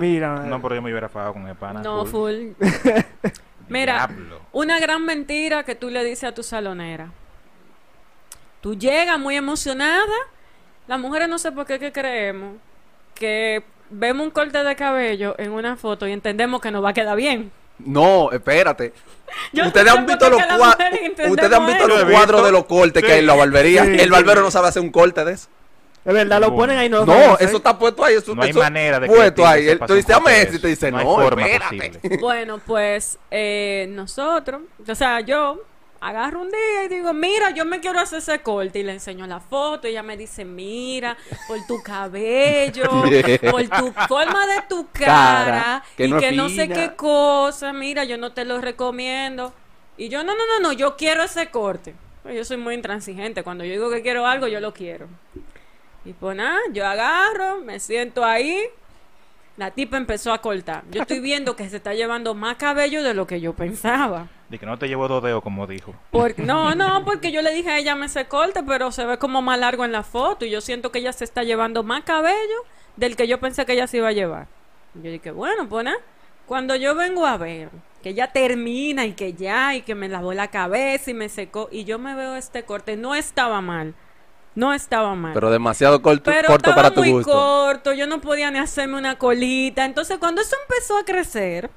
Mira, 0.00 0.40
No, 0.40 0.60
pero 0.60 0.74
yo 0.76 0.82
me 0.82 0.90
hubiera 0.90 1.08
fajado 1.10 1.34
con 1.34 1.46
el 1.46 1.54
pana. 1.54 1.82
No, 1.82 2.04
full. 2.06 2.52
full. 2.58 2.68
Mira, 3.72 4.06
Diablo. 4.06 4.40
una 4.52 4.78
gran 4.80 5.04
mentira 5.04 5.64
que 5.64 5.74
tú 5.74 5.90
le 5.90 6.04
dices 6.04 6.24
a 6.24 6.32
tu 6.32 6.42
salonera. 6.42 7.10
Tú 8.60 8.76
llegas 8.76 9.18
muy 9.18 9.36
emocionada. 9.36 10.14
Las 10.86 11.00
mujeres 11.00 11.28
no 11.28 11.38
sé 11.38 11.52
por 11.52 11.66
qué 11.66 11.78
que 11.78 11.92
creemos 11.92 12.56
que 13.14 13.64
vemos 13.90 14.26
un 14.26 14.30
corte 14.30 14.62
de 14.62 14.76
cabello 14.76 15.34
en 15.38 15.52
una 15.52 15.76
foto 15.76 16.06
y 16.06 16.12
entendemos 16.12 16.60
que 16.60 16.70
nos 16.70 16.84
va 16.84 16.90
a 16.90 16.94
quedar 16.94 17.16
bien. 17.16 17.52
No, 17.78 18.30
espérate. 18.30 18.92
Yo 19.52 19.66
ustedes 19.66 19.92
han 19.92 20.06
visto 20.06 20.30
los 20.30 20.42
cuadros. 20.42 20.74
Ustedes 21.28 21.52
han 21.52 21.66
visto 21.66 21.88
los 21.88 22.04
cuadros 22.04 22.44
de 22.44 22.52
los 22.52 22.64
cortes 22.66 23.02
que 23.02 23.12
hay 23.12 23.18
en 23.20 23.26
la 23.26 23.34
barbería. 23.34 23.84
Sí, 23.84 23.96
el 23.98 24.10
barbero 24.10 24.42
no 24.42 24.50
sabe 24.50 24.68
hacer 24.68 24.82
un 24.82 24.90
corte 24.90 25.24
de 25.24 25.32
eso. 25.32 25.48
Es 26.04 26.12
verdad, 26.12 26.40
lo 26.40 26.54
ponen 26.54 26.78
ahí, 26.78 26.88
no 26.88 27.06
No, 27.06 27.38
eso 27.38 27.58
está 27.58 27.78
puesto 27.78 28.04
ahí. 28.04 28.16
Eso, 28.16 28.34
No 28.34 28.42
hay 28.42 28.50
eso 28.50 28.58
manera 28.58 28.98
de 28.98 29.08
que 29.08 29.14
puesto 29.14 29.46
ahí. 29.46 29.68
Él- 29.68 29.78
dame 30.06 30.46
de 30.46 30.56
y 30.56 30.58
te 30.58 30.68
dice, 30.68 30.90
No 30.90 30.98
hay 30.98 31.04
no, 31.04 31.14
forma 31.14 31.46
espérate. 31.46 32.16
Bueno, 32.20 32.58
pues 32.58 33.18
eh, 33.30 33.86
nosotros, 33.90 34.62
o 34.86 34.94
sea, 34.94 35.20
yo 35.20 35.62
agarro 36.00 36.40
un 36.40 36.50
día 36.50 36.84
y 36.86 36.88
digo, 36.88 37.12
mira, 37.12 37.50
yo 37.50 37.64
me 37.64 37.78
quiero 37.78 38.00
hacer 38.00 38.18
ese 38.18 38.40
corte 38.40 38.80
y 38.80 38.82
le 38.82 38.94
enseño 38.94 39.24
la 39.28 39.38
foto 39.38 39.86
y 39.86 39.92
ella 39.92 40.02
me 40.02 40.16
dice, 40.16 40.44
mira, 40.44 41.16
por 41.46 41.64
tu 41.68 41.80
cabello, 41.80 42.82
por 43.50 43.62
tu 43.68 43.92
forma 44.08 44.46
de 44.48 44.62
tu 44.68 44.88
cara, 44.90 45.04
Cara, 45.06 45.84
que 45.96 46.06
y 46.06 46.10
no 46.10 46.18
que 46.18 46.32
no 46.32 46.48
sé 46.48 46.68
qué 46.68 46.94
cosa, 46.96 47.72
mira, 47.72 48.02
yo 48.02 48.18
no 48.18 48.32
te 48.32 48.44
lo 48.44 48.60
recomiendo. 48.60 49.52
Y 49.96 50.08
yo, 50.08 50.24
no, 50.24 50.34
no, 50.34 50.40
no, 50.46 50.60
no, 50.60 50.72
yo 50.72 50.96
quiero 50.96 51.22
ese 51.22 51.50
corte. 51.50 51.94
Pues 52.24 52.34
Yo 52.34 52.44
soy 52.44 52.56
muy 52.56 52.74
intransigente, 52.74 53.44
cuando 53.44 53.64
yo 53.64 53.70
digo 53.72 53.90
que 53.90 54.02
quiero 54.02 54.26
algo, 54.26 54.48
yo 54.48 54.58
lo 54.58 54.72
quiero. 54.74 55.06
Y 56.04 56.12
pues 56.12 56.36
nada, 56.36 56.58
yo 56.72 56.86
agarro, 56.86 57.60
me 57.60 57.78
siento 57.78 58.24
ahí, 58.24 58.58
la 59.56 59.70
tipa 59.70 59.96
empezó 59.96 60.32
a 60.32 60.38
cortar. 60.40 60.82
Yo 60.90 61.02
estoy 61.02 61.20
viendo 61.30 61.54
que 61.56 61.68
se 61.68 61.76
está 61.76 61.94
llevando 61.94 62.34
más 62.34 62.56
cabello 62.56 63.02
de 63.02 63.14
lo 63.14 63.26
que 63.26 63.40
yo 63.40 63.52
pensaba. 63.54 64.28
De 64.48 64.58
que 64.58 64.66
no 64.66 64.78
te 64.78 64.88
llevo 64.88 65.08
dos 65.08 65.22
dedos, 65.22 65.42
como 65.42 65.66
dijo. 65.66 65.94
Por- 66.10 66.38
no, 66.40 66.74
no, 66.74 67.04
porque 67.04 67.30
yo 67.32 67.40
le 67.42 67.54
dije 67.54 67.70
a 67.70 67.78
ella 67.78 67.94
me 67.94 68.08
se 68.08 68.26
corte, 68.26 68.62
pero 68.62 68.90
se 68.90 69.04
ve 69.06 69.18
como 69.18 69.42
más 69.42 69.58
largo 69.58 69.84
en 69.84 69.92
la 69.92 70.02
foto 70.02 70.44
y 70.44 70.50
yo 70.50 70.60
siento 70.60 70.90
que 70.92 70.98
ella 70.98 71.12
se 71.12 71.24
está 71.24 71.42
llevando 71.44 71.82
más 71.82 72.02
cabello 72.02 72.36
del 72.96 73.16
que 73.16 73.26
yo 73.28 73.38
pensé 73.40 73.64
que 73.64 73.72
ella 73.74 73.86
se 73.86 73.98
iba 73.98 74.08
a 74.08 74.12
llevar. 74.12 74.48
Yo 74.94 75.10
dije, 75.10 75.30
bueno, 75.30 75.68
pues 75.68 75.84
nada, 75.84 75.96
cuando 76.46 76.74
yo 76.76 76.94
vengo 76.94 77.24
a 77.26 77.36
ver 77.38 77.70
que 78.02 78.10
ella 78.10 78.32
termina 78.32 79.06
y 79.06 79.12
que 79.12 79.32
ya, 79.32 79.74
y 79.76 79.82
que 79.82 79.94
me 79.94 80.08
lavó 80.08 80.34
la 80.34 80.48
cabeza 80.48 81.10
y 81.12 81.14
me 81.14 81.28
secó, 81.28 81.68
y 81.70 81.84
yo 81.84 81.98
me 81.98 82.14
veo 82.16 82.34
este 82.36 82.64
corte, 82.64 82.96
no 82.96 83.14
estaba 83.14 83.60
mal, 83.62 83.94
no 84.54 84.72
estaba 84.72 85.14
mal. 85.14 85.32
Pero 85.34 85.50
demasiado 85.50 86.02
corto, 86.02 86.24
Pero 86.30 86.48
corto 86.48 86.70
estaba 86.70 86.76
para 86.88 86.94
tu 86.94 87.00
muy 87.00 87.10
gusto. 87.12 87.32
corto, 87.32 87.92
yo 87.92 88.06
no 88.06 88.20
podía 88.20 88.50
ni 88.50 88.58
hacerme 88.58 88.98
una 88.98 89.16
colita. 89.16 89.84
Entonces, 89.84 90.18
cuando 90.18 90.40
eso 90.42 90.56
empezó 90.68 90.98
a 90.98 91.04
crecer, 91.04 91.70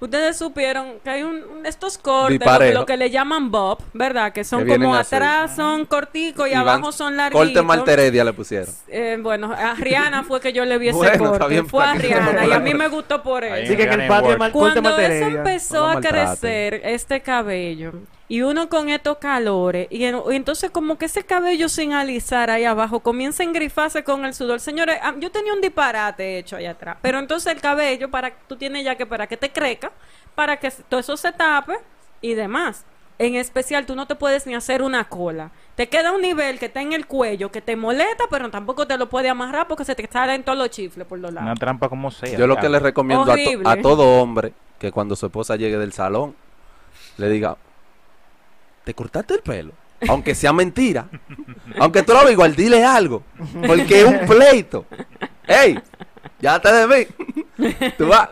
ustedes 0.00 0.36
supieron 0.36 1.00
que 1.02 1.10
hay 1.10 1.22
un, 1.24 1.42
un- 1.42 1.66
estos 1.66 1.98
cortes, 1.98 2.40
lo 2.72 2.80
lo 2.80 2.86
que 2.86 2.96
le 2.96 3.10
llaman 3.10 3.50
bob, 3.50 3.78
¿verdad? 3.94 4.32
Que 4.32 4.44
son 4.44 4.64
Que 4.64 4.74
como 4.78 4.94
así. 4.94 5.14
atrás 5.14 5.56
son 5.56 5.86
corticos 5.86 6.48
y, 6.48 6.54
abajo 6.54 6.92
son 6.92 7.16
larguitos. 7.16 7.46
Corte 7.46 7.62
Malteredia 7.62 8.22
le 8.24 8.32
pusieron. 8.32 8.72
Eh, 8.88 9.18
bueno, 9.20 9.52
a 9.52 9.74
Rihanna 9.74 10.22
fue 10.24 10.40
que 10.40 10.52
yo 10.52 10.64
le 10.64 10.78
vi 10.78 10.88
ese 10.88 10.98
Bueno, 10.98 11.12
está 11.24 11.28
corte. 11.30 11.48
bien, 11.48 11.68
Fue 11.68 11.84
a 11.84 11.94
Rihanna 11.94 12.46
y 12.46 12.52
a 12.52 12.58
mí 12.60 12.74
me 12.74 12.88
gustó 12.96 13.22
por 13.22 13.42
eso. 13.44 13.56
Sí, 13.72 13.76
que, 13.76 13.88
que 13.88 13.94
el 13.94 14.08
patio 14.08 14.32
en 14.32 14.50
Cuando 14.52 14.98
eso 14.98 15.26
empezó 15.26 15.86
No 15.92 15.98
a 15.98 16.00
crecer, 16.00 16.80
este 16.84 17.20
cabello, 17.20 17.92
y 18.30 18.42
uno 18.42 18.68
con 18.68 18.90
estos 18.90 19.18
calores, 19.18 19.88
y, 19.90 20.04
en- 20.04 20.20
y 20.30 20.36
entonces 20.36 20.70
como 20.70 20.98
que 20.98 21.06
ese 21.06 21.24
cabello 21.24 21.68
sin 21.68 21.92
alisar 21.94 22.50
ahí 22.50 22.64
abajo 22.64 23.00
comienza 23.00 23.42
a 23.42 23.46
engrifarse 23.46 24.04
con 24.04 24.24
el 24.26 24.34
sudor. 24.34 24.60
Señores, 24.60 24.98
ah, 25.02 25.14
yo 25.18 25.30
tenía 25.30 25.52
un 25.54 25.60
disparate 25.62 26.38
hecho 26.38 26.56
allá 26.56 26.72
atrás, 26.72 26.98
pero 27.00 27.18
entonces 27.18 27.52
el 27.54 27.60
cabello, 27.60 28.10
para 28.10 28.32
tú 28.46 28.56
tienes 28.56 28.84
ya 28.84 28.96
que 28.96 29.06
para 29.06 29.26
que 29.26 29.36
te 29.38 29.50
crezca, 29.50 29.90
para 30.34 30.58
que 30.58 30.70
todo 30.70 31.00
eso 31.00 31.16
se 31.16 31.32
tape 31.32 31.78
y 32.20 32.34
demás. 32.34 32.84
En 33.20 33.34
especial, 33.34 33.84
tú 33.84 33.96
no 33.96 34.06
te 34.06 34.14
puedes 34.14 34.46
ni 34.46 34.54
hacer 34.54 34.80
una 34.80 35.08
cola. 35.08 35.50
Te 35.74 35.88
queda 35.88 36.12
un 36.12 36.22
nivel 36.22 36.60
que 36.60 36.66
está 36.66 36.82
en 36.82 36.92
el 36.92 37.06
cuello, 37.08 37.50
que 37.50 37.60
te 37.60 37.74
molesta, 37.74 38.24
pero 38.30 38.48
tampoco 38.48 38.86
te 38.86 38.96
lo 38.96 39.08
puede 39.08 39.28
amarrar 39.28 39.66
porque 39.66 39.84
se 39.84 39.96
te 39.96 40.06
salen 40.06 40.44
todos 40.44 40.56
los 40.56 40.70
chifles 40.70 41.04
por 41.04 41.18
los 41.18 41.32
Una 41.32 41.40
lados. 41.46 41.58
trampa 41.58 41.88
como 41.88 42.12
sea. 42.12 42.38
Yo 42.38 42.46
lo 42.46 42.56
que 42.58 42.68
le 42.68 42.78
recomiendo 42.78 43.24
a, 43.24 43.34
to- 43.34 43.40
Horrible. 43.42 43.68
a 43.68 43.82
todo 43.82 44.20
hombre 44.22 44.52
que 44.78 44.92
cuando 44.92 45.16
su 45.16 45.26
esposa 45.26 45.56
llegue 45.56 45.78
del 45.78 45.92
salón 45.92 46.36
le 47.16 47.28
diga, 47.28 47.56
¿te 48.88 48.94
cortaste 48.94 49.34
el 49.34 49.40
pelo? 49.40 49.72
Aunque 50.08 50.34
sea 50.34 50.50
mentira. 50.50 51.08
Aunque 51.78 52.02
tú 52.02 52.14
lo 52.14 52.20
hagas 52.20 52.32
igual, 52.32 52.56
dile 52.56 52.82
algo. 52.82 53.22
Porque 53.66 54.00
es 54.00 54.06
un 54.06 54.20
pleito. 54.20 54.86
¡Ey! 55.46 55.78
Ya 56.40 56.58
te 56.58 56.72
debí. 56.72 57.06
Tú 57.98 58.06
vas. 58.08 58.30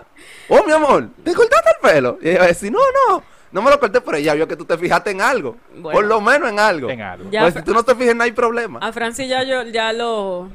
Oh, 0.48 0.64
mi 0.64 0.72
amor, 0.72 1.10
¿te 1.22 1.34
cortaste 1.34 1.68
el 1.68 1.90
pelo? 1.92 2.18
Y 2.22 2.30
ella 2.30 2.38
va 2.38 2.44
a 2.46 2.48
decir, 2.48 2.72
no, 2.72 2.78
no. 2.78 3.22
No 3.52 3.60
me 3.60 3.70
lo 3.70 3.78
corté, 3.78 4.00
pero 4.00 4.16
ella 4.16 4.32
vio 4.32 4.48
que 4.48 4.56
tú 4.56 4.64
te 4.64 4.78
fijaste 4.78 5.10
en 5.10 5.20
algo. 5.20 5.58
Bueno. 5.74 5.90
Por 5.98 6.06
lo 6.06 6.22
menos 6.22 6.48
en 6.48 6.58
algo. 6.58 6.88
En 6.88 7.02
algo. 7.02 7.30
Ya 7.30 7.42
pues 7.42 7.52
si 7.52 7.60
tú 7.62 7.74
no 7.74 7.82
te 7.82 7.94
fijas, 7.94 8.16
no 8.16 8.22
hay 8.22 8.32
problema. 8.32 8.78
A 8.78 8.92
Francis 8.94 9.28
ya 9.28 9.42
yo 9.42 9.62
ya 9.64 9.92
lo 9.92 10.48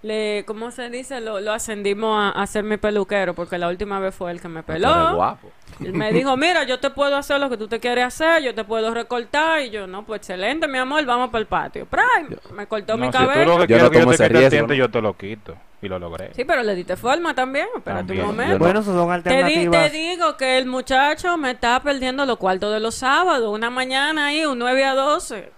le 0.00 0.44
¿cómo 0.46 0.70
se 0.70 0.88
dice? 0.88 1.20
Lo, 1.20 1.40
lo 1.40 1.52
ascendimos 1.52 2.18
a, 2.18 2.30
a 2.30 2.46
ser 2.46 2.64
mi 2.64 2.78
peluquero 2.78 3.34
porque 3.34 3.58
la 3.58 3.68
última 3.68 4.00
vez 4.00 4.14
fue 4.14 4.30
él 4.30 4.40
que 4.40 4.48
me 4.48 4.62
peló. 4.62 5.16
guapo. 5.16 5.50
Él 5.80 5.92
me 5.92 6.12
dijo, 6.12 6.36
"Mira, 6.36 6.64
yo 6.64 6.78
te 6.78 6.90
puedo 6.90 7.16
hacer 7.16 7.40
lo 7.40 7.50
que 7.50 7.56
tú 7.56 7.66
te 7.68 7.80
quieres 7.80 8.04
hacer, 8.04 8.42
yo 8.42 8.54
te 8.54 8.64
puedo 8.64 8.94
recortar." 8.94 9.60
Y 9.62 9.70
yo, 9.70 9.86
"No, 9.86 10.04
pues 10.04 10.18
excelente, 10.20 10.68
mi 10.68 10.78
amor, 10.78 11.04
vamos 11.04 11.30
para 11.30 11.40
el 11.40 11.46
patio." 11.46 11.86
Prime, 11.86 12.36
me 12.52 12.66
cortó 12.66 12.96
mi 12.96 13.06
si 13.06 13.12
tú 13.12 13.18
cabello. 13.18 13.58
lo 13.58 13.66
que 13.66 13.72
Yo 13.72 13.78
no 13.78 13.84
yo 13.84 14.00
tomo 14.00 14.12
te 14.12 14.76
yo 14.76 14.90
te 14.90 15.00
lo 15.02 15.16
quito. 15.16 15.56
Y 15.82 15.88
lo 15.88 15.98
logré. 15.98 16.30
Sí, 16.34 16.46
pero 16.46 16.62
le 16.62 16.74
diste 16.74 16.96
forma 16.96 17.34
también. 17.34 17.66
Espérate 17.76 18.04
También. 18.06 18.20
un 18.22 18.26
momento. 18.28 18.52
no. 18.54 18.58
Bueno, 18.58 18.80
esas 18.80 18.94
son 18.94 19.22
Te, 19.22 19.28
di- 19.28 19.34
alternativas. 19.36 19.82
te 19.82 19.90
digo 19.98 20.36
que 20.38 20.56
el 20.56 20.64
muchacho 20.64 21.36
me 21.36 21.50
está 21.50 21.78
perdiendo 21.82 22.24
los 22.24 22.38
cuartos 22.38 22.72
de 22.72 22.80
los 22.80 22.94
sábados, 22.94 23.52
una 23.54 23.68
mañana 23.68 24.28
ahí, 24.28 24.46
un 24.46 24.58
9 24.60 24.82
a 24.82 24.94
12. 24.94 25.52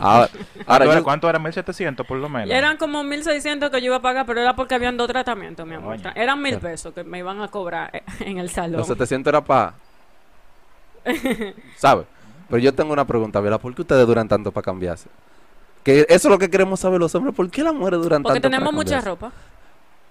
Ahora, 0.00 0.28
ahora 0.28 0.28
¿Cuánto, 0.66 0.84
era, 0.84 0.94
yo- 0.96 1.04
¿Cuánto 1.04 1.30
era? 1.30 1.38
1700 1.38 2.04
por 2.04 2.18
lo 2.18 2.28
menos. 2.28 2.50
Eran 2.50 2.76
como 2.78 3.04
1.600 3.04 3.70
que 3.70 3.80
yo 3.80 3.86
iba 3.86 3.96
a 3.96 4.02
pagar, 4.02 4.26
pero 4.26 4.40
era 4.40 4.56
porque 4.56 4.74
habían 4.74 4.96
dos 4.96 5.06
tratamientos, 5.06 5.64
mi 5.64 5.76
amor. 5.76 5.98
Eran 6.16 6.42
mil 6.42 6.58
pesos 6.58 6.92
que 6.92 7.04
me 7.04 7.18
iban 7.20 7.40
a 7.40 7.46
cobrar 7.46 7.90
eh, 7.94 8.02
en 8.26 8.38
el 8.38 8.50
salón. 8.50 8.78
Los 8.78 8.88
700 8.88 9.23
era 9.30 9.44
para... 9.44 9.74
¿Sabes? 11.76 12.06
Pero 12.48 12.58
yo 12.58 12.74
tengo 12.74 12.92
una 12.92 13.06
pregunta, 13.06 13.40
¿verdad? 13.40 13.60
¿Por 13.60 13.74
qué 13.74 13.82
ustedes 13.82 14.06
duran 14.06 14.28
tanto 14.28 14.52
para 14.52 14.64
cambiarse? 14.64 15.08
Que 15.82 16.00
eso 16.08 16.28
es 16.28 16.32
lo 16.32 16.38
que 16.38 16.48
queremos 16.48 16.80
saber 16.80 16.98
los 17.00 17.14
hombres. 17.14 17.34
¿Por 17.34 17.50
qué 17.50 17.62
las 17.62 17.74
mujeres 17.74 18.00
duran 18.00 18.22
Porque 18.22 18.40
tanto 18.40 18.48
tenemos 18.48 18.68
para 18.70 18.76
mucha 18.76 18.96
cambiarse? 18.96 19.08
ropa. 19.10 19.32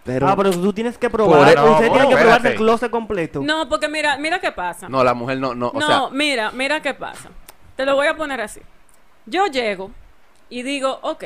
Pero, 0.04 0.28
Ah, 0.28 0.36
pero 0.36 0.52
tú 0.52 0.74
tienes 0.74 0.98
que 0.98 1.10
probar. 1.10 1.56
No, 1.56 1.72
Usted 1.74 1.92
tiene 1.92 2.10
que 2.10 2.16
probarse 2.18 2.48
el 2.50 2.56
closet 2.58 2.92
completo. 2.92 3.42
No, 3.42 3.70
porque 3.70 3.88
mira, 3.88 4.18
mira 4.18 4.40
qué 4.40 4.52
pasa. 4.52 4.90
No, 4.90 5.04
la 5.04 5.14
mujer 5.14 5.40
no, 5.40 5.56
no, 5.56 5.70
o 5.70 5.80
no, 5.80 5.88
sea... 5.88 6.10
mira, 6.12 6.52
mira 6.52 6.82
qué 6.82 6.94
pasa. 6.94 7.30
Te 7.76 7.86
lo 7.86 7.96
voy 7.96 8.08
a 8.08 8.16
poner 8.18 8.42
así. 8.42 8.60
Yo 9.26 9.48
llego 9.48 9.92
y 10.50 10.62
digo, 10.64 11.00
ok, 11.02 11.24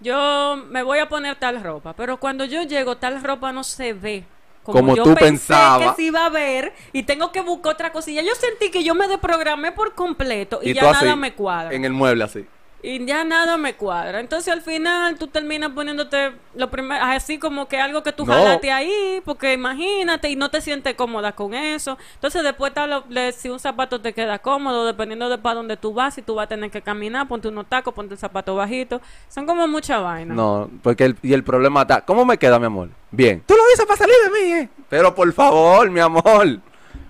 yo 0.00 0.56
me 0.70 0.82
voy 0.82 0.98
a 1.00 1.08
poner 1.08 1.36
tal 1.36 1.62
ropa, 1.62 1.92
pero 1.92 2.16
cuando 2.16 2.44
yo 2.46 2.62
llego, 2.62 2.96
tal 2.96 3.22
ropa 3.22 3.52
no 3.52 3.62
se 3.62 3.92
ve. 3.92 4.24
Como 4.62 4.94
yo 4.94 5.02
tú 5.02 5.14
pensé 5.14 5.24
pensabas. 5.26 5.90
que 5.90 5.96
se 5.96 6.02
iba 6.02 6.24
a 6.24 6.28
ver 6.28 6.72
y 6.92 7.02
tengo 7.02 7.32
que 7.32 7.40
buscar 7.40 7.72
otra 7.74 7.92
cosilla. 7.92 8.22
Yo 8.22 8.34
sentí 8.34 8.70
que 8.70 8.84
yo 8.84 8.94
me 8.94 9.08
desprogramé 9.08 9.72
por 9.72 9.94
completo 9.94 10.60
y, 10.62 10.70
Y 10.70 10.74
ya 10.74 10.90
así, 10.90 11.04
nada 11.04 11.16
me 11.16 11.34
cuadra. 11.34 11.74
En 11.74 11.84
el 11.84 11.92
mueble 11.92 12.24
así. 12.24 12.46
Y 12.84 13.04
ya 13.06 13.22
nada 13.22 13.56
me 13.56 13.74
cuadra. 13.74 14.18
Entonces 14.18 14.52
al 14.52 14.60
final 14.60 15.16
tú 15.16 15.28
terminas 15.28 15.70
poniéndote 15.70 16.32
lo 16.56 16.68
primero, 16.68 17.00
así 17.04 17.38
como 17.38 17.68
que 17.68 17.80
algo 17.80 18.02
que 18.02 18.10
tú 18.10 18.26
No. 18.26 18.32
jalaste 18.32 18.72
ahí, 18.72 19.22
porque 19.24 19.52
imagínate 19.52 20.28
y 20.30 20.34
no 20.34 20.50
te 20.50 20.60
sientes 20.60 20.94
cómoda 20.94 21.30
con 21.30 21.54
eso. 21.54 21.96
Entonces 22.14 22.42
después 22.42 22.70
está 22.70 22.88
lo- 22.88 23.04
le- 23.08 23.30
si 23.30 23.48
un 23.50 23.60
zapato 23.60 24.00
te 24.00 24.12
queda 24.12 24.40
cómodo, 24.40 24.84
dependiendo 24.84 25.28
de 25.28 25.38
para 25.38 25.54
dónde 25.54 25.76
tú 25.76 25.94
vas, 25.94 26.14
si 26.14 26.22
tú 26.22 26.34
vas 26.34 26.46
a 26.46 26.48
tener 26.48 26.72
que 26.72 26.82
caminar, 26.82 27.28
ponte 27.28 27.46
unos 27.46 27.66
tacos, 27.66 27.94
ponte 27.94 28.14
el 28.14 28.18
zapato 28.18 28.56
bajito. 28.56 29.00
Son 29.28 29.46
como 29.46 29.68
mucha 29.68 30.00
vaina. 30.00 30.34
No, 30.34 30.68
porque 30.82 31.04
el, 31.04 31.16
y 31.22 31.34
el 31.34 31.44
problema 31.44 31.82
está... 31.82 32.00
¿Cómo 32.00 32.24
me 32.24 32.36
queda, 32.36 32.58
mi 32.58 32.66
amor? 32.66 32.88
Bien. 33.12 33.44
Tú 33.46 33.54
lo 33.54 33.62
dices 33.70 33.86
para 33.86 33.98
salir 33.98 34.16
de 34.24 34.30
mí, 34.30 34.52
¿eh? 34.54 34.68
Pero 34.88 35.14
por 35.14 35.32
favor, 35.32 35.88
mi 35.88 36.00
amor. 36.00 36.58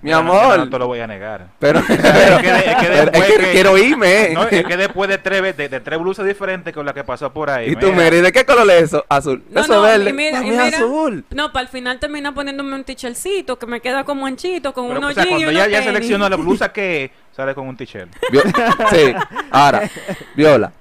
Mi 0.02 0.10
no- 0.10 0.16
amor. 0.18 0.58
No 0.58 0.68
te 0.68 0.78
lo 0.78 0.86
voy 0.88 0.98
a 1.00 1.06
negar. 1.06 1.46
Pero, 1.60 1.78
Es 1.78 1.86
que, 1.86 1.96
de- 1.96 2.70
es 2.70 2.76
que 2.76 2.88
después 2.90 3.22
es 3.28 3.34
que 3.36 3.44
que- 3.44 3.52
quiero 3.52 3.78
irme. 3.78 4.30
No, 4.34 4.42
es 4.48 4.64
que 4.64 4.76
después 4.76 5.08
de 5.08 5.18
tres, 5.18 5.56
de, 5.56 5.68
de 5.68 5.80
tres 5.80 5.98
blusas 6.00 6.26
diferentes 6.26 6.74
con 6.74 6.84
la 6.84 6.92
que 6.92 7.04
pasó 7.04 7.32
por 7.32 7.48
ahí. 7.50 7.70
Y 7.70 7.76
tú, 7.76 7.86
mira, 7.92 8.04
mira, 8.04 8.16
¿y 8.16 8.20
de 8.22 8.32
qué 8.32 8.44
color 8.44 8.68
es 8.70 8.82
eso? 8.84 9.04
Azul. 9.08 9.42
No, 9.48 9.60
eso 9.60 9.74
no, 9.74 9.86
es 9.86 9.98
verde. 9.98 10.10
y 10.10 10.12
mira, 10.12 10.30
y 10.42 10.50
Mami, 10.50 10.50
mira. 10.50 10.76
azul. 10.76 11.24
No, 11.30 11.52
para 11.52 11.62
el 11.62 11.68
final 11.68 11.98
termina 12.00 12.34
poniéndome 12.34 12.74
un 12.74 12.82
t-shirtcito 12.84 13.58
que 13.58 13.66
me 13.66 13.80
queda 13.80 14.02
como 14.04 14.26
anchito, 14.26 14.72
con 14.72 14.88
pero, 14.88 14.98
unos 14.98 15.12
o 15.12 15.14
sea, 15.14 15.22
jeans 15.24 15.40
y 15.40 15.44
cuando 15.44 15.60
unos 15.60 15.70
ya, 15.70 15.78
ya 15.80 15.84
seleccionó 15.84 16.28
la 16.28 16.36
blusa 16.36 16.72
que 16.72 17.12
sale 17.30 17.54
con 17.54 17.68
un 17.68 17.76
t-shirt. 17.76 18.10
Vio- 18.32 18.42
sí. 18.90 19.14
Ahora, 19.52 19.88
Viola, 20.34 20.72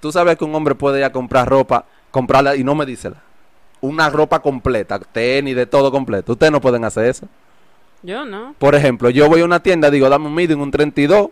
tú 0.00 0.10
sabes 0.10 0.36
que 0.36 0.44
un 0.44 0.54
hombre 0.54 0.74
puede 0.74 0.98
ir 0.98 1.04
a 1.04 1.12
comprar 1.12 1.48
ropa, 1.48 1.84
comprarla 2.10 2.56
y 2.56 2.64
no 2.64 2.74
me 2.74 2.84
dísela. 2.86 3.16
Una 3.80 4.08
ropa 4.10 4.40
completa, 4.40 4.98
tenis, 4.98 5.54
de 5.54 5.66
todo 5.66 5.92
completo. 5.92 6.32
Ustedes 6.32 6.50
no 6.50 6.60
pueden 6.60 6.84
hacer 6.84 7.04
eso. 7.04 7.28
Yo 8.04 8.24
no. 8.26 8.54
Por 8.58 8.74
ejemplo, 8.74 9.08
yo 9.08 9.28
voy 9.28 9.40
a 9.40 9.44
una 9.46 9.60
tienda, 9.60 9.90
digo, 9.90 10.08
dame 10.10 10.26
un 10.26 10.34
medium, 10.34 10.60
un 10.60 10.70
32 10.70 11.28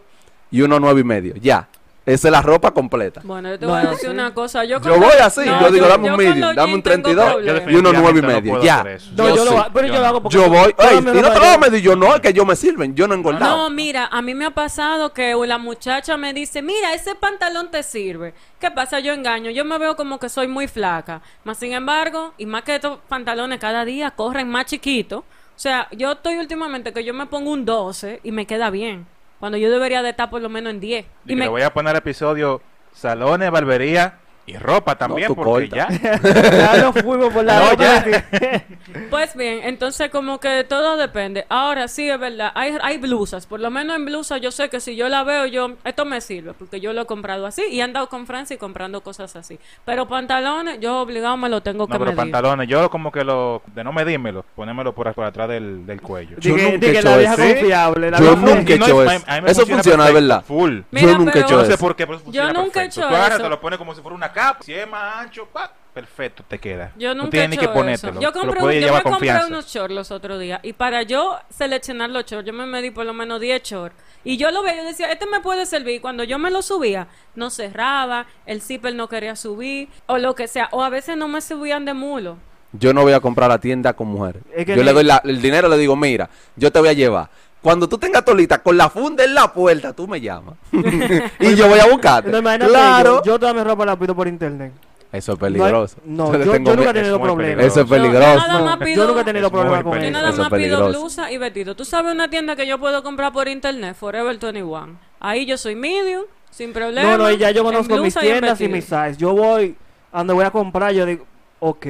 y 0.51 0.63
uno 0.63 0.81
9 0.81 1.01
y 1.01 1.05
medio. 1.05 1.35
Ya. 1.37 1.69
Esa 2.05 2.29
es 2.29 2.33
la 2.33 2.43
ropa 2.43 2.73
completa. 2.73 3.21
Bueno, 3.23 3.51
yo 3.51 3.59
te 3.61 3.67
voy 3.67 3.79
a 3.79 3.91
decir 3.91 3.99
sí. 4.01 4.07
una 4.09 4.35
cosa. 4.35 4.65
Yo, 4.65 4.81
voy 4.81 5.13
así, 5.23 5.43
no, 5.47 5.61
yo 5.61 5.71
digo, 5.71 5.87
dame 5.87 6.11
un 6.11 6.17
medium, 6.17 6.53
dame 6.53 6.75
un 6.75 6.83
jeans 6.83 6.85
tengo 7.05 7.11
32, 7.13 7.33
problemas. 7.35 7.63
y 7.71 7.75
uno 7.77 7.93
nueve 7.93 8.19
y 8.19 8.23
definitivamente 8.23 8.49
no 8.49 8.55
medio, 8.55 8.63
ya. 8.65 8.85
No, 9.17 9.29
Yo 9.29 9.37
yo, 9.37 9.45
lo 9.45 9.67
pero 9.73 9.87
yo, 9.87 9.93
Yo 9.93 9.99
lo 9.99 10.01
no. 10.01 10.07
hago 10.09 10.23
porque 10.23 10.37
Yo 10.37 10.49
voy, 10.49 10.75
ey, 10.79 10.99
y 10.99 11.01
no 11.01 11.13
te 11.13 11.39
lo 11.39 11.59
medir, 11.61 11.81
yo 11.81 11.95
no, 11.95 12.15
es 12.17 12.21
que 12.21 12.33
yo 12.33 12.45
me 12.45 12.57
sirven, 12.57 12.97
yo 12.97 13.07
no 13.07 13.15
he 13.15 13.19
engordado. 13.19 13.57
No, 13.57 13.71
mira, 13.71 14.09
a 14.11 14.21
mí 14.21 14.35
me 14.35 14.47
ha 14.47 14.51
pasado 14.51 15.13
que 15.13 15.33
la 15.47 15.59
muchacha 15.59 16.17
me 16.17 16.35
dice, 16.35 16.61
mira, 16.61 16.93
ese 16.93 17.15
pantalón 17.15 17.71
te 17.71 17.85
sirve. 17.85 18.35
¿Qué 18.59 18.73
pasa? 18.73 18.99
Yo 18.99 19.13
engaño, 19.13 19.53
yo 19.53 19.65
me 19.65 19.79
veo 19.79 19.95
como 19.95 20.19
que 20.19 20.29
soy 20.29 20.49
muy 20.49 20.67
flaca. 20.67 21.23
Más 21.45 21.59
sin 21.59 21.73
embargo, 21.73 22.35
y 22.37 22.47
más 22.47 22.63
que 22.65 22.75
estos 22.75 22.99
pantalones 23.09 23.61
cada 23.61 23.85
día 23.85 24.11
corren 24.11 24.49
más 24.49 24.67
chiquitos. 24.67 25.23
O 25.55 25.59
sea, 25.63 25.89
yo 25.93 26.13
estoy 26.13 26.37
últimamente 26.39 26.93
que 26.93 27.05
yo 27.05 27.15
me 27.15 27.27
pongo 27.27 27.51
un 27.53 27.65
12 27.65 28.21
y 28.23 28.33
me 28.33 28.47
queda 28.47 28.71
bien. 28.71 29.07
Cuando 29.39 29.59
yo 29.59 29.71
debería 29.71 30.03
de 30.03 30.11
estar 30.11 30.31
por 30.31 30.41
lo 30.41 30.49
menos 30.49 30.73
en 30.73 30.81
10. 30.81 31.05
Y 31.05 31.09
Y 31.25 31.29
que 31.29 31.37
me... 31.37 31.45
le 31.45 31.51
voy 31.51 31.63
a 31.63 31.73
poner 31.73 31.97
episodio 31.97 32.63
salones, 32.93 33.51
barbería 33.51 34.19
y 34.47 34.57
ropa 34.57 34.97
también, 34.97 35.29
tú 35.29 35.37
porque 35.37 35.69
corta. 35.69 35.89
ya. 35.91 36.21
Ya 36.75 36.83
nos 36.83 36.95
fuimos 37.01 37.33
por 37.33 37.45
la 37.45 37.61
No, 37.61 37.71
ropa 37.71 37.83
ya. 37.83 38.01
de- 38.01 38.65
Pues 39.11 39.35
bien, 39.37 39.61
entonces 39.63 40.11
como 40.11 40.41
que 40.41 40.65
todo 40.65 40.97
depende. 40.97 41.47
Ahora 41.49 41.87
sí 41.89 42.09
es 42.11 42.19
verdad, 42.19 42.51
hay, 42.55 42.77
hay 42.83 42.99
blusas, 42.99 43.47
por 43.47 43.61
lo 43.61 43.71
menos 43.71 43.97
en 43.97 44.05
blusa 44.05 44.39
yo 44.39 44.51
sé 44.51 44.69
que 44.69 44.81
si 44.81 44.97
yo 44.97 45.09
la 45.09 45.23
veo, 45.25 45.47
yo 45.47 45.73
esto 45.85 46.05
me 46.05 46.21
sirve, 46.21 46.53
porque 46.55 46.81
yo 46.81 46.93
lo 46.93 47.03
he 47.03 47.07
comprado 47.07 47.47
así 47.47 47.63
y 47.71 47.81
he 47.81 47.83
andado 47.83 48.09
con 48.09 48.27
Francia 48.27 48.55
y 48.55 48.59
comprando 48.59 49.01
cosas 49.03 49.35
así. 49.37 49.59
Pero 49.85 50.09
pantalones, 50.09 50.81
yo 50.81 50.99
obligado 51.01 51.37
me 51.37 51.49
lo 51.49 51.63
tengo 51.63 51.87
que 51.87 51.93
No, 51.93 51.99
pero 51.99 52.11
medir. 52.13 52.17
pantalones, 52.17 52.69
yo 52.69 52.91
como 52.91 53.13
que 53.13 53.25
lo, 53.25 53.63
de 53.75 53.85
no 53.85 53.93
medírmelo, 53.93 54.45
ponérmelo 54.57 54.93
por, 54.95 55.13
por 55.15 55.25
atrás 55.25 55.49
del, 55.49 55.87
del 55.87 56.01
cuello. 56.01 56.37
Yo 56.41 56.55
Di 56.55 56.57
que- 56.57 56.63
nunca 56.73 56.79
di 56.79 56.87
he 56.87 56.93
que 56.93 56.99
hecho 56.99 57.09
la 57.11 57.17
vieja 57.17 57.35
eso. 57.35 57.43
confiable. 57.43 58.11
la 58.11 58.19
Yo 58.19 58.37
nunca 58.37 58.73
he 58.73 58.79
no 58.79 58.87
hecho 58.87 59.03
eso. 59.05 59.25
Eso 59.47 59.67
funciona 59.67 60.11
verdad. 60.11 60.45
Full. 60.45 60.81
Mira, 60.91 61.13
Yo 61.13 61.19
nunca 61.19 61.39
he 61.39 61.43
hecho 61.43 61.57
No 61.57 61.65
sé 61.65 61.73
eso. 61.75 61.79
por 61.79 61.95
qué, 61.97 62.07
pero 62.07 62.17
eso 62.17 62.25
funciona 62.25 62.53
nunca 62.53 62.83
he 62.83 62.87
hecho 62.87 63.01
Tú 63.03 63.07
agarras, 63.07 63.35
eso. 63.35 63.43
te 63.45 63.49
lo 63.49 63.61
pones 63.61 63.79
como 63.79 63.95
si 63.95 64.01
fuera 64.03 64.17
una 64.17 64.32
capa, 64.33 64.63
si 64.65 64.73
es 64.75 64.89
más 64.89 65.17
ancho, 65.19 65.47
pa, 65.47 65.73
perfecto, 65.95 66.43
te 66.47 66.59
queda. 66.59 66.93
Yo 66.97 67.15
no 67.15 67.25
nunca 67.25 67.31
tienes 67.31 67.47
he 67.47 67.49
ni 67.51 67.55
hecho 67.57 67.73
que 67.73 67.79
ponértelo. 67.79 68.21
Yo, 68.21 68.27
lo 68.29 68.33
compré, 68.33 68.61
un- 68.61 68.73
yo 68.87 68.95
me 68.95 69.03
compré 69.03 69.29
unos 69.47 69.67
shorts 69.67 69.95
los 69.95 70.11
otros 70.11 70.41
días 70.41 70.61
y 70.63 70.73
para 70.73 71.03
yo 71.03 71.39
seleccionar 71.51 72.11
los 72.11 72.25
shorts, 72.25 72.47
yo 72.47 72.53
me 72.53 72.67
medí 72.67 72.91
por 72.91 73.05
lo 73.07 73.13
menos 73.13 73.41
10 73.41 73.63
shorts. 73.63 73.95
Y 74.25 74.37
yo 74.37 74.51
lo 74.53 74.63
veía 74.63 74.83
y 74.83 74.87
decía, 74.87 75.11
este 75.11 75.27
me 75.27 75.41
puede 75.41 75.67
servir. 75.67 75.97
Y 75.97 76.01
Cuando 76.01 76.23
yo 76.25 76.39
me 76.39 76.51
lo 76.51 76.63
subía, 76.63 77.09
no 77.35 77.51
cerraba, 77.51 78.27
el 78.47 78.63
zipper 78.63 78.95
no 78.95 79.09
quería 79.09 79.35
subir, 79.35 79.89
o 80.07 80.17
lo 80.19 80.35
que 80.37 80.47
sea. 80.47 80.69
O 80.71 80.83
a 80.83 80.89
veces 80.91 81.17
no 81.17 81.27
me 81.27 81.41
subían 81.41 81.85
de 81.85 81.93
mulo. 81.95 82.39
Yo 82.73 82.95
no 82.95 83.03
voy 83.03 83.13
a 83.13 83.21
comprar 83.21 83.51
a 83.51 83.55
la 83.55 83.61
tienda 83.61 83.93
con. 83.93 84.17
Es 84.55 84.65
que 84.65 84.77
yo 84.77 84.83
le 84.83 84.93
doy 84.93 85.05
la- 85.05 85.21
el 85.25 85.43
dinero, 85.43 85.69
le 85.69 85.77
digo, 85.77 85.95
mira, 85.97 86.31
yo 86.57 86.71
te 86.73 86.79
voy 86.79 86.89
a 86.89 86.93
llevar. 86.95 87.29
Cuando 87.63 87.89
tú 87.89 87.97
tengas 87.97 88.25
tolita 88.25 88.59
con 88.63 88.77
la 88.77 88.91
funda 88.91 89.25
en 89.25 89.35
la 89.35 89.53
puerta, 89.53 89.93
tú 89.93 90.07
me 90.09 90.21
llamas. 90.21 90.55
y 90.73 91.55
yo 91.55 91.69
voy 91.69 91.79
a 91.79 91.87
buscarte. 91.87 92.31
No, 92.31 92.41
claro. 92.43 93.23
yo, 93.25 93.33
yo 93.33 93.39
toda 93.39 93.55
mi 93.55 93.63
ropa 93.63 93.87
la 93.87 93.97
pido 93.97 94.15
por 94.15 94.27
internet. 94.29 94.73
Eso 95.13 95.35
es 95.35 95.39
peligroso. 95.39 95.97
No, 96.07 96.27
Yo 96.29 96.33
hay- 96.33 96.39
le 96.39 96.45
no, 96.47 96.53
yo, 96.53 96.65
yo 96.65 96.77
nunca 96.77 96.91
he 96.91 96.95
tenido 96.95 97.17
Es 97.17 97.23
problemas. 97.23 97.67
Eso 97.67 97.81
es 97.83 97.87
Yo- 97.87 97.97
yo 97.97 98.03
peligroso. 98.03 98.49
nada 98.49 98.79
pido- 98.79 98.97
yo 98.97 99.07
nunca 99.09 99.21
he 99.21 99.25
tenido 99.25 99.51
problemas 99.51 99.83
con 99.83 99.93
Yo 99.93 99.99
peligroso. 99.99 100.21
nada 100.23 100.33
Eso 100.33 100.43
más 100.43 100.53
es 100.53 100.59
pido 100.59 100.77
peligroso. 100.79 101.01
blusa 101.01 101.31
y 101.33 101.37
vestido. 101.39 101.77
¿Tú 101.77 101.85
sabes 101.85 102.13
una 102.13 102.31
tienda 102.31 102.57
que 102.57 102.67
yo 102.67 102.79
puedo 102.81 103.03
comprar 103.03 103.31
por 103.33 103.47
internet? 103.47 103.95
Forever 103.95 104.39
21. 104.39 104.97
Ahí 105.21 105.45
yo 105.45 105.59
soy 105.59 105.75
medium, 105.77 106.23
sin 106.51 106.73
problema. 106.73 107.11
No, 107.11 107.19
no, 107.19 107.31
y 107.31 107.37
ya 107.37 107.51
yo 107.51 107.63
conozco 107.63 107.97
mis 107.99 108.17
y 108.17 108.21
tiendas 108.21 108.59
y 108.61 108.69
vestido. 108.69 108.71
mis 108.71 108.85
size. 108.87 109.17
Yo 109.19 109.35
voy 109.35 109.77
a 110.11 110.19
donde 110.19 110.33
voy 110.33 110.45
a 110.47 110.51
comprar, 110.51 110.93
yo 110.93 111.05
digo, 111.05 111.27
ok, 111.61 111.87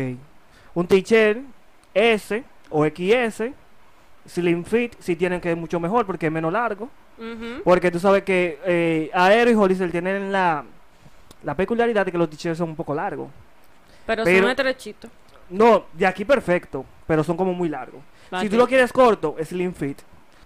un 0.75 0.87
t-shirt 0.89 1.39
S 1.95 2.43
o 2.71 2.85
XS, 2.85 3.53
slim 4.27 4.65
fit, 4.65 4.95
si 5.01 5.17
tienen 5.17 5.41
que 5.41 5.51
es 5.53 5.57
mucho 5.57 5.79
mejor 5.81 6.07
porque 6.07 6.27
es 6.27 6.33
menos 6.33 6.53
largo. 6.53 6.89
Porque 7.63 7.91
tú 7.91 8.01
sabes 8.01 8.25
que 8.25 8.59
eh, 8.65 9.11
Aero 9.15 9.51
y 9.51 9.55
Hollister 9.55 9.91
tienen 9.93 10.33
la, 10.33 10.65
la 11.45 11.55
peculiaridad 11.55 12.05
de 12.05 12.11
que 12.11 12.19
los 12.19 12.29
t-shirts 12.29 12.59
son 12.59 12.71
un 12.71 12.77
poco 12.77 12.95
largos. 12.95 13.29
Pero, 14.07 14.25
Pero- 14.25 14.41
son 14.43 14.51
estrechitos. 14.51 15.11
No, 15.51 15.85
de 15.93 16.07
aquí 16.07 16.25
perfecto, 16.25 16.85
pero 17.07 17.23
son 17.23 17.37
como 17.37 17.53
muy 17.53 17.69
largos. 17.69 18.01
Si 18.41 18.49
tú 18.49 18.57
lo 18.57 18.67
quieres 18.67 18.93
corto, 18.93 19.37
slim 19.45 19.75
fit. 19.75 19.99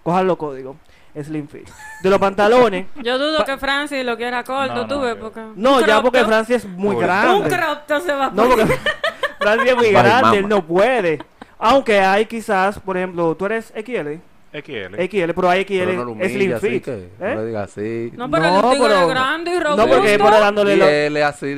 Cojan 0.03 0.27
los 0.27 0.37
códigos, 0.37 0.77
slim 1.23 1.47
fit. 1.49 1.69
De 2.03 2.11
los 2.11 2.19
pantalones, 2.19 2.87
Yo 3.03 3.17
dudo 3.17 3.45
que 3.45 3.57
Francis 3.57 4.05
lo 4.05 4.17
quiera 4.17 4.43
corto, 4.45 4.87
No, 4.87 5.07
yo- 5.15 5.19
porque... 5.21 5.41
no, 5.55 5.77
un 5.79 5.85
ya 5.87 6.03
porque 6.03 6.25
Francia 6.25 6.57
es 6.57 6.65
muy 6.67 6.91
Uy. 6.91 6.95
Un 6.97 7.01
grande. 7.03 7.49
crop 7.57 7.87
top 7.87 8.03
se 8.03 8.12
va 8.12 8.27
a 8.27 8.31
No, 8.31 8.49
porque 8.49 8.67
Francia 9.39 9.71
es 9.73 9.77
muy 9.77 9.91
grande, 9.93 10.39
él 10.39 10.49
no 10.49 10.62
puede. 10.67 11.19
Aunque 11.59 12.01
hay 12.01 12.27
quizás, 12.27 12.79
por 12.79 12.97
ejemplo, 12.97 13.35
tú 13.35 13.47
eres 13.47 13.73
XL, 13.75 14.19
XL. 14.53 14.95
XL, 15.09 15.33
pero 15.35 15.49
hay 15.51 15.64
XL 15.64 15.85
Pero 15.87 16.05
no 16.05 16.11
humilla, 16.12 16.29
Slim 16.29 16.59
Fit. 16.61 16.85
que, 16.85 16.92
¿eh? 16.92 17.09
No 17.35 17.40
le 17.40 17.47
digas 17.47 17.71
así. 17.71 18.12
No, 18.16 18.31
pero 18.31 18.42
No, 18.45 18.57
el 18.57 18.62
tigre 18.77 18.88
pero- 18.88 19.01
es 19.03 19.09
grande 19.09 19.51
y 19.51 19.61
robusto. 19.61 19.87
No, 19.87 19.92
porque 19.92 20.19
por 20.19 20.31
dándole 20.33 20.77
lo... 20.77 20.85
es 20.85 20.90
eres- 20.90 21.07
él 21.07 21.16
es 21.16 21.25
así, 21.25 21.55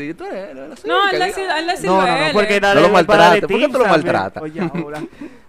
No, 0.86 1.10
él 1.10 1.18
le 1.18 1.32
sirve- 1.32 1.86
No, 1.86 2.00
no, 2.00 2.06
no, 2.06 2.16
L. 2.24 2.32
porque 2.32 2.60
dale, 2.60 2.80
No 2.80 2.86
lo 2.88 2.92
darle 3.04 3.40
¿por 3.40 3.58
qué 3.60 3.68
tú 3.68 3.78
lo 3.78 3.86
maltratas? 3.86 4.42
Oye, 4.42 4.60
ahora. 4.60 5.02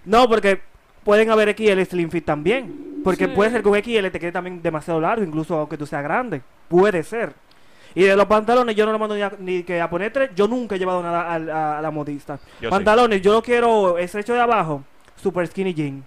No, 0.05 0.27
porque 0.27 0.59
pueden 1.03 1.29
haber 1.29 1.49
XL 1.55 1.81
Slim 1.85 2.09
Fit 2.09 2.25
también. 2.25 3.01
Porque 3.03 3.25
Sí. 3.25 3.31
puede 3.33 3.51
ser 3.51 3.63
que 3.63 3.69
un 3.69 3.77
XL 3.77 4.09
te 4.11 4.19
quede 4.19 4.31
también 4.31 4.61
demasiado 4.61 4.99
largo, 4.99 5.23
incluso 5.23 5.55
aunque 5.57 5.77
tú 5.77 5.85
seas 5.85 6.03
grande. 6.03 6.41
Puede 6.67 7.03
ser. 7.03 7.33
Y 7.95 8.03
de 8.03 8.15
los 8.15 8.25
pantalones 8.27 8.75
yo 8.75 8.85
no 8.85 8.91
lo 8.91 8.99
mando 8.99 9.15
ni, 9.15 9.21
a- 9.21 9.33
ni 9.39 9.63
que 9.63 9.81
a 9.81 9.89
poner 9.89 10.11
tres. 10.13 10.31
Yo 10.35 10.47
nunca 10.47 10.75
he 10.75 10.79
llevado 10.79 11.01
nada 11.01 11.31
al- 11.33 11.49
a, 11.49 11.79
a 11.79 11.81
la 11.81 11.91
modista. 11.91 12.39
Yo 12.61 12.69
pantalones, 12.69 13.21
yo 13.21 13.33
lo 13.33 13.41
quiero 13.41 13.97
estrecho 13.97 14.33
de 14.33 14.41
abajo, 14.41 14.83
super 15.15 15.45
skinny 15.47 15.73
jean. 15.73 16.03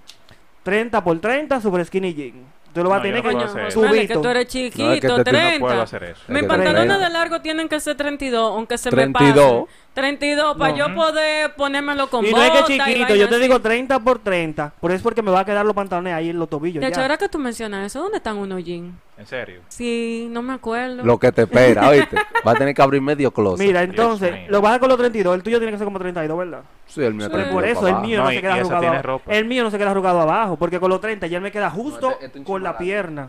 30 0.63 1.03
por 1.03 1.19
30, 1.21 1.61
super 1.61 1.85
skinny 1.85 2.15
jean. 2.15 2.45
Tú 2.73 2.83
lo 2.83 2.89
vas 2.89 2.99
No, 2.99 3.01
a 3.01 3.03
tener 3.03 3.23
no 3.25 3.39
que 3.65 3.71
subito. 3.71 3.95
es 3.95 4.09
que 4.09 4.15
tú 4.17 4.29
eres 4.29 4.45
No, 4.47 4.51
chiquito, 4.51 4.93
es 4.95 5.01
que 5.01 5.07
te- 5.09 5.13
tú 5.13 5.19
no 5.19 5.25
30. 5.25 5.59
puedo 5.59 5.83
hacer 5.83 6.05
eso. 6.05 6.21
Mis 6.29 6.43
pantalones 6.45 6.75
30. 6.87 6.99
de 6.99 7.11
largo 7.11 7.41
tienen 7.43 7.69
que 7.69 7.81
ser 7.81 7.97
32, 7.97 8.53
aunque 8.57 8.79
se 8.79 8.89
32. 8.91 9.35
me 9.35 9.61
pase. 9.67 9.82
32, 9.95 10.57
para 10.57 10.73
No. 10.73 10.79
yo 10.89 10.95
poder 10.95 11.55
ponérmelo 11.55 12.09
con 12.09 12.25
Y 12.25 12.31
no 12.33 12.43
es 12.43 12.51
que 12.51 12.65
chiquito, 12.65 13.15
yo 13.15 13.29
te 13.29 13.35
así. 13.35 13.43
digo 13.43 13.61
30 13.61 13.99
por 14.01 14.19
30. 14.21 14.73
Por 14.81 14.91
eso 14.91 14.97
es 14.97 15.03
porque 15.03 15.21
me 15.21 15.31
va 15.31 15.41
a 15.41 15.45
quedar 15.45 15.67
los 15.67 15.75
pantalones 15.75 16.15
ahí 16.15 16.31
en 16.31 16.39
los 16.39 16.49
tobillos. 16.49 16.81
De 16.81 16.87
hecho, 16.89 16.97
ya. 16.97 17.03
ahora 17.03 17.19
que 17.19 17.29
tú 17.29 17.39
mencionas 17.39 17.87
eso, 17.87 18.01
¿dónde 18.01 18.17
están 18.17 18.39
unos 18.39 18.65
jeans? 18.65 18.95
En 19.19 19.27
serio. 19.27 19.61
Sí, 19.69 20.29
no 20.31 20.41
me 20.41 20.55
acuerdo. 20.55 21.05
Lo 21.05 21.19
que 21.19 21.31
te 21.31 21.43
espera, 21.43 21.89
¿oíste? 21.91 22.17
Va 22.47 22.53
a 22.53 22.55
tener 22.55 22.75
que 22.75 22.81
abrir 22.81 23.03
medio 23.03 23.31
closet. 23.33 23.67
Mira, 23.67 23.83
entonces, 23.83 24.49
lo 24.49 24.63
vas 24.63 24.77
a 24.77 24.79
con 24.79 24.89
los 24.89 24.97
32. 24.97 25.35
El 25.37 25.43
tuyo 25.43 25.59
tiene 25.59 25.73
que 25.73 25.79
ser 25.79 25.85
como 25.85 25.99
32, 25.99 26.39
¿verdad? 26.39 26.63
Sí, 26.87 27.03
el 27.03 27.13
mío 27.13 27.27
Sí. 27.27 27.37
Por 27.53 27.65
eso, 27.67 27.87
el 27.87 27.97
mío 27.97 28.19
no, 28.19 28.25
No, 28.25 28.31
se 28.31 28.41
queda 28.41 28.55
arrugado. 28.55 29.21
El 29.29 29.45
mío 29.45 29.63
no 29.63 29.71
se 29.71 29.77
queda 29.79 29.91
arrugado 29.91 30.21
abajo, 30.23 30.57
porque 30.57 30.81
con 30.81 30.89
los 30.89 31.01
30 31.03 31.27
ya 31.27 31.37
él 31.37 31.43
me 31.43 31.53
queda 31.53 31.69
justo 31.71 32.13
este- 32.13 32.27
este 32.27 32.39
un 32.39 32.45
con 32.47 32.63
la 32.63 32.79
pierna. 32.79 33.29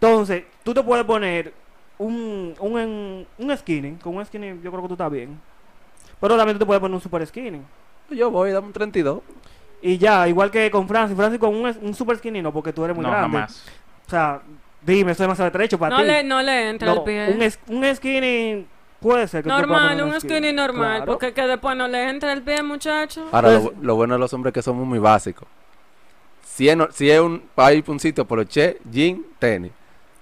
Entonces, 0.00 0.44
tú 0.62 0.72
te 0.72 0.82
puedes 0.84 1.04
poner 1.04 1.52
un, 1.98 2.54
un, 2.60 2.78
en- 2.78 3.26
un 3.38 3.56
skinny. 3.56 3.92
Con 3.96 4.16
un 4.16 4.24
skinny 4.24 4.60
yo 4.62 4.70
creo 4.70 4.82
que 4.82 4.88
tú 4.88 4.94
estás 4.94 5.10
bien. 5.10 5.38
Pero 6.20 6.36
también 6.36 6.56
tú 6.56 6.60
te 6.60 6.66
puedes 6.66 6.80
poner 6.80 6.94
un 6.94 7.00
super 7.00 7.24
skinny. 7.26 7.60
Yo 8.10 8.30
voy, 8.30 8.50
dame 8.52 8.66
un 8.68 8.72
32. 8.72 9.20
Y 9.82 9.98
ya, 9.98 10.26
igual 10.28 10.50
que 10.50 10.70
con 10.70 10.88
Francis. 10.88 11.16
Francis 11.16 11.38
con 11.38 11.54
un, 11.54 11.76
un 11.82 11.94
super 11.94 12.16
skinny 12.16 12.42
no, 12.42 12.52
porque 12.52 12.72
tú 12.72 12.84
eres 12.84 12.96
muy 12.96 13.04
no, 13.04 13.10
grande. 13.10 13.36
jamás. 13.38 13.64
O 14.06 14.10
sea, 14.10 14.40
dime, 14.82 15.12
estoy 15.12 15.24
demasiado 15.24 15.48
estrecho 15.48 15.78
para 15.78 15.96
no, 15.96 16.02
ti. 16.02 16.08
le, 16.08 16.24
no 16.24 16.42
le 16.42 16.70
entra 16.70 16.88
No, 16.88 16.94
el 16.98 17.02
pie. 17.02 17.32
un, 17.34 17.42
es- 17.42 17.58
un 17.68 17.84
skinny 17.94 18.66
puede 19.00 19.28
ser 19.28 19.44
que 19.44 19.48
normal, 19.48 20.02
un 20.02 20.20
skinny 20.20 20.52
normal, 20.52 20.96
Claro. 20.96 21.12
porque 21.12 21.32
que 21.32 21.42
después 21.46 21.76
no 21.76 21.86
le 21.86 22.08
entra 22.08 22.32
el 22.32 22.42
pie, 22.42 22.62
muchacho. 22.62 23.28
Ahora, 23.30 23.52
lo, 23.52 23.62
Pues- 23.62 23.78
lo 23.82 23.94
bueno 23.94 24.14
de 24.14 24.20
los 24.20 24.32
hombres 24.32 24.50
es 24.50 24.54
que 24.54 24.62
somos 24.62 24.84
muy 24.86 24.98
básicos. 24.98 25.46
Si 26.44 26.68
es, 26.68 26.76
si 26.92 27.08
es 27.08 27.20
un, 27.20 27.40
para 27.54 27.72
ir 27.74 27.84
pa' 27.84 27.92
un 27.92 28.00
sitio, 28.00 28.24
poloché, 28.24 28.78
jean, 28.90 29.22
tenis. 29.38 29.70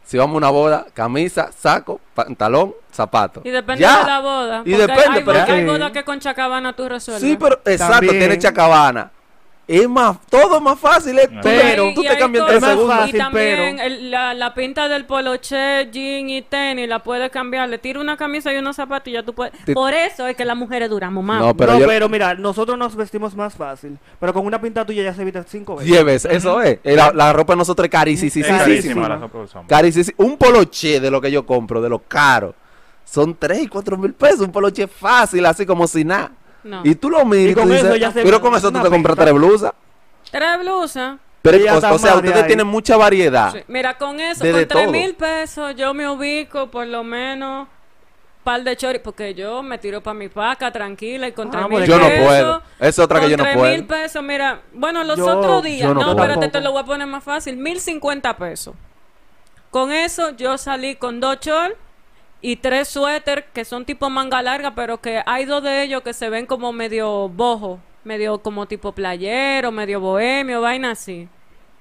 Si 0.06 0.16
vamos 0.16 0.34
a 0.34 0.38
una 0.38 0.50
boda, 0.50 0.86
camisa, 0.94 1.50
saco, 1.58 2.00
pantalón, 2.14 2.74
zapato. 2.92 3.40
Y 3.44 3.50
depende 3.50 3.82
Ya. 3.82 3.98
de 3.98 4.06
la 4.06 4.20
boda. 4.20 4.62
Y 4.64 4.70
porque 4.72 4.86
depende, 4.86 5.18
hay, 5.18 5.24
pero- 5.24 5.42
hay 5.52 5.60
Sí. 5.60 5.66
bodas 5.66 5.90
que 5.90 6.04
con 6.04 6.20
chacabana 6.20 6.72
tú 6.74 6.88
resuelves. 6.88 7.20
Sí, 7.28 7.36
pero 7.36 7.56
exacto, 7.64 7.92
También. 7.94 8.18
tiene 8.20 8.38
chacabana. 8.38 9.10
Es 9.68 9.88
más, 9.88 10.18
todo 10.30 10.56
es 10.58 10.62
más 10.62 10.78
fácil. 10.78 11.18
Es, 11.18 11.28
tú, 11.28 11.38
Pero- 11.42 11.88
te- 11.88 11.94
tú 11.96 12.02
Y 12.04 12.06
te 12.06 12.16
cambias 12.18 12.46
tres 12.46 12.60
más 12.60 12.70
segundos. 12.70 12.96
fácil, 12.98 13.14
y 13.16 13.18
también 13.18 13.76
pero- 13.76 13.82
el- 13.88 14.10
la, 14.12 14.32
la 14.32 14.54
pinta 14.54 14.86
del 14.88 15.06
poloché, 15.06 15.90
jean 15.90 16.30
y 16.30 16.42
tenis 16.42 16.88
la 16.88 17.02
puedes 17.02 17.30
cambiar. 17.30 17.68
Le 17.68 17.78
tiro 17.78 18.00
una 18.00 18.16
camisa 18.16 18.52
y 18.52 18.58
unos 18.58 18.76
zapatos 18.76 19.08
y 19.08 19.12
ya 19.12 19.24
tú 19.24 19.34
puedes. 19.34 19.52
Por 19.74 19.92
eso 19.92 20.24
es 20.28 20.36
que 20.36 20.44
las 20.44 20.56
mujeres 20.56 20.88
duramos 20.88 21.24
más. 21.24 21.40
No, 21.40 21.56
pero 21.56 21.72
no, 21.72 21.80
yo- 21.80 21.86
pero 21.88 22.08
mira, 22.08 22.34
nosotros 22.34 22.78
nos 22.78 22.94
vestimos 22.94 23.34
más 23.34 23.54
fácil. 23.54 23.98
Pero 24.20 24.32
con 24.32 24.46
una 24.46 24.60
pinta 24.60 24.86
tuya 24.86 25.02
ya 25.02 25.12
se 25.14 25.22
evita 25.22 25.42
cinco 25.42 25.74
veces. 25.74 25.90
Diez 25.90 26.04
veces, 26.04 26.32
eso 26.32 26.62
es. 26.62 26.78
La, 26.84 27.10
la 27.12 27.32
ropa 27.32 27.54
de 27.54 27.56
nosotros 27.56 27.86
es 27.86 27.90
carísima. 27.90 28.46
De. 28.46 30.14
Un 30.18 30.36
poloché 30.36 31.00
de 31.00 31.10
lo 31.10 31.20
que 31.20 31.30
yo 31.32 31.44
compro, 31.44 31.80
de 31.82 31.88
lo 31.88 31.98
caro, 32.00 32.54
son 33.04 33.36
3 33.36 33.62
y 33.62 33.66
4 33.68 33.96
mil 33.98 34.12
pesos. 34.14 34.40
Un 34.40 34.52
poloché 34.52 34.86
fácil, 34.86 35.44
así 35.46 35.66
como 35.66 35.86
si 35.86 36.04
nada. 36.04 36.30
No. 36.66 36.80
Y 36.84 36.94
tú 36.96 37.08
lo 37.10 37.24
miras 37.24 37.46
Y 37.46 37.50
y 37.50 37.54
tú 37.54 37.60
con 37.60 37.68
dices, 37.70 37.84
eso 37.84 37.96
ya 37.96 38.12
se- 38.12 38.22
pero 38.22 38.40
con 38.40 38.54
eso 38.54 38.70
tú 38.72 38.82
te 38.82 38.88
compras 38.90 39.16
tres 39.16 39.32
blusas. 39.32 39.72
Tres 40.30 40.58
blusas. 40.60 41.16
Pero, 41.42 41.58
o, 41.74 41.76
o 41.94 41.98
sea, 41.98 42.16
ustedes 42.16 42.34
ahí. 42.36 42.46
tienen 42.48 42.66
mucha 42.66 42.96
variedad. 42.96 43.52
Sí. 43.52 43.60
Mira, 43.68 43.96
con 43.96 44.18
eso, 44.18 44.42
De- 44.44 44.50
con 44.50 44.60
de 44.60 44.66
tres 44.66 44.82
todo. 44.84 44.92
mil 44.92 45.14
pesos, 45.14 45.76
yo 45.76 45.94
me 45.94 46.08
ubico 46.08 46.68
por 46.70 46.86
lo 46.86 47.04
menos 47.04 47.68
par 48.42 48.62
de 48.64 48.76
choris, 48.76 49.00
porque 49.00 49.34
yo 49.34 49.62
me 49.62 49.78
tiro 49.78 50.00
para 50.00 50.14
mi 50.14 50.28
paca 50.28 50.70
tranquila 50.72 51.28
y 51.28 51.32
con 51.32 51.48
Ah, 51.48 51.50
tres 51.52 51.68
mil 51.68 51.84
Yo 51.84 51.98
no 51.98 52.06
pesos. 52.08 52.26
puedo. 52.26 52.62
Es 52.80 52.98
otra 52.98 53.18
que 53.18 53.22
con 53.26 53.30
yo 53.30 53.36
no 53.36 53.42
tres 53.44 53.56
puedo. 53.56 53.72
mil 53.72 53.84
pesos, 53.86 54.22
mira, 54.22 54.60
bueno, 54.72 55.04
los 55.04 55.16
Yo- 55.18 55.38
otros 55.38 55.62
días, 55.62 55.88
no 55.88 55.94
no, 55.94 56.10
espérate, 56.10 56.48
te 56.48 56.60
lo 56.60 56.72
voy 56.72 56.82
a 56.82 56.84
poner 56.84 57.06
más 57.06 57.22
fácil, 57.24 57.56
mil 57.56 57.80
cincuenta 57.80 58.36
pesos. 58.36 58.74
Con 59.70 59.92
eso 59.92 60.30
yo 60.36 60.58
salí 60.58 60.96
con 60.96 61.20
dos 61.20 61.38
shorts 61.40 61.76
y 62.40 62.56
tres 62.56 62.88
suéter 62.88 63.46
que 63.52 63.64
son 63.64 63.84
tipo 63.84 64.08
manga 64.10 64.42
larga, 64.42 64.74
pero 64.74 65.00
que 65.00 65.22
hay 65.26 65.44
dos 65.46 65.62
de 65.62 65.82
ellos 65.82 66.02
que 66.02 66.12
se 66.12 66.28
ven 66.28 66.46
como 66.46 66.72
medio 66.72 67.28
bojo, 67.28 67.80
medio 68.04 68.38
como 68.38 68.66
tipo 68.66 68.92
playero, 68.92 69.72
medio 69.72 70.00
bohemio, 70.00 70.60
vaina 70.60 70.92
así. 70.92 71.28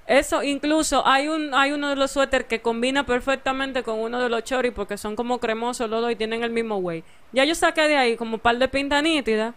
Eso, 0.06 0.42
incluso 0.44 1.04
hay 1.06 1.26
un 1.26 1.52
hay 1.52 1.72
uno 1.72 1.88
de 1.88 1.96
los 1.96 2.12
suéter 2.12 2.46
que 2.46 2.60
combina 2.62 3.04
perfectamente 3.04 3.82
con 3.82 3.98
uno 3.98 4.20
de 4.20 4.28
los 4.28 4.44
choris 4.44 4.72
porque 4.72 4.96
son 4.96 5.16
como 5.16 5.38
cremosos 5.40 5.90
los 5.90 6.00
dos 6.00 6.12
y 6.12 6.16
tienen 6.16 6.42
el 6.44 6.50
mismo 6.50 6.76
weight. 6.76 7.04
Ya 7.32 7.44
yo 7.44 7.54
saqué 7.56 7.82
de 7.88 7.96
ahí 7.96 8.16
como 8.16 8.34
un 8.34 8.40
par 8.40 8.56
de 8.56 8.68
pinta 8.68 9.02
nítida. 9.02 9.52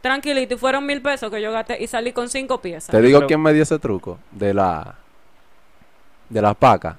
Tranquilito, 0.00 0.54
y 0.54 0.56
fueron 0.56 0.86
mil 0.86 1.02
pesos 1.02 1.30
que 1.30 1.42
yo 1.42 1.52
gasté 1.52 1.76
y 1.82 1.86
salí 1.86 2.12
con 2.12 2.30
cinco 2.30 2.62
piezas. 2.62 2.90
Te 2.90 3.02
digo 3.02 3.18
Pero- 3.18 3.26
quién 3.28 3.42
me 3.42 3.52
dio 3.52 3.62
ese 3.64 3.78
truco 3.78 4.18
de 4.30 4.54
la 4.54 4.94
de 6.30 6.40
las 6.40 6.56
pacas. 6.56 6.96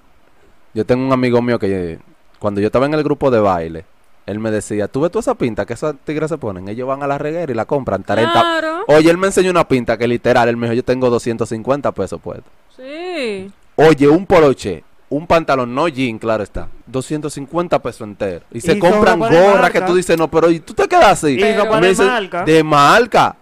Yo 0.76 0.86
tengo 0.86 1.04
un 1.06 1.12
amigo 1.12 1.41
mío 1.41 1.58
que 1.58 1.97
cuando 2.41 2.60
yo 2.60 2.67
estaba 2.67 2.88
en 2.88 2.95
el 2.95 3.04
grupo 3.04 3.30
de 3.30 3.39
baile, 3.39 3.86
él 4.25 4.39
me 4.39 4.49
decía, 4.49 4.88
¿tú 4.88 5.01
ves 5.01 5.12
toda 5.12 5.21
esa 5.21 5.36
pinta 5.36 5.63
que 5.67 5.73
esos 5.73 5.95
tigres 6.04 6.27
se 6.27 6.39
ponen? 6.39 6.67
Ellos 6.67 6.88
van 6.88 7.04
a 7.04 7.08
la 7.08 7.19
reguera 7.19 7.51
y 7.51 7.56
la 7.56 7.65
compran 7.65 8.04
30. 8.04 8.32
Claro. 8.32 8.84
Oye, 8.88 9.12
él 9.12 9.17
me 9.19 9.27
enseñó 9.27 9.51
una 9.51 9.67
pinta 9.67 9.95
que 9.95 10.08
literal, 10.08 10.49
él 10.49 10.58
me 10.58 10.65
dijo, 10.65 10.73
yo 10.73 10.84
tengo 10.84 11.12
250 11.12 11.91
pesos 11.91 12.19
puestos. 12.19 12.51
Sí. 12.75 13.51
Oye, 13.75 14.08
un 14.08 14.25
poloche, 14.25 14.84
un 15.10 15.27
pantalón, 15.27 15.75
no 15.75 15.88
jean, 15.88 16.17
claro 16.17 16.41
está. 16.41 16.67
250 16.88 17.80
pesos 17.80 18.01
entero. 18.08 18.43
Y 18.51 18.60
se 18.60 18.73
Y 18.73 18.80
compran 18.80 19.19
gorras 19.19 19.69
que 19.69 19.82
tú 19.82 19.93
dices, 19.93 20.17
no, 20.17 20.27
pero 20.27 20.49
¿y 20.49 20.62
tú 20.62 20.73
te 20.73 20.88
quedas 20.88 21.23
así? 21.23 21.38
Me 21.38 21.54
de 21.54 21.95
marca. 21.95 22.43
De 22.43 22.63
marca. 22.63 23.36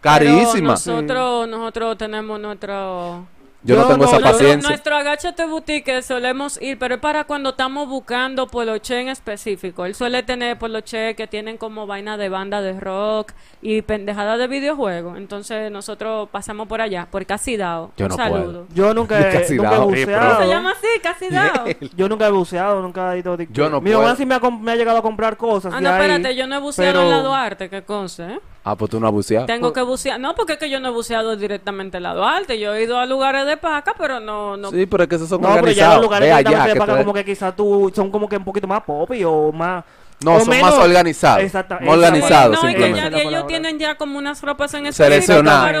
Carísima. 0.00 0.70
nosotros, 0.70 1.46
nosotros 1.46 1.98
tenemos 1.98 2.40
nuestro... 2.40 3.26
Yo, 3.62 3.76
no 3.76 3.82
Yo 3.82 3.88
tengo 3.88 4.04
no- 4.06 4.10
esa 4.10 4.20
paciencia. 4.20 4.68
nuestro 4.70 4.96
agáchate 4.96 5.44
boutique 5.44 6.00
solemos 6.00 6.60
ir, 6.62 6.78
pero 6.78 6.94
es 6.94 7.00
para 7.00 7.24
cuando 7.24 7.50
estamos 7.50 7.88
buscando 7.88 8.46
poloche 8.46 8.98
en 9.00 9.08
específico. 9.08 9.84
Él 9.84 9.94
suele 9.94 10.22
tener 10.22 10.58
poloche 10.58 11.14
que 11.14 11.26
tienen 11.26 11.58
como 11.58 11.86
vaina 11.86 12.16
de 12.16 12.30
banda 12.30 12.62
de 12.62 12.80
rock 12.80 13.32
y 13.60 13.82
pendejada 13.82 14.38
de 14.38 14.46
videojuegos. 14.46 15.18
Entonces 15.18 15.70
nosotros 15.70 16.28
pasamos 16.30 16.68
por 16.68 16.80
allá, 16.80 17.06
por 17.10 17.26
Casi 17.26 17.58
Dao. 17.58 17.92
Yo 17.98 18.06
Un 18.06 18.10
no 18.10 18.16
saludo. 18.16 18.44
puedo. 18.44 18.66
Yo 18.74 18.94
nunca, 18.94 19.20
he- 19.28 19.32
Casi 19.32 19.54
nunca 19.56 19.76
he 19.76 19.78
buceado. 19.80 20.40
Se 20.42 20.48
llama 20.48 20.70
así, 20.72 20.86
Casi 21.02 21.28
Dao. 21.30 21.64
Yo 21.96 22.08
nunca 22.08 22.26
he 22.28 22.30
buceado, 22.30 22.80
nunca 22.80 23.14
he 23.14 23.18
ido 23.18 23.34
a 23.34 23.36
Yo 23.50 23.68
no 23.68 23.82
Mi 23.82 23.90
puedo. 23.90 24.02
mamá 24.02 24.16
sí 24.16 24.24
me 24.24 24.36
ha, 24.36 24.40
com- 24.40 24.58
me 24.62 24.72
ha 24.72 24.76
llegado 24.76 24.96
a 24.98 25.02
comprar 25.02 25.36
cosas. 25.36 25.72
Ah, 25.74 25.76
de 25.76 25.82
no, 25.82 25.90
ahí, 25.90 26.00
espérate, 26.00 26.34
yo 26.34 26.46
no 26.46 26.56
he 26.56 26.60
buceado 26.60 26.92
pero- 26.92 27.02
en 27.04 27.10
la 27.10 27.22
Duarte, 27.22 27.68
que 27.68 27.82
conce, 27.82 28.22
¿eh? 28.24 28.40
Ah, 28.62 28.76
pues 28.76 28.90
tú 28.90 29.00
no 29.00 29.06
has 29.06 29.12
buceado. 29.12 29.46
Tengo 29.46 29.72
que 29.72 29.80
bucear. 29.82 30.20
No, 30.20 30.34
porque 30.34 30.52
es 30.54 30.58
que 30.58 30.68
yo 30.68 30.80
no 30.80 30.88
he 30.88 30.92
buceado 30.92 31.34
directamente 31.36 31.96
en 31.96 32.02
la 32.02 32.14
Duarte. 32.14 32.58
Yo 32.60 32.74
he 32.74 32.82
ido 32.82 32.98
a 32.98 33.06
lugares 33.06 33.46
de 33.46 33.56
paca, 33.56 33.94
pero 33.96 34.20
no... 34.20 34.56
no 34.58 34.70
Sí, 34.70 34.84
pero 34.86 35.04
es 35.04 35.08
que 35.08 35.14
esos 35.16 35.28
son 35.30 35.40
No, 35.40 35.48
pero 35.54 35.70
ya 35.70 35.94
organizados. 35.94 35.94
los 35.96 36.02
lugares 36.04 36.28
Ve 36.36 36.42
que 36.44 36.48
allá, 36.48 36.64
que 36.66 36.72
te 36.74 36.78
pagan 36.78 36.96
tú- 36.98 37.02
como 37.04 37.14
que 37.14 37.24
quizás 37.24 37.56
tú 37.56 37.90
son 37.94 38.10
como 38.10 38.28
que 38.28 38.36
un 38.36 38.44
poquito 38.44 38.66
más 38.66 38.82
popi 38.82 39.24
o 39.24 39.50
más... 39.50 39.82
No, 40.24 40.34
o 40.34 40.40
son 40.40 40.50
menos- 40.50 40.70
más 40.70 40.78
organizados. 40.84 41.42
Exacta- 41.42 41.74
Más 41.76 41.82
exacto. 41.82 41.92
organizados, 42.06 42.62
no, 42.62 42.70
y 42.70 42.74
que 42.74 42.82
simplemente. 42.84 43.16
ya- 43.22 43.28
ellos 43.30 43.46
tienen 43.46 43.78
ya 43.78 43.94
como 43.96 44.18
unas 44.18 44.42
ropas 44.42 44.74
en 44.74 44.86
específico 44.86 45.22
Seleccionadas. 45.26 45.72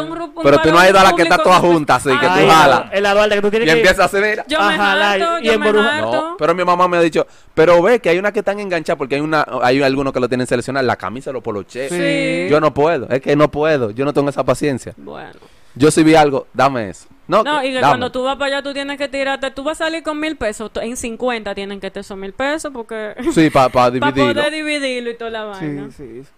Pero 0.42 0.58
tú 0.60 0.70
no 0.70 0.78
has 0.78 0.88
ido 0.90 0.98
a 0.98 1.04
la 1.04 1.12
que 1.14 1.22
está 1.22 1.38
toda 1.38 1.58
junta, 1.60 1.96
así, 1.96 2.08
que 2.08 2.26
tú 2.26 2.48
jalas. 2.48 2.84
En 2.92 3.02
la 3.02 3.12
Duarte 3.14 3.34
que 3.34 3.42
tú 3.42 3.50
tienes 3.50 3.68
Y 3.68 3.70
que... 3.72 3.76
empiezas 3.78 4.00
a 4.00 4.04
hacer. 4.04 4.44
Yo 4.48 4.58
me 4.62 4.74
harto, 4.74 5.38
y. 5.40 5.58
No, 5.58 6.36
pero 6.38 6.54
mi 6.54 6.64
mamá 6.64 6.88
me 6.88 6.96
ha 6.96 7.00
dicho, 7.00 7.26
pero 7.54 7.82
ve 7.82 8.00
que 8.00 8.08
hay 8.08 8.18
una 8.18 8.32
que 8.32 8.38
están 8.38 8.58
enganchadas 8.60 8.96
porque 8.96 9.16
hay 9.16 9.20
una 9.20 9.46
hay 9.62 9.82
algunos 9.82 10.12
que 10.12 10.20
lo 10.20 10.28
tienen 10.28 10.46
seleccionado, 10.46 10.86
la 10.86 10.96
camisa, 10.96 11.32
los 11.32 11.42
poloches. 11.42 11.90
Sí. 11.90 12.46
Yo 12.50 12.60
no 12.60 12.72
puedo, 12.72 13.08
es 13.10 13.20
que 13.20 13.36
no 13.36 13.50
puedo, 13.50 13.90
yo 13.90 14.04
no 14.04 14.12
tengo 14.14 14.30
esa 14.30 14.44
paciencia. 14.44 14.94
Bueno. 14.96 15.32
Yo 15.74 15.90
si 15.90 16.02
vi 16.02 16.14
algo, 16.14 16.46
dame 16.52 16.90
eso. 16.90 17.06
No, 17.28 17.44
No, 17.44 17.62
y 17.62 17.68
que 17.68 17.74
dame. 17.74 17.86
cuando 17.86 18.10
tú 18.10 18.24
vas 18.24 18.34
para 18.36 18.46
allá 18.56 18.62
tú 18.62 18.72
tienes 18.72 18.98
que 18.98 19.06
tirarte, 19.08 19.50
tú 19.52 19.62
vas 19.62 19.80
a 19.80 19.84
salir 19.84 20.02
con 20.02 20.18
mil 20.18 20.36
pesos, 20.36 20.72
to- 20.72 20.80
en 20.80 20.96
50 20.96 21.54
tienen 21.54 21.78
que 21.80 21.90
ter 21.90 22.00
esos 22.00 22.18
mil 22.18 22.32
pesos 22.32 22.72
porque... 22.72 23.14
Sí, 23.32 23.50
para 23.50 23.68
para 23.68 23.90
dividirlo. 23.92 24.34
poder 24.34 24.52
dividirlo 24.52 25.10
y 25.10 25.16
toda 25.16 25.30
la 25.30 25.44
vaina. 25.44 25.88
Sí, 25.96 26.22
sí. 26.22 26.28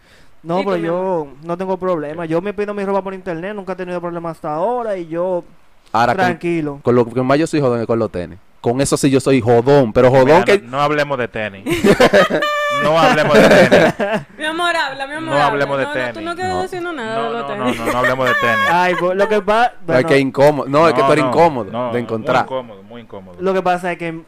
No, 0.43 0.61
¿Y 0.61 0.65
pero 0.65 0.77
yo 0.77 1.29
no 1.45 1.57
tengo 1.57 1.77
problema. 1.79 2.27
Yo 2.27 2.43
me 2.43 2.53
pido 2.53 2.75
mi 2.75 2.85
ropa 2.85 3.01
por 3.03 3.15
internet, 3.15 3.55
nunca 3.55 3.73
he 3.73 3.77
tenido 3.77 4.01
problema 4.01 4.31
hasta 4.31 4.53
ahora 4.55 4.97
y 4.99 5.07
yo 5.07 5.45
Ahora, 5.93 6.15
tranquilo. 6.15 6.81
con 6.83 6.95
lo 6.95 7.07
que 7.07 7.23
más 7.23 7.39
yo 7.39 7.47
soy 7.47 7.61
es 7.61 7.87
con 7.87 7.99
los 7.99 8.11
tenis. 8.11 8.39
Con 8.63 8.81
eso 8.81 8.97
sí 8.97 9.11
yo 9.11 9.19
soy 9.21 9.41
jodón, 9.43 9.93
pero 9.93 10.09
jodón 10.09 10.27
Mira, 10.27 10.45
que... 10.45 10.61
no, 10.61 10.71
no 10.71 10.81
hablemos 10.83 11.19
de 11.19 11.27
tenis. 11.29 11.65
no 12.85 12.99
hablemos 12.99 13.35
de 13.35 13.49
tenis. 13.69 13.95
Mi 14.39 14.45
amor, 14.45 14.75
habla, 14.77 15.07
mi 15.09 15.15
amor. 15.15 15.29
No 15.29 15.33
habla. 15.33 15.47
hablemos 15.47 15.79
de 15.79 15.85
no, 15.85 15.89
no, 15.89 15.95
tú 15.95 15.99
tenis. 16.15 16.25
no 16.25 16.35
quieres 16.37 16.83
No. 16.83 16.93
nada 16.93 17.15
No, 17.17 17.25
de 17.25 17.31
los 17.31 17.49
no, 17.49 17.57
no, 17.57 17.65
tenis. 17.65 17.81
no, 17.81 17.93
no 17.93 17.99
hablemos 17.99 18.29
de 18.29 18.35
tenis. 18.35 18.65
Ay, 18.71 18.95
pues, 19.01 19.17
lo 19.19 19.29
que 19.29 19.43
pasa... 19.43 19.73
es 19.99 20.05
que 20.07 20.19
incómodo. 20.19 20.69
No, 20.69 20.87
es 20.89 20.95
que 20.95 21.03
tú 21.03 21.13
eres 21.13 21.25
no, 21.25 21.31
incómodo 21.31 21.73
no, 21.73 21.93
de 21.93 21.99
encontrar. 21.99 22.37
Muy 22.37 22.45
incómodo, 22.45 22.83
muy 22.85 23.01
incómodo. 23.03 23.37
Lo 23.41 23.53
que 23.53 23.63
pasa 23.63 23.91
es 23.93 23.99
que 23.99 24.21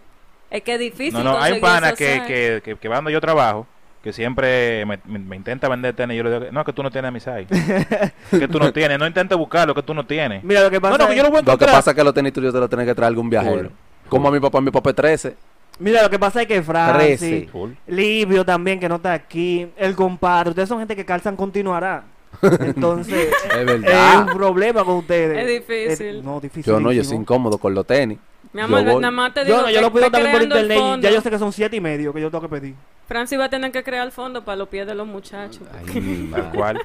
Es 0.50 0.62
que 0.62 0.72
es 0.74 0.78
difícil 0.80 1.14
No, 1.14 1.22
no, 1.22 1.30
hay 1.40 1.52
un 1.52 1.60
conseguir 1.60 1.62
pana 1.62 1.86
esos 1.88 1.98
que, 1.98 2.60
que, 2.64 2.76
que, 2.76 2.88
donde 2.88 3.12
yo 3.12 3.20
trabajo, 3.20 3.68
que 4.02 4.12
siempre 4.12 4.84
me, 4.84 4.98
me- 5.04 5.18
me 5.20 5.36
intenta 5.36 5.68
vender 5.68 5.94
tenis. 5.94 6.14
y 6.14 6.18
Yo 6.18 6.24
le 6.24 6.40
digo, 6.40 6.52
no, 6.52 6.64
que 6.64 6.72
tú 6.72 6.82
no 6.82 6.90
tienes 6.90 7.12
mi 7.12 7.20
size. 7.20 7.46
que 8.30 8.48
tú 8.48 8.58
no 8.58 8.72
tienes. 8.72 8.98
No 8.98 9.06
intentes 9.06 9.38
buscar 9.38 9.68
lo 9.68 9.76
que 9.76 9.82
tú 9.84 9.94
no 9.94 10.04
tienes. 10.04 10.42
Mira, 10.42 10.60
lo 10.62 10.70
que 10.70 10.80
pasa 10.80 10.98
No, 10.98 11.04
no, 11.04 11.06
que 11.06 11.12
es- 11.12 11.16
yo 11.18 11.22
lo 11.22 11.30
voy 11.30 11.38
a 11.38 11.42
Lo 11.52 11.56
que 11.56 11.66
pasa 11.66 11.92
es 11.92 11.96
que 11.96 12.02
los 12.02 12.12
tenis 12.12 12.32
tuyos 12.32 12.52
te 12.52 12.58
los 12.58 12.68
tiene 12.68 12.84
que 12.84 12.94
traer 12.96 13.08
algún 13.08 13.30
viajero. 13.30 13.70
Como 14.08 14.28
a 14.28 14.30
mi 14.30 14.40
papá, 14.40 14.60
mi 14.60 14.70
papá 14.70 14.90
es 14.90 14.96
13. 14.96 15.36
Mira, 15.80 16.02
lo 16.02 16.10
que 16.10 16.18
pasa 16.18 16.42
es 16.42 16.46
que 16.46 16.62
Francis, 16.62 17.18
Trece. 17.18 17.48
Livio 17.88 18.44
también, 18.44 18.78
que 18.78 18.88
no 18.88 18.96
está 18.96 19.12
aquí, 19.12 19.66
el 19.76 19.96
compadre, 19.96 20.50
ustedes 20.50 20.68
son 20.68 20.78
gente 20.78 20.94
que 20.94 21.04
calzan 21.04 21.34
continuará. 21.36 22.04
Entonces, 22.42 23.30
Es 23.50 24.16
un 24.16 24.26
problema 24.26 24.84
con 24.84 24.96
ustedes. 24.98 25.38
Es 25.38 25.66
difícil. 25.66 26.24
No, 26.24 26.40
difícil. 26.40 26.72
Yo 26.72 26.80
no, 26.80 26.92
yo 26.92 27.02
soy 27.04 27.16
incómodo 27.16 27.58
con 27.58 27.74
los 27.74 27.86
tenis. 27.86 28.18
Mi 28.52 28.60
amor, 28.60 28.84
Yo 28.84 28.92
voy. 28.92 29.00
nada 29.02 29.10
más 29.10 29.34
te 29.34 29.44
digo 29.44 29.56
Yo 29.56 29.62
no, 29.62 29.70
yo 29.70 29.80
lo 29.80 29.92
pido 29.92 30.10
también 30.10 30.30
por 30.30 30.36
creando 30.40 30.56
el 30.56 30.62
internet 30.62 30.76
y 30.76 30.80
fondo. 30.90 31.08
ya 31.08 31.14
yo 31.14 31.20
sé 31.20 31.30
que 31.30 31.38
son 31.40 31.52
siete 31.52 31.74
y 31.76 31.80
medio 31.80 32.12
que 32.12 32.20
yo 32.20 32.30
tengo 32.30 32.42
que 32.42 32.48
pedir. 32.48 32.74
Francis 33.08 33.38
va 33.38 33.44
a 33.46 33.48
tener 33.50 33.72
que 33.72 33.82
crear 33.82 34.06
el 34.06 34.12
fondo 34.12 34.44
para 34.44 34.56
los 34.56 34.68
pies 34.68 34.86
de 34.86 34.94
los 34.94 35.06
muchachos. 35.08 35.62
Ay, 35.72 36.00
mi 36.00 36.30
Tal 36.30 36.42
madre. 36.44 36.56
cual. 36.58 36.80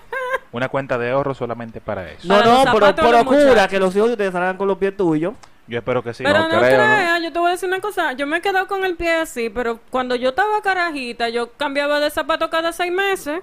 Una 0.52 0.70
cuenta 0.70 0.98
de 0.98 1.12
ahorro 1.12 1.36
solamente 1.36 1.80
para 1.80 2.10
eso. 2.12 2.28
No, 2.28 2.36
Para 2.36 2.46
los 2.48 2.66
no, 2.66 2.72
pero 2.74 2.86
zapatos 2.88 3.06
de 3.06 3.12
los 3.12 3.22
procura 3.22 3.46
muchachos. 3.50 3.68
que 3.70 3.80
los 3.80 3.96
hijos 3.96 4.08
de 4.08 4.14
ustedes 4.14 4.32
salgan 4.34 4.58
con 4.58 4.68
los 4.68 4.78
pies 4.80 4.98
tuyos. 4.98 5.34
Yo 5.70 5.78
espero 5.78 6.04
que 6.04 6.14
sí. 6.14 6.24
Pero 6.24 6.40
No 6.40 6.44
no, 6.50 6.60
creo, 6.60 6.62
¿no? 6.62 6.68
creas, 6.96 7.22
yo 7.22 7.32
te 7.32 7.40
voy 7.40 7.48
a 7.50 7.52
decir 7.52 7.70
una 7.70 7.80
cosa. 7.80 8.14
Yo 8.14 8.26
me 8.28 8.38
he 8.38 8.42
quedado 8.42 8.68
con 8.68 8.84
el 8.84 8.96
pie 8.96 9.12
así, 9.18 9.50
pero 9.50 9.80
cuando 9.90 10.16
yo 10.16 10.30
estaba 10.30 10.62
carajita, 10.62 11.30
yo 11.30 11.52
cambiaba 11.54 12.00
de 12.00 12.10
zapato 12.10 12.50
cada 12.50 12.72
seis 12.74 12.92
meses. 12.92 13.42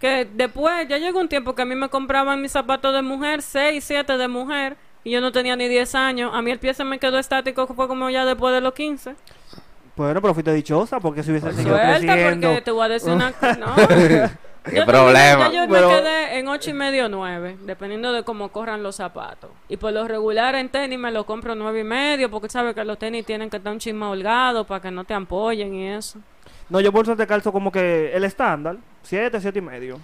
Que 0.00 0.28
después, 0.32 0.86
ya 0.88 0.98
llegó 0.98 1.18
un 1.20 1.28
tiempo 1.28 1.54
que 1.54 1.62
a 1.62 1.64
mí 1.64 1.74
me 1.74 1.88
compraban 1.88 2.40
mis 2.40 2.52
zapatos 2.52 2.94
de 2.94 3.02
mujer, 3.02 3.42
seis, 3.42 3.84
siete 3.84 4.16
de 4.18 4.28
mujer, 4.28 4.76
y 5.02 5.10
yo 5.10 5.20
no 5.20 5.32
tenía 5.32 5.56
ni 5.56 5.66
10 5.68 5.94
años. 5.94 6.30
A 6.34 6.42
mí 6.42 6.50
el 6.50 6.58
pie 6.58 6.74
se 6.74 6.84
me 6.84 6.98
quedó 6.98 7.18
estático, 7.18 7.66
fue 7.66 7.88
como 7.88 8.08
ya 8.10 8.24
después 8.24 8.54
de 8.54 8.60
los 8.60 8.74
15. 8.74 9.14
Bueno, 9.96 10.20
pero 10.20 10.34
fuiste 10.34 10.52
dichosa 10.52 10.98
porque 11.00 11.22
si 11.22 11.30
hubiese 11.30 11.52
seguido 11.52 11.76
Suelta, 11.76 12.12
creciendo. 12.14 12.48
porque 12.48 12.62
te 12.62 12.70
voy 12.70 12.84
a 12.84 12.88
decir 12.88 13.12
una 13.12 13.32
cosa. 13.40 13.56
No. 13.56 13.74
¿Qué 14.64 14.76
yo 14.76 14.86
problema? 14.86 15.52
Yo 15.52 15.68
me 15.68 15.78
quedé 15.78 16.38
en 16.38 16.48
ocho 16.48 16.70
y 16.70 16.72
medio 16.72 17.08
nueve, 17.08 17.56
dependiendo 17.64 18.12
de 18.12 18.22
cómo 18.22 18.48
corran 18.48 18.82
los 18.82 18.96
zapatos. 18.96 19.50
Y 19.68 19.76
por 19.76 19.92
lo 19.92 20.08
regular 20.08 20.54
en 20.54 20.70
tenis 20.70 20.98
me 20.98 21.10
lo 21.10 21.26
compro 21.26 21.54
nueve 21.54 21.80
y 21.80 21.84
medio, 21.84 22.30
porque 22.30 22.48
sabes 22.48 22.74
que 22.74 22.84
los 22.84 22.98
tenis 22.98 23.26
tienen 23.26 23.50
que 23.50 23.58
estar 23.58 23.72
un 23.72 23.78
chisme 23.78 24.06
holgado 24.06 24.64
para 24.64 24.80
que 24.80 24.90
no 24.90 25.04
te 25.04 25.12
ampollen 25.12 25.74
y 25.74 25.88
eso. 25.88 26.18
No, 26.70 26.80
yo 26.80 26.90
bolsas 26.90 27.18
de 27.18 27.26
calzo 27.26 27.52
como 27.52 27.70
que 27.70 28.14
el 28.14 28.24
estándar, 28.24 28.76
siete, 29.02 29.38
siete 29.40 29.58
y 29.58 29.62
medio. 29.62 30.00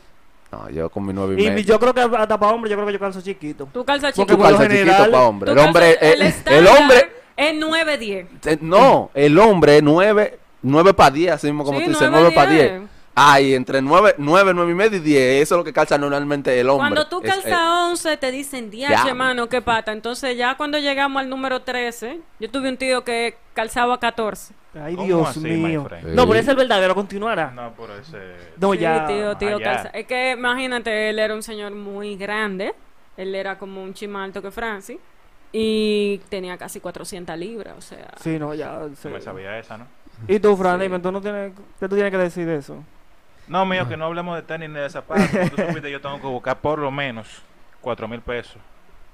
No, 0.52 0.68
yo 0.68 0.90
con 0.90 1.06
mi 1.06 1.12
9 1.12 1.36
y, 1.38 1.46
y 1.46 1.50
medio. 1.50 1.64
yo 1.64 1.78
creo 1.78 1.94
que 1.94 2.00
hasta 2.00 2.38
para 2.38 2.52
hombre, 2.52 2.70
yo 2.70 2.76
creo 2.76 2.86
que 2.86 2.92
yo 2.92 2.98
calzo 2.98 3.22
chiquito. 3.22 3.68
Tú 3.72 3.84
calzas 3.84 4.12
chiquito. 4.12 4.36
Tú 4.36 4.42
calzas 4.42 4.66
general, 4.66 4.96
chiquito 4.96 5.10
para 5.10 5.24
hombre. 5.24 5.52
El 5.52 5.58
hombre, 5.58 5.98
el, 6.00 6.22
el, 6.22 6.34
el 6.46 6.66
hombre. 6.66 7.12
Es 7.36 7.54
9-10. 7.54 8.26
Eh, 8.44 8.58
no, 8.60 9.10
el 9.14 9.38
hombre 9.38 9.78
es 9.78 9.82
9, 9.82 10.38
9 10.62 10.92
para 10.92 11.10
10, 11.10 11.32
así 11.32 11.46
mismo 11.46 11.64
como 11.64 11.78
sí, 11.78 11.86
tú 11.86 11.92
dices, 11.92 12.10
9 12.10 12.32
para 12.34 12.50
10. 12.50 12.82
Ay, 13.22 13.54
entre 13.54 13.83
nueve, 13.83 14.14
nueve, 14.16 14.52
nueve 14.54 14.72
y 14.72 14.74
medio 14.74 14.96
y 14.96 15.00
diez, 15.00 15.42
eso 15.42 15.54
es 15.54 15.59
lo 15.59 15.64
que 15.64 15.74
calza 15.74 15.98
normalmente 15.98 16.59
el 16.59 16.70
hombre. 16.70 16.88
Cuando 16.88 17.06
tú 17.06 17.20
calzas 17.20 17.44
eh, 17.52 17.90
11 17.90 18.16
te 18.16 18.30
dicen, 18.30 18.70
diache, 18.70 19.12
mano, 19.12 19.46
qué 19.46 19.61
pata. 19.61 19.92
Entonces 19.92 20.38
ya 20.38 20.56
cuando 20.56 20.78
llegamos 20.78 21.20
al 21.20 21.28
número 21.28 21.61
13, 21.61 22.18
yo 22.38 22.50
tuve 22.50 22.70
un 22.70 22.78
tío 22.78 23.04
que 23.04 23.37
calzaba 23.52 24.00
14. 24.00 24.54
Ay, 24.74 24.94
¿Cómo 24.94 25.06
Dios 25.06 25.28
así, 25.28 25.40
mío. 25.40 25.87
No, 26.14 26.26
pero 26.26 26.35
ese 26.38 26.40
es 26.40 26.48
el 26.48 26.56
verdadero, 26.56 26.94
continuará. 26.94 27.50
No, 27.50 27.72
por 27.74 27.90
ese. 27.90 28.16
No, 28.56 28.72
Sí, 28.72 28.78
ya. 28.78 29.06
tío, 29.06 29.37
tío, 29.37 29.56
allá. 29.56 29.64
calza- 29.64 29.90
Es 29.92 30.06
que 30.06 30.30
imagínate, 30.30 31.11
él 31.11 31.18
era 31.18 31.35
un 31.35 31.42
señor 31.42 31.72
muy 31.74 32.16
grande. 32.16 32.72
Él 33.18 33.35
era 33.35 33.59
como 33.59 33.83
un 33.83 33.92
chima 33.92 34.24
alto 34.24 34.40
que 34.40 34.50
Francis. 34.50 34.96
Y 35.52 36.18
tenía 36.30 36.56
casi 36.56 36.80
400 36.80 37.37
libras, 37.37 37.74
o 37.76 37.80
sea. 37.83 38.12
Sí, 38.20 38.38
no, 38.38 38.54
ya. 38.54 38.78
No 38.88 38.96
sí. 38.96 39.09
me 39.09 39.20
sabía 39.20 39.59
esa, 39.59 39.76
¿no? 39.76 39.87
Y 40.28 40.38
tú, 40.38 40.56
Fran, 40.56 40.78
Sí. 40.78 40.85
dime, 40.85 41.00
tú 41.00 41.11
no 41.12 41.20
tienes, 41.20 41.52
¿qué 41.78 41.88
tú 41.88 41.96
tienes 41.96 42.12
que 42.12 42.18
decir 42.18 42.46
de 42.46 42.56
eso? 42.56 42.83
No, 43.50 43.66
mío, 43.66 43.88
que 43.88 43.96
no 43.96 44.04
hablemos 44.04 44.36
de 44.36 44.42
tenis 44.42 44.70
ni 44.70 44.78
de 44.78 44.88
zapatos. 44.88 45.28
Tú 45.28 45.56
supiste, 45.60 45.90
yo 45.90 46.00
tengo 46.00 46.20
que 46.20 46.26
buscar 46.28 46.56
por 46.58 46.78
lo 46.78 46.92
menos 46.92 47.42
cuatro 47.80 48.06
mil 48.06 48.20
pesos. 48.20 48.58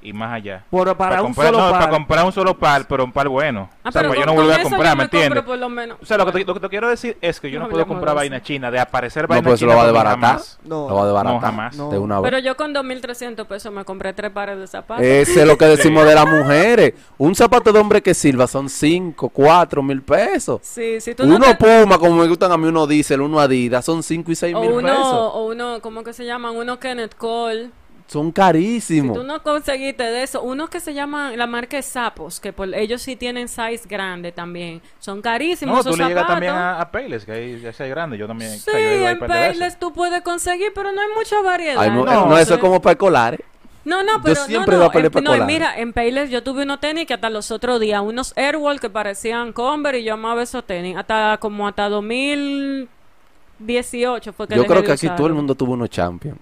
Y 0.09 0.12
más 0.12 0.33
allá. 0.33 0.64
Por, 0.71 0.97
para 0.97 1.21
un 1.23 1.29
comprar, 1.29 1.49
solo 1.49 1.59
no, 1.64 1.71
par. 1.71 1.81
para 1.81 1.90
comprar 1.92 2.25
un 2.25 2.33
solo 2.33 2.59
par, 2.59 2.87
pero 2.88 3.05
un 3.05 3.12
par 3.12 3.29
bueno. 3.29 3.69
Ah, 3.83 3.88
o 3.88 3.92
sea, 3.92 4.03
pero 4.03 4.11
para 4.14 4.21
yo 4.21 4.27
no 4.27 4.35
con 4.35 4.51
a 4.53 4.62
comprar, 4.62 4.97
¿me 4.97 5.03
entiendes? 5.05 5.42
por 5.42 5.59
lo 5.59 5.69
menos. 5.69 5.99
O 6.03 6.07
sea, 6.07 6.16
lo 6.16 6.27
que, 6.27 6.33
te, 6.33 6.45
lo 6.45 6.55
que 6.55 6.61
te 6.61 6.69
quiero 6.69 6.88
decir 6.88 7.16
es 7.21 7.40
que 7.40 7.51
yo 7.51 7.59
no, 7.59 7.66
No 7.66 7.71
puedo 7.71 7.87
comprar 7.87 8.11
de 8.11 8.16
vaina 8.16 8.42
china, 8.42 8.71
de 8.71 8.79
aparecer 8.79 9.23
No, 9.25 9.29
vaina 9.29 9.49
pues 9.49 9.61
china. 9.61 9.73
lo 9.73 9.77
va 9.79 9.83
a 9.83 9.87
desbaratar. 9.87 10.21
jamás. 10.21 10.59
No. 10.64 10.88
Lo 10.88 10.95
va 10.95 11.03
a 11.03 11.07
desbaratar. 11.07 11.35
No, 11.35 11.40
jamás. 11.40 11.77
No. 11.77 11.90
De 11.90 11.99
una 11.99 12.21
vez. 12.21 12.31
Pero 12.31 12.38
yo 12.42 12.57
con 12.57 12.75
2.300 12.75 13.47
pesos 13.47 13.73
me 13.73 13.85
compré 13.85 14.12
tres 14.12 14.31
pares 14.31 14.59
de 14.59 14.66
zapatos. 14.66 15.05
Ese 15.05 15.40
es 15.42 15.47
lo 15.47 15.57
que 15.59 15.64
decimos 15.77 16.07
de 16.07 16.14
las 16.14 16.27
mujeres. 16.27 16.95
Un 17.19 17.35
zapato 17.35 17.73
de 17.73 17.79
hombre 17.81 18.03
que 18.03 18.14
sirva 18.14 18.47
son 18.47 18.69
5, 18.69 19.29
4 19.29 19.83
mil 19.83 20.03
pesos. 20.03 20.61
Sí, 20.62 21.01
si 21.01 21.14
tú 21.14 21.27
no 21.27 21.37
Uno 21.37 21.47
te- 21.47 21.57
Puma, 21.57 21.99
como 21.99 22.16
me 22.16 22.29
gustan 22.29 22.53
a 22.53 22.57
mí, 22.57 22.66
uno 22.69 22.87
Diesel, 22.87 23.21
uno 23.21 23.40
Adidas, 23.40 23.85
son 23.85 24.03
5 24.03 24.31
y 24.31 24.35
6 24.37 24.55
o 24.55 24.61
mil 24.61 24.71
uno, 24.71 24.88
pesos. 24.88 25.05
o 25.35 25.47
uno, 25.47 25.81
¿cómo 25.81 26.03
que 26.05 26.12
se 26.12 26.25
llaman? 26.25 26.57
Uno 26.57 26.79
Kenneth 26.79 27.14
Cole. 27.16 27.71
Son 28.09 28.27
Si 28.27 28.33
carísimos. 28.33 29.16
tú 29.19 29.25
no 29.25 29.42
conseguiste 29.42 30.05
de 30.05 30.23
eso, 30.23 30.40
unos 30.42 30.71
que 30.71 30.79
se 30.79 30.95
llaman, 30.95 31.37
la 31.37 31.49
marca 31.49 31.77
es 31.77 31.87
Sapos, 31.87 32.38
que 32.38 32.53
por, 32.53 32.73
ellos 32.73 33.03
sí 33.03 33.16
tienen 33.16 33.49
size 33.49 33.81
grande 33.88 34.31
también. 34.31 34.81
Son 35.01 35.21
carísimos 35.21 35.75
No, 35.75 35.81
esos 35.81 35.92
tú 35.92 35.99
le 35.99 36.05
llegas 36.09 36.23
zapatos. 36.23 36.35
también 36.35 36.53
a, 36.55 36.81
a 36.81 36.88
Payless, 36.90 37.25
que 37.25 37.33
ahí 37.33 37.61
ya 37.61 37.73
sea 37.73 37.88
grande. 37.88 38.16
Yo 38.16 38.29
también. 38.29 38.53
Sí, 38.53 38.71
yo 38.73 39.09
en. 39.09 39.19
Payless 39.19 39.77
tú 39.79 39.92
puedes 39.92 40.23
conseguir, 40.23 40.71
pero 40.73 40.92
no 40.92 41.01
hay 41.01 41.09
mucha 41.16 41.40
variedad. 41.42 41.83
Ay, 41.83 41.90
no, 41.90 42.05
no, 42.05 42.27
no, 42.27 42.38
eso 42.38 42.55
es 42.55 42.61
como 42.61 42.81
para 42.81 42.92
escolares. 42.92 43.40
No, 43.85 44.03
no, 44.03 44.21
pero 44.23 44.35
siempre 44.37 44.77
no, 44.77 44.81
no, 44.81 44.87
en- 44.99 45.11
para 45.11 45.38
no, 45.38 45.47
mira, 45.47 45.77
en 45.79 45.92
Payless 45.92 46.29
yo 46.31 46.42
tuve 46.42 46.62
unos 46.64 46.81
tenis 46.81 47.07
que 47.07 47.14
hasta 47.14 47.31
los 47.31 47.51
otros 47.53 47.79
días, 47.81 48.01
unos 48.03 48.37
Airwall 48.37 48.81
que 48.81 48.90
parecían 48.90 49.53
Converse 49.53 50.01
y 50.01 50.05
yo 50.05 50.14
amaba 50.14 50.42
esos 50.42 50.64
tenis, 50.64 50.97
hasta 50.97 51.38
como 51.40 51.69
hasta 51.69 51.88
2018 51.88 54.33
fue 54.33 54.49
que 54.49 54.57
Yo 54.57 54.66
creo 54.66 54.83
que 54.83 54.90
aquí 54.92 55.09
todo 55.16 55.29
el 55.29 55.35
mundo 55.35 55.55
tuvo 55.55 55.75
unos 55.75 55.88
champions. 55.90 56.38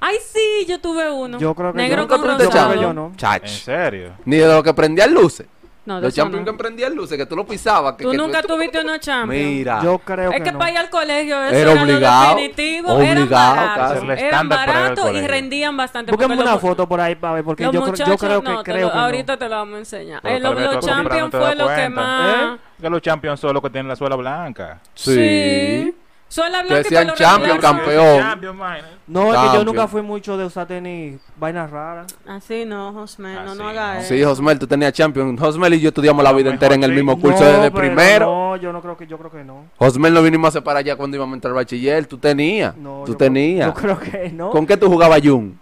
Ay, 0.00 0.16
sí, 0.24 0.66
yo 0.68 0.80
tuve 0.80 1.10
uno. 1.10 1.38
Yo 1.38 1.54
creo 1.54 1.72
que 1.72 1.78
Negro 1.78 2.02
yo 2.02 2.08
con 2.08 2.20
nunca 2.26 2.48
champion. 2.48 2.82
yo 2.82 2.92
no. 2.92 3.12
Chach. 3.16 3.42
¿En 3.42 3.48
serio? 3.48 4.12
Ni 4.24 4.36
de 4.36 4.46
lo 4.46 4.62
que 4.62 4.74
prendían 4.74 5.12
luces. 5.14 5.46
No, 5.86 5.96
de 6.00 6.02
Los 6.02 6.14
champions 6.16 6.44
no. 6.44 6.50
que 6.50 6.58
prendían 6.58 6.96
luces, 6.96 7.16
que 7.16 7.26
tú 7.26 7.36
lo 7.36 7.46
pisabas. 7.46 7.94
Que, 7.94 8.02
Tú 8.02 8.10
que 8.10 8.16
nunca 8.16 8.42
tú- 8.42 8.48
tuviste 8.48 8.80
unos 8.80 8.98
champions. 8.98 9.46
Mira. 9.46 9.80
Yo 9.84 9.98
creo 10.00 10.32
Es 10.32 10.38
que, 10.38 10.42
que 10.42 10.50
no. 10.52 10.58
para 10.58 10.72
ir 10.72 10.78
al 10.78 10.90
colegio 10.90 11.40
eso 11.44 11.54
Era 11.54 11.72
era, 11.72 11.82
obligado, 11.82 12.30
lo 12.34 12.36
definitivo, 12.40 13.00
eran 13.00 13.18
obligado, 13.18 13.54
baratos, 13.56 14.18
eran 14.18 14.48
baratos 14.48 14.98
y 14.98 15.06
colegio. 15.06 15.28
rendían 15.28 15.76
bastante. 15.76 16.10
Búsquenme 16.10 16.34
una 16.34 16.52
los- 16.54 16.60
foto 16.60 16.88
por 16.88 17.00
ahí 17.00 17.14
para 17.14 17.34
ver, 17.34 17.44
porque 17.44 17.62
yo, 17.62 17.70
yo 17.70 17.82
creo 17.84 17.94
que 18.42 18.50
no, 18.50 18.62
te 18.64 18.72
creo 18.72 18.86
lo- 18.86 18.90
que 18.90 18.96
no. 18.96 19.00
ahorita 19.04 19.36
te 19.36 19.44
lo 19.48 19.54
vamos 19.54 19.74
a 19.76 19.78
enseñar. 19.78 20.20
Eh, 20.26 20.40
los 20.40 20.54
los 20.60 20.84
Champions 20.84 21.30
te 21.30 21.38
fue 21.38 21.54
lo 21.54 21.68
que 21.68 21.88
más... 21.88 22.34
¿Eh? 22.34 22.58
Que 22.80 22.90
los 22.90 23.00
Champions 23.00 23.38
son 23.38 23.54
los 23.54 23.62
que 23.62 23.70
tienen 23.70 23.86
la 23.88 23.94
suela 23.94 24.16
blanca. 24.16 24.80
Sí. 24.92 25.94
Que 26.28 26.74
decían 26.74 27.08
regular. 27.16 27.60
campeón. 27.60 28.40
No, 29.06 29.22
es 29.22 29.26
que 29.28 29.32
yo 29.32 29.42
Champion. 29.44 29.64
nunca 29.66 29.86
fui 29.88 30.02
mucho 30.02 30.36
de 30.36 30.44
usar 30.44 30.66
tenis 30.66 31.20
vainas 31.38 31.70
raras. 31.70 32.14
Así 32.26 32.64
no, 32.64 32.92
Josme, 32.92 33.34
no, 33.34 33.54
no 33.54 33.68
haga 33.68 33.94
no. 33.94 34.00
eso. 34.00 34.08
Sí, 34.08 34.22
Josmel, 34.22 34.58
tú 34.58 34.66
tenías 34.66 34.92
champion. 34.92 35.36
Josmel 35.36 35.74
y 35.74 35.80
yo 35.80 35.88
estudiamos 35.88 36.22
la 36.24 36.30
A 36.30 36.32
lo 36.32 36.38
vida 36.38 36.50
entera 36.50 36.74
en 36.74 36.82
el 36.82 36.92
mismo 36.92 37.18
curso 37.20 37.44
No, 37.44 37.46
desde 37.46 37.70
primero. 37.70 38.26
No, 38.26 38.56
yo 38.56 38.72
no 38.72 38.82
creo 38.82 38.96
que 38.96 39.06
yo 39.06 39.16
creo 39.18 39.30
que 39.30 39.44
no. 39.44 39.66
Josmel 39.78 40.12
no 40.12 40.22
vinimos 40.22 40.48
a 40.48 40.52
separar 40.58 40.84
ya 40.84 40.96
cuando 40.96 41.16
íbamos 41.16 41.34
a 41.34 41.36
entrar 41.36 41.52
al 41.52 41.56
bachiller. 41.56 42.06
Tú 42.06 42.18
tenías. 42.18 42.76
No, 42.76 43.04
tú 43.06 43.12
yo 43.12 43.16
tenías. 43.18 43.72
Creo, 43.72 43.94
yo 43.94 43.98
creo 44.00 44.12
que 44.12 44.30
no. 44.30 44.50
¿Con 44.50 44.66
qué 44.66 44.76
tú 44.76 44.88
jugabas 44.88 45.20
Jun? 45.22 45.58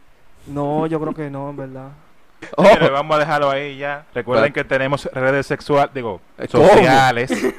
No, 0.47 0.87
yo 0.87 0.99
creo 0.99 1.15
que 1.15 1.29
no, 1.31 1.51
en 1.51 1.57
verdad. 1.57 1.89
Oh, 2.57 2.65
vamos 2.93 3.17
a 3.17 3.19
dejarlo 3.21 3.51
ahí 3.51 3.77
ya. 3.77 4.07
Recuerden 4.15 4.53
que 4.53 4.65
tenemos 4.65 5.05
redes 5.13 5.47
sexuales, 5.47 5.93
digo, 5.95 6.21
¿Cómo? 6.51 6.69
sociales. 6.69 7.31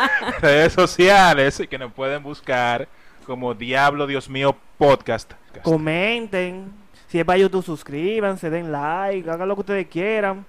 redes 0.40 0.72
sociales 0.72 1.62
que 1.68 1.78
nos 1.78 1.92
pueden 1.92 2.22
buscar 2.22 2.88
como 3.26 3.54
Diablo 3.54 4.06
Dios 4.06 4.28
mío 4.28 4.56
podcast. 4.78 5.32
Comenten. 5.62 6.72
Si 7.08 7.18
es 7.18 7.24
para 7.24 7.38
YouTube, 7.38 7.64
suscríbanse, 7.64 8.48
den 8.50 8.72
like, 8.72 9.28
hagan 9.30 9.48
lo 9.48 9.54
que 9.54 9.60
ustedes 9.60 9.86
quieran. 9.86 10.46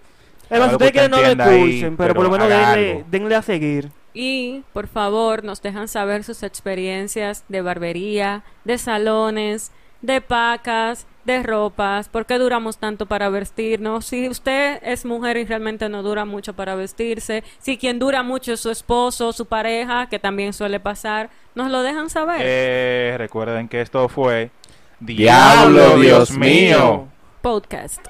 Si 0.50 0.60
ustedes 0.60 0.92
quieren 0.92 1.12
no 1.12 1.18
lo 1.18 1.44
ahí, 1.44 1.70
escuchen, 1.70 1.98
pero, 1.98 2.14
por 2.14 2.24
lo 2.24 2.32
menos 2.32 2.48
denle, 2.48 3.04
denle 3.10 3.36
a 3.36 3.42
seguir. 3.42 3.90
Y, 4.14 4.64
por 4.74 4.88
favor, 4.88 5.44
nos 5.44 5.62
dejan 5.62 5.88
saber 5.88 6.24
sus 6.24 6.44
experiencias 6.44 7.44
de 7.50 7.62
barbería, 7.62 8.44
de 8.64 8.78
salones, 8.78 9.72
de 10.02 10.22
pacas, 10.22 11.08
de 11.26 11.42
ropas, 11.44 12.10
por 12.10 12.26
qué 12.26 12.38
duramos 12.38 12.78
tanto 12.78 13.06
para 13.06 13.30
vestirnos. 13.30 14.06
Si 14.06 14.28
usted 14.28 14.80
es 14.84 15.06
mujer 15.06 15.38
y 15.38 15.46
realmente 15.46 15.88
no 15.90 16.04
dura 16.04 16.26
mucho 16.26 16.54
para 16.54 16.76
vestirse, 16.76 17.44
si 17.60 17.78
quien 17.78 18.00
dura 18.00 18.24
mucho 18.24 18.54
es 18.54 18.60
su 18.60 18.70
esposo, 18.70 19.32
su 19.34 19.46
pareja, 19.46 20.08
que 20.08 20.20
también 20.20 20.54
suele 20.54 20.80
pasar, 20.80 21.30
nos 21.56 21.72
lo 21.72 21.82
dejan 21.82 22.10
saber. 22.10 22.42
Eh, 22.44 23.16
recuerden 23.18 23.68
que 23.70 23.82
esto 23.82 24.10
fue 24.10 24.52
Diablo, 25.00 25.98
Dios 25.98 26.32
mío. 26.32 27.08
Podcast. 27.42 28.06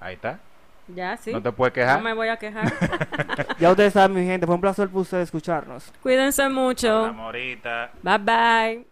Ahí 0.00 0.14
está. 0.14 0.38
Ya, 0.88 1.16
sí. 1.16 1.32
No 1.32 1.40
te 1.40 1.52
puedes 1.52 1.72
No 1.72 1.74
quejar. 1.74 2.02
me 2.02 2.12
voy 2.12 2.28
a 2.28 2.36
quejar. 2.36 2.70
Ya 3.58 3.70
ustedes 3.70 3.92
saben, 3.92 4.16
mi 4.16 4.26
gente, 4.26 4.46
fue 4.46 4.54
un 4.56 4.60
placer 4.60 4.88
para 4.88 5.00
ustedes 5.00 5.24
escucharnos. 5.24 5.92
Cuídense 6.02 6.48
mucho. 6.48 7.04
Amorita. 7.06 7.92
Bye 8.02 8.18
bye. 8.18 8.91